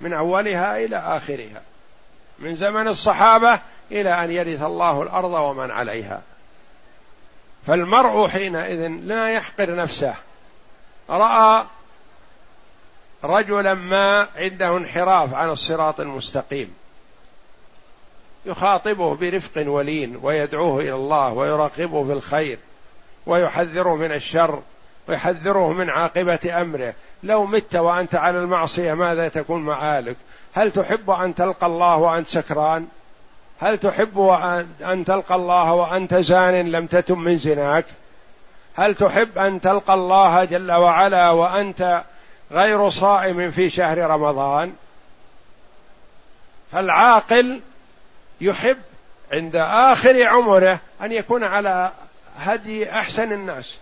من 0.00 0.12
أولها 0.12 0.84
إلى 0.84 0.96
آخرها 0.96 1.62
من 2.38 2.56
زمن 2.56 2.88
الصحابة 2.88 3.60
إلى 3.92 4.24
أن 4.24 4.30
يرث 4.30 4.62
الله 4.62 5.02
الأرض 5.02 5.32
ومن 5.32 5.70
عليها. 5.70 6.22
فالمرء 7.66 8.28
حينئذ 8.28 8.88
لا 8.88 9.28
يحقر 9.28 9.74
نفسه. 9.74 10.14
رأى 11.10 11.64
رجلا 13.24 13.74
ما 13.74 14.28
عنده 14.36 14.76
انحراف 14.76 15.34
عن 15.34 15.50
الصراط 15.50 16.00
المستقيم. 16.00 16.74
يخاطبه 18.46 19.14
برفق 19.14 19.62
ولين 19.66 20.18
ويدعوه 20.22 20.80
إلى 20.80 20.94
الله 20.94 21.32
ويراقبه 21.32 22.04
في 22.04 22.12
الخير 22.12 22.58
ويحذره 23.26 23.94
من 23.94 24.12
الشر 24.12 24.62
ويحذره 25.08 25.72
من 25.72 25.90
عاقبة 25.90 26.60
أمره. 26.62 26.94
لو 27.22 27.46
مت 27.46 27.76
وأنت 27.76 28.14
على 28.14 28.38
المعصية 28.38 28.94
ماذا 28.94 29.28
تكون 29.28 29.62
مآلك 29.62 30.16
هل 30.52 30.70
تحب 30.70 31.10
أن 31.10 31.34
تلقى 31.34 31.66
الله 31.66 31.96
وأنت 31.96 32.28
سكران؟ 32.28 32.88
هل 33.60 33.78
تحب 33.78 34.20
أن 34.80 35.04
تلقى 35.04 35.34
الله 35.34 35.72
وأنت 35.72 36.14
زان 36.14 36.72
لم 36.72 36.86
تتم 36.86 37.18
من 37.18 37.38
زناك؟ 37.38 37.84
هل 38.74 38.94
تحب 38.94 39.38
أن 39.38 39.60
تلقى 39.60 39.94
الله 39.94 40.44
جل 40.44 40.72
وعلا 40.72 41.30
وأنت 41.30 42.02
غير 42.52 42.90
صائم 42.90 43.50
في 43.50 43.70
شهر 43.70 43.98
رمضان؟ 43.98 44.72
فالعاقل 46.72 47.60
يحب 48.40 48.78
عند 49.32 49.56
آخر 49.56 50.26
عمره 50.26 50.80
أن 51.02 51.12
يكون 51.12 51.44
على 51.44 51.92
هدي 52.36 52.90
أحسن 52.90 53.32
الناس. 53.32 53.76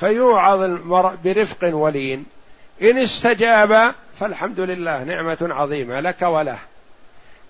فيوعظ 0.00 0.60
المرء 0.60 1.14
برفق 1.24 1.74
ولين. 1.74 2.26
إن 2.82 2.98
استجاب 2.98 3.94
فالحمد 4.20 4.60
لله 4.60 5.04
نعمة 5.04 5.38
عظيمة 5.40 6.00
لك 6.00 6.22
وله. 6.22 6.58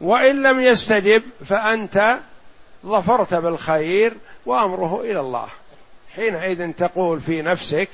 وإن 0.00 0.42
لم 0.42 0.60
يستجب 0.60 1.22
فأنت 1.46 2.18
ظفرت 2.86 3.34
بالخير 3.34 4.12
وأمره 4.46 5.00
إلى 5.00 5.20
الله. 5.20 5.48
حينئذ 6.16 6.72
تقول 6.72 7.20
في 7.20 7.42
نفسك 7.42 7.88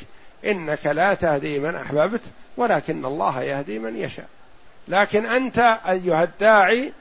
إنك 0.44 0.86
لا 0.86 1.14
تهدي 1.14 1.58
من 1.58 1.74
أحببت 1.74 2.20
ولكن 2.56 3.04
الله 3.04 3.42
يهدي 3.42 3.78
من 3.78 3.96
يشاء. 3.96 4.28
لكن 4.88 5.26
أنت 5.26 5.78
أيها 5.88 6.22
الداعي 6.22 6.92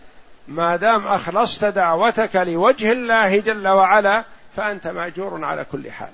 ما 0.47 0.75
دام 0.75 1.07
أخلصت 1.07 1.65
دعوتك 1.65 2.35
لوجه 2.35 2.91
الله 2.91 3.37
جل 3.37 3.67
وعلا 3.67 4.23
فأنت 4.55 4.87
مأجور 4.87 5.45
على 5.45 5.65
كل 5.71 5.91
حال. 5.91 6.09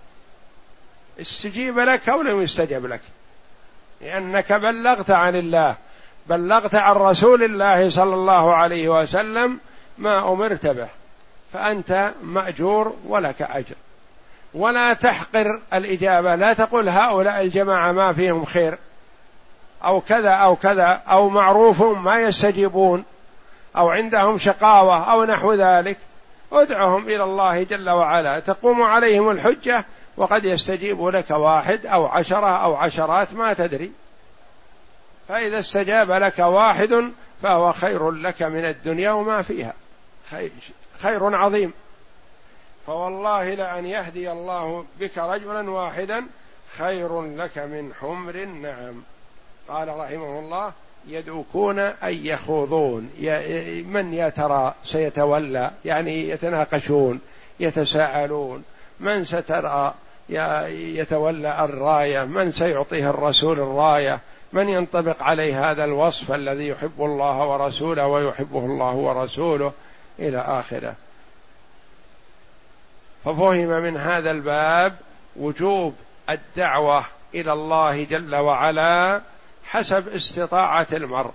استجيب 1.21 1.79
لك 1.79 2.09
أو 2.09 2.21
لم 2.21 2.41
يستجب 2.41 2.85
لك. 2.85 3.01
لأنك 4.05 4.53
بلغت 4.53 5.11
عن 5.11 5.35
الله 5.35 5.75
بلغت 6.27 6.75
عن 6.75 6.95
رسول 6.95 7.43
الله 7.43 7.89
صلى 7.89 8.13
الله 8.13 8.55
عليه 8.55 8.89
وسلم 8.89 9.59
ما 9.97 10.31
أمرت 10.31 10.65
به 10.65 10.87
فأنت 11.53 12.11
مأجور 12.23 12.95
ولك 13.07 13.41
أجر. 13.41 13.75
ولا 14.53 14.93
تحقر 14.93 15.59
الإجابة 15.73 16.35
لا 16.35 16.53
تقول 16.53 16.89
هؤلاء 16.89 17.41
الجماعة 17.41 17.91
ما 17.91 18.13
فيهم 18.13 18.45
خير 18.45 18.77
أو 19.83 20.01
كذا 20.01 20.31
أو 20.31 20.55
كذا 20.55 21.01
أو 21.09 21.29
معروف 21.29 21.81
ما 21.81 22.21
يستجيبون 22.21 23.03
أو 23.77 23.89
عندهم 23.89 24.37
شقاوة 24.37 25.11
أو 25.11 25.25
نحو 25.25 25.53
ذلك. 25.53 25.97
ادعهم 26.51 27.07
إلى 27.07 27.23
الله 27.23 27.63
جل 27.63 27.89
وعلا 27.89 28.39
تقوم 28.39 28.81
عليهم 28.81 29.29
الحجة 29.29 29.85
وقد 30.17 30.45
يستجيب 30.45 31.05
لك 31.05 31.31
واحد 31.31 31.85
أو 31.85 32.05
عشرة 32.05 32.63
أو 32.63 32.75
عشرات 32.75 33.33
ما 33.33 33.53
تدري. 33.53 33.91
فإذا 35.27 35.59
استجاب 35.59 36.11
لك 36.11 36.39
واحد 36.39 37.11
فهو 37.43 37.71
خير 37.71 38.11
لك 38.11 38.43
من 38.43 38.65
الدنيا 38.65 39.11
وما 39.11 39.41
فيها. 39.41 39.73
خير 40.99 41.35
عظيم. 41.35 41.73
فوالله 42.87 43.53
لأن 43.53 43.85
يهدي 43.85 44.31
الله 44.31 44.85
بك 44.99 45.17
رجلا 45.17 45.71
واحدا 45.71 46.23
خير 46.77 47.21
لك 47.21 47.57
من 47.57 47.91
حمر 48.01 48.35
النعم. 48.35 49.03
قال 49.69 49.87
رحمه 49.87 50.39
الله 50.39 50.71
يدوكون 51.07 51.79
أي 51.79 52.27
يخوضون. 52.27 53.09
من 53.87 54.13
يا 54.13 54.29
ترى 54.29 54.73
سيتولى؟ 54.83 55.71
يعني 55.85 56.29
يتناقشون 56.29 57.21
يتساءلون. 57.59 58.63
من 58.99 59.25
سترى؟ 59.25 59.93
يتولى 60.29 61.65
الراية 61.65 62.23
من 62.23 62.51
سيعطيه 62.51 63.09
الرسول 63.09 63.59
الراية؟ 63.59 64.19
من 64.53 64.69
ينطبق 64.69 65.23
عليه 65.23 65.71
هذا 65.71 65.85
الوصف 65.85 66.31
الذي 66.31 66.67
يحب 66.67 67.01
الله 67.01 67.47
ورسوله 67.47 68.07
ويحبه 68.07 68.59
الله 68.59 68.93
ورسوله 68.95 69.73
إلى 70.19 70.37
آخره؟ 70.37 70.95
ففهم 73.25 73.67
من 73.67 73.97
هذا 73.97 74.31
الباب 74.31 74.95
وجوب 75.35 75.95
الدعوة 76.29 77.05
إلى 77.35 77.53
الله 77.53 78.03
جل 78.03 78.35
وعلا 78.35 79.21
حسب 79.65 80.07
استطاعة 80.07 80.87
المرء. 80.93 81.31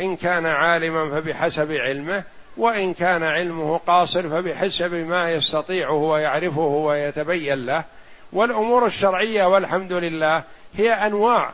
إن 0.00 0.16
كان 0.16 0.46
عالما 0.46 1.10
فبحسب 1.10 1.72
علمه 1.72 2.24
وإن 2.56 2.94
كان 2.94 3.22
علمه 3.22 3.78
قاصر 3.78 4.28
فبحسب 4.28 4.94
ما 4.94 5.32
يستطيعه 5.32 5.92
ويعرفه 5.92 6.60
ويتبين 6.60 7.66
له. 7.66 7.84
والأمور 8.32 8.86
الشرعية 8.86 9.44
والحمد 9.44 9.92
لله 9.92 10.42
هي 10.74 10.92
أنواع. 10.92 11.52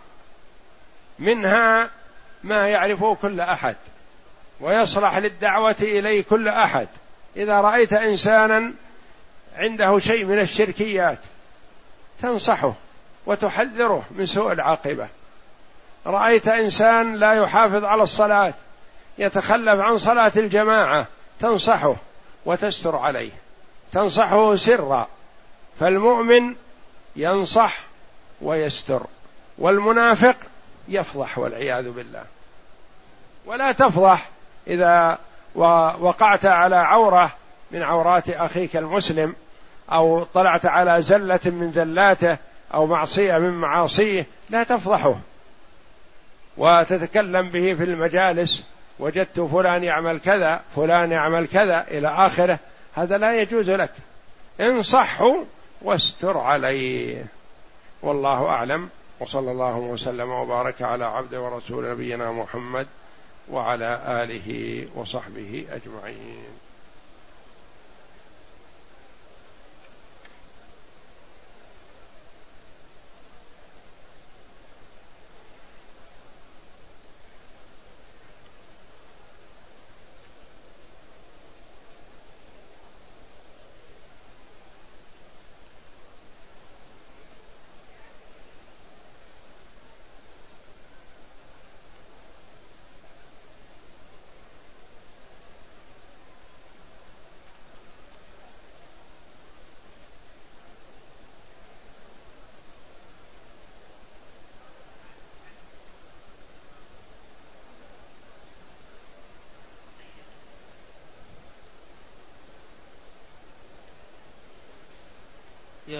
منها 1.18 1.90
ما 2.44 2.68
يعرفه 2.68 3.14
كل 3.14 3.40
أحد. 3.40 3.76
ويصلح 4.60 5.18
للدعوة 5.18 5.76
إليه 5.80 6.22
كل 6.22 6.48
أحد. 6.48 6.88
إذا 7.36 7.60
رأيت 7.60 7.92
إنسانا 7.92 8.72
عنده 9.56 9.98
شيء 9.98 10.24
من 10.24 10.38
الشركيات 10.38 11.18
تنصحه 12.22 12.72
وتحذره 13.26 14.04
من 14.10 14.26
سوء 14.26 14.52
العاقبة. 14.52 15.08
رأيت 16.06 16.48
إنسان 16.48 17.14
لا 17.14 17.32
يحافظ 17.32 17.84
على 17.84 18.02
الصلاة 18.02 18.54
يتخلف 19.20 19.80
عن 19.80 19.98
صلاة 19.98 20.32
الجماعة 20.36 21.06
تنصحه 21.40 21.96
وتستر 22.46 22.96
عليه. 22.96 23.30
تنصحه 23.92 24.56
سرا 24.56 25.08
فالمؤمن 25.80 26.54
ينصح 27.16 27.80
ويستر 28.42 29.02
والمنافق 29.58 30.36
يفضح 30.88 31.38
والعياذ 31.38 31.90
بالله. 31.90 32.24
ولا 33.46 33.72
تفضح 33.72 34.28
إذا 34.66 35.18
وقعت 36.00 36.46
على 36.46 36.76
عورة 36.76 37.32
من 37.70 37.82
عورات 37.82 38.28
أخيك 38.28 38.76
المسلم 38.76 39.34
أو 39.92 40.24
طلعت 40.24 40.66
على 40.66 41.02
زلة 41.02 41.40
من 41.44 41.70
زلاته 41.72 42.36
أو 42.74 42.86
معصية 42.86 43.38
من 43.38 43.50
معاصيه 43.50 44.26
لا 44.50 44.62
تفضحه. 44.62 45.14
وتتكلم 46.56 47.50
به 47.50 47.74
في 47.74 47.84
المجالس 47.84 48.62
وجدت 49.00 49.40
فلان 49.40 49.84
يعمل 49.84 50.20
كذا 50.20 50.60
فلان 50.76 51.12
يعمل 51.12 51.46
كذا 51.46 51.86
إلى 51.88 52.08
آخره 52.08 52.58
هذا 52.94 53.18
لا 53.18 53.40
يجوز 53.40 53.70
لك. 53.70 53.92
انصحه 54.60 55.36
واستر 55.82 56.38
عليه. 56.38 57.24
والله 58.02 58.48
أعلم. 58.48 58.88
وصلى 59.20 59.50
الله 59.50 59.76
وسلم 59.76 60.30
وبارك 60.30 60.82
على 60.82 61.04
عبد 61.04 61.34
ورسول 61.34 61.90
نبينا 61.90 62.32
محمد 62.32 62.86
وعلى 63.50 64.00
آله 64.06 64.86
وصحبه 64.94 65.66
أجمعين. 65.70 66.44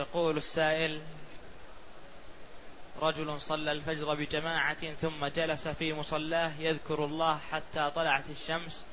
يقول 0.00 0.36
السائل 0.36 1.00
رجل 3.02 3.40
صلى 3.40 3.72
الفجر 3.72 4.14
بجماعة 4.14 4.94
ثم 5.00 5.26
جلس 5.26 5.68
في 5.68 5.92
مصلاه 5.92 6.52
يذكر 6.58 7.04
الله 7.04 7.38
حتى 7.52 7.90
طلعت 7.94 8.24
الشمس 8.30 8.84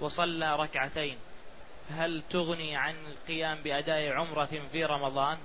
وصلى 0.00 0.56
ركعتين 0.56 1.16
فهل 1.88 2.22
تغني 2.30 2.76
عن 2.76 2.94
القيام 3.10 3.58
بأداء 3.64 4.12
عمرة 4.12 4.48
في 4.72 4.84
رمضان؟ 4.84 5.38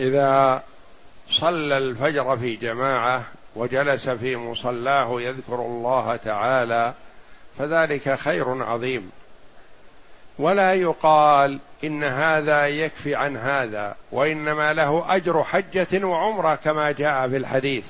إذا 0.00 0.62
صلى 1.30 1.78
الفجر 1.78 2.36
في 2.36 2.56
جماعة 2.56 3.24
وجلس 3.56 4.08
في 4.08 4.36
مصلاه 4.36 5.20
يذكر 5.20 5.54
الله 5.54 6.16
تعالى 6.16 6.94
فذلك 7.58 8.14
خير 8.14 8.64
عظيم 8.64 9.10
ولا 10.38 10.74
يقال 10.74 11.58
إن 11.84 12.04
هذا 12.04 12.66
يكفي 12.66 13.14
عن 13.14 13.36
هذا 13.36 13.96
وإنما 14.12 14.72
له 14.72 15.16
أجر 15.16 15.44
حجة 15.44 16.06
وعمرة 16.06 16.54
كما 16.54 16.92
جاء 16.92 17.28
في 17.28 17.36
الحديث. 17.36 17.84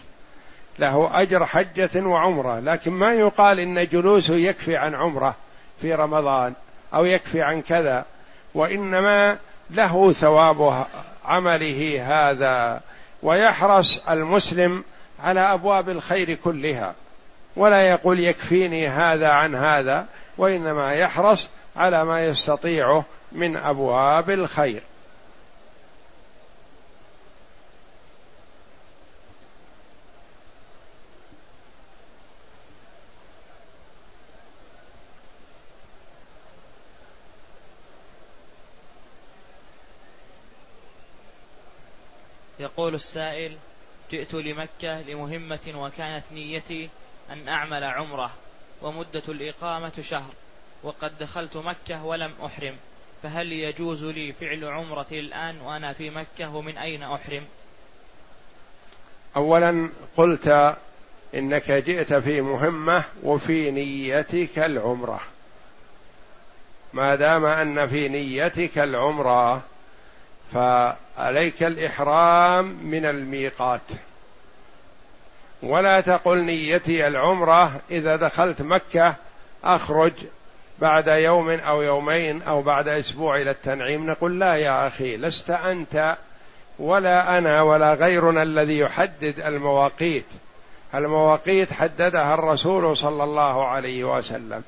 له 0.79 1.11
أجر 1.23 1.47
حجة 1.47 2.07
وعمرة 2.07 2.61
لكن 2.61 2.93
ما 2.93 3.13
يقال 3.13 3.61
إن 3.61 3.87
جلوسه 3.87 4.35
يكفي 4.35 4.77
عن 4.77 4.95
عمرة 4.95 5.35
في 5.81 5.95
رمضان 5.95 6.53
أو 6.95 7.05
يكفي 7.05 7.43
عن 7.43 7.63
كذا 7.63 8.05
وإنما 8.55 9.39
له 9.71 10.13
ثواب 10.13 10.87
عمله 11.25 12.05
هذا 12.07 12.81
ويحرص 13.23 14.03
المسلم 14.09 14.85
على 15.23 15.41
أبواب 15.41 15.89
الخير 15.89 16.35
كلها 16.35 16.95
ولا 17.57 17.83
يقول 17.83 18.21
يكفيني 18.21 18.89
هذا 18.89 19.29
عن 19.29 19.55
هذا 19.55 20.07
وإنما 20.39 20.95
يحرص 20.95 21.49
على 21.77 22.05
ما 22.05 22.27
يستطيعه 22.27 23.05
من 23.33 23.57
أبواب 23.57 24.31
الخير. 24.31 24.83
يقول 42.59 42.95
السائل 42.95 43.57
جئت 44.11 44.35
لمكة 44.35 45.01
لمهمة 45.01 45.73
وكانت 45.77 46.25
نيتي 46.33 46.89
أن 47.31 47.49
أعمل 47.49 47.85
عمرة 47.85 48.31
ومدة 48.83 49.23
الإقامة 49.29 49.93
شهر. 50.01 50.31
وقد 50.85 51.19
دخلت 51.19 51.57
مكة 51.57 52.05
ولم 52.05 52.33
أحرم 52.45 52.77
فهل 53.23 53.53
يجوز 53.53 54.05
لي 54.05 54.33
فعل 54.33 54.65
عمرتي 54.65 55.21
الآن 55.21 55.61
وأنا 55.61 55.93
في 55.93 56.11
مكة 56.11 56.55
ومن 56.55 56.79
أين 56.79 57.03
أحرم؟ 57.03 57.45
أولا 59.37 59.91
قلت 60.17 60.77
إنك 61.35 61.71
جئت 61.71 62.15
في 62.15 62.41
مهمة 62.41 63.05
وفي 63.23 63.71
نيتك 63.71 64.59
العمرة. 64.59 65.21
ما 66.93 67.15
دام 67.15 67.45
أن 67.47 67.89
في 67.89 68.09
نيتك 68.09 68.79
العمرة 68.79 69.63
فعليك 70.53 71.63
الإحرام 71.63 72.65
من 72.65 73.07
الميقات. 73.07 73.81
ولا 75.63 76.01
تقل 76.01 76.39
نيتي 76.45 77.07
العمرة 77.07 77.81
إذا 77.91 78.17
دخلت 78.17 78.63
مكة 78.63 79.15
أخرج 79.65 80.13
بعد 80.79 81.09
يوم 81.09 81.51
أو 81.51 81.83
يومين 81.83 82.43
أو 82.43 82.63
بعد 82.63 82.89
أسبوع 82.89 83.37
إلى 83.37 83.51
التنعيم 83.51 84.07
نقول 84.07 84.41
لا 84.41 84.55
يا 84.57 84.87
أخي 84.87 85.17
لست 85.17 85.51
أنت 85.51 86.17
ولا 86.79 87.39
أنا 87.39 87.63
ولا 87.63 87.95
غيرنا 87.95 88.43
الذي 88.43 88.79
يحدد 88.79 89.41
المواقيت. 89.41 90.25
المواقيت 90.95 91.73
حددها 91.73 92.35
الرسول 92.35 92.97
صلى 92.97 93.25
الله 93.25 93.69
عليه 93.69 94.05
وسلم. 94.05 94.63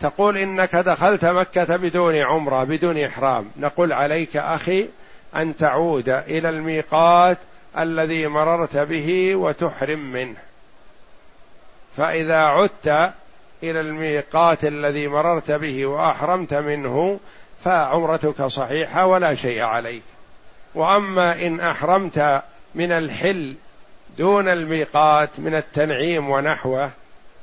تقول 0.00 0.38
إنك 0.38 0.76
دخلت 0.76 1.24
مكة 1.24 1.76
بدون 1.76 2.16
عمرة 2.16 2.64
بدون 2.64 2.98
إحرام. 2.98 3.50
نقول 3.56 3.92
عليك 3.92 4.36
أخي 4.36 4.88
أن 5.36 5.56
تعود 5.56 6.08
إلى 6.08 6.48
الميقات 6.48 7.38
الذي 7.78 8.26
مررت 8.26 8.76
به 8.76 9.36
وتحرم 9.36 10.12
منه. 10.12 10.36
فإذا 11.96 12.38
عدت 12.38 13.12
إلى 13.62 13.80
الميقات 13.80 14.64
الذي 14.64 15.08
مررت 15.08 15.50
به 15.50 15.86
وأحرمت 15.86 16.54
منه 16.54 17.20
فعمرتك 17.64 18.42
صحيحة 18.42 19.06
ولا 19.06 19.34
شيء 19.34 19.62
عليك. 19.62 20.02
وأما 20.74 21.46
إن 21.46 21.60
أحرمت 21.60 22.42
من 22.74 22.92
الحل 22.92 23.54
دون 24.18 24.48
الميقات 24.48 25.40
من 25.40 25.54
التنعيم 25.54 26.30
ونحوه 26.30 26.90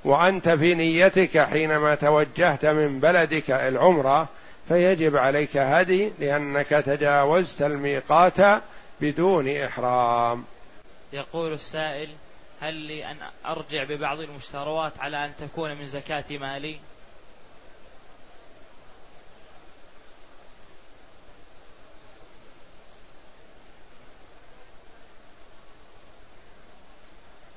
وأنت 0.05 0.49
في 0.49 0.75
نيتك 0.75 1.39
حينما 1.39 1.95
توجهت 1.95 2.65
من 2.65 2.99
بلدك 2.99 3.51
العمرة 3.51 4.27
فيجب 4.67 5.17
عليك 5.17 5.57
هدي 5.57 6.11
لأنك 6.19 6.67
تجاوزت 6.67 7.61
الميقات 7.61 8.61
بدون 9.01 9.49
إحرام. 9.49 10.43
يقول 11.13 11.53
السائل 11.53 12.09
هل 12.61 12.73
لي 12.73 13.11
أن 13.11 13.17
أرجع 13.45 13.83
ببعض 13.83 14.19
المشتروات 14.19 14.93
على 14.99 15.25
أن 15.25 15.31
تكون 15.35 15.75
من 15.75 15.85
زكاة 15.85 16.23
مالي؟ 16.29 16.79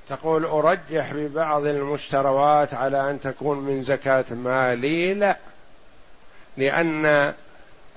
تقول 0.09 0.45
أرجح 0.45 1.13
ببعض 1.13 1.65
المشتروات 1.65 2.73
على 2.73 3.09
أن 3.09 3.21
تكون 3.21 3.59
من 3.59 3.83
زكاة 3.83 4.25
مالي؟ 4.31 5.13
لا. 5.13 5.37
لأن 6.57 7.33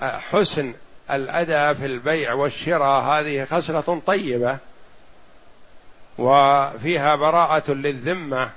حسن 0.01 0.75
الأداء 1.11 1.75
في 1.75 1.87
البيع 1.87 2.33
والشراء 2.33 3.01
هذه 3.01 3.45
خصلة 3.45 4.01
طيبة. 4.07 4.59
وفيها 6.19 7.15
براءة 7.17 7.73
للذمة 7.73 8.51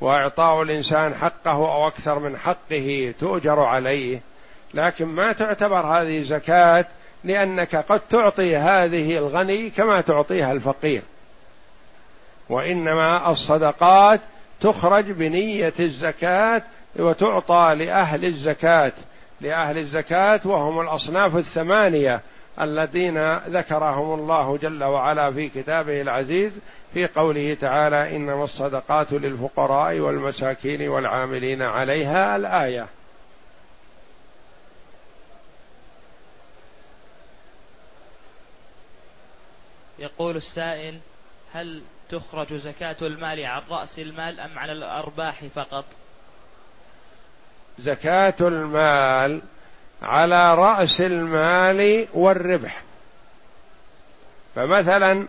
وإعطاء 0.00 0.62
الإنسان 0.62 1.14
حقه 1.14 1.52
أو 1.52 1.86
أكثر 1.86 2.18
من 2.18 2.36
حقه 2.36 3.14
تؤجر 3.20 3.60
عليه. 3.60 4.20
لكن 4.74 5.04
ما 5.06 5.32
تعتبر 5.32 5.80
هذه 5.80 6.22
زكاة 6.22 6.84
لأنك 7.24 7.76
قد 7.76 8.00
تعطي 8.00 8.56
هذه 8.56 9.18
الغني 9.18 9.70
كما 9.70 10.00
تعطيها 10.00 10.52
الفقير. 10.52 11.02
وإنما 12.48 13.30
الصدقات 13.30 14.20
تخرج 14.60 15.10
بنية 15.10 15.74
الزكاة 15.80 16.62
وتعطى 16.96 17.74
لأهل 17.78 18.24
الزكاة 18.24 18.92
لأهل 19.40 19.78
الزكاة 19.78 20.40
وهم 20.44 20.80
الأصناف 20.80 21.36
الثمانية 21.36 22.20
الذين 22.60 23.34
ذكرهم 23.36 24.20
الله 24.20 24.56
جل 24.56 24.84
وعلا 24.84 25.32
في 25.32 25.48
كتابه 25.48 26.00
العزيز 26.00 26.52
في 26.94 27.06
قوله 27.06 27.54
تعالى 27.54 28.16
إنما 28.16 28.44
الصدقات 28.44 29.12
للفقراء 29.12 29.98
والمساكين 29.98 30.88
والعاملين 30.88 31.62
عليها 31.62 32.36
الآية. 32.36 32.86
يقول 39.98 40.36
السائل 40.36 40.98
هل 41.54 41.82
تخرج 42.10 42.54
زكاة 42.54 42.96
المال 43.02 43.44
عن 43.44 43.62
رأس 43.70 43.98
المال 43.98 44.40
أم 44.40 44.58
على 44.58 44.72
الأرباح 44.72 45.44
فقط؟ 45.54 45.84
زكاة 47.78 48.34
المال 48.40 49.42
على 50.02 50.54
رأس 50.54 51.00
المال 51.00 52.06
والربح. 52.14 52.82
فمثلا 54.54 55.26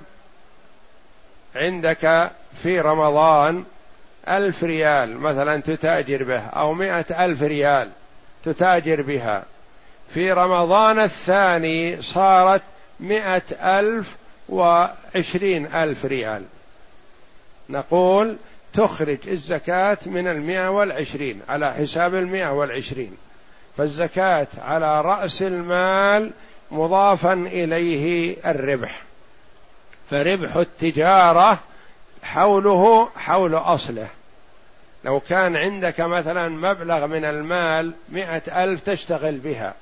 عندك 1.56 2.32
في 2.64 2.80
رمضان 2.80 3.64
ألف 4.28 4.64
ريال 4.64 5.18
مثلا 5.20 5.62
تتاجر 5.62 6.24
به 6.24 6.40
أو 6.40 6.74
مئة 6.74 7.26
ألف 7.26 7.42
ريال 7.42 7.90
تتاجر 8.46 9.02
بها. 9.02 9.44
في 10.14 10.32
رمضان 10.32 11.00
الثاني 11.00 12.02
صارت 12.02 12.62
مئة 13.00 13.80
ألف 13.80 14.18
وعشرين 14.50 15.76
ألف 15.76 16.06
ريال. 16.06 16.44
نقول 17.70 18.38
تخرج 18.74 19.18
الزكاة 19.28 19.98
من 20.06 20.28
المئة 20.28 20.70
والعشرين 20.70 21.42
على 21.50 21.74
حساب 21.74 22.16
المئة 22.16 22.50
والعشرين. 22.50 23.18
فالزكاة 23.80 24.48
على 24.62 25.02
رأس 25.02 25.42
المال 25.42 26.32
مضافا 26.72 27.34
إليه 27.34 28.36
الربح. 28.46 29.02
فربح 30.10 30.56
التجارة 30.56 31.60
حوله 32.24 33.10
حول 33.16 33.56
أصله. 33.56 34.08
لو 35.04 35.20
كان 35.20 35.56
عندك 35.56 36.02
مثلا 36.02 36.50
مبلغ 36.50 37.08
من 37.08 37.26
المال 37.26 37.94
مئة 38.10 38.64
ألف 38.64 38.82
تشتغل 38.82 39.38
بها. 39.38 39.74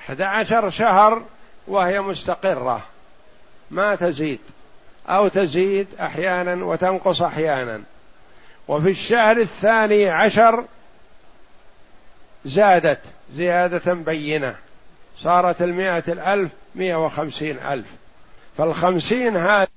أحد 0.00 0.22
عشر 0.22 0.70
شهر 0.70 1.22
وهي 1.66 2.00
مستقرة. 2.00 2.82
ما 3.70 3.94
تزيد. 3.94 4.40
أو 5.08 5.28
تزيد 5.28 5.86
أحيانا 6.00 6.64
وتنقص 6.64 7.22
أحيانا. 7.22 7.82
وفي 8.68 8.90
الشهر 8.90 9.36
الثاني 9.36 10.10
عشر 10.10 10.64
زادت. 12.44 12.98
زيادة 13.36 13.94
بينة. 13.94 14.54
صارت 15.18 15.62
المائة 15.62 16.04
الألف 16.08 16.50
مئة 16.74 16.94
وخمسين 16.94 17.58
ألف. 17.58 17.86
فالخمسين 18.58 19.36
هذه 19.36 19.68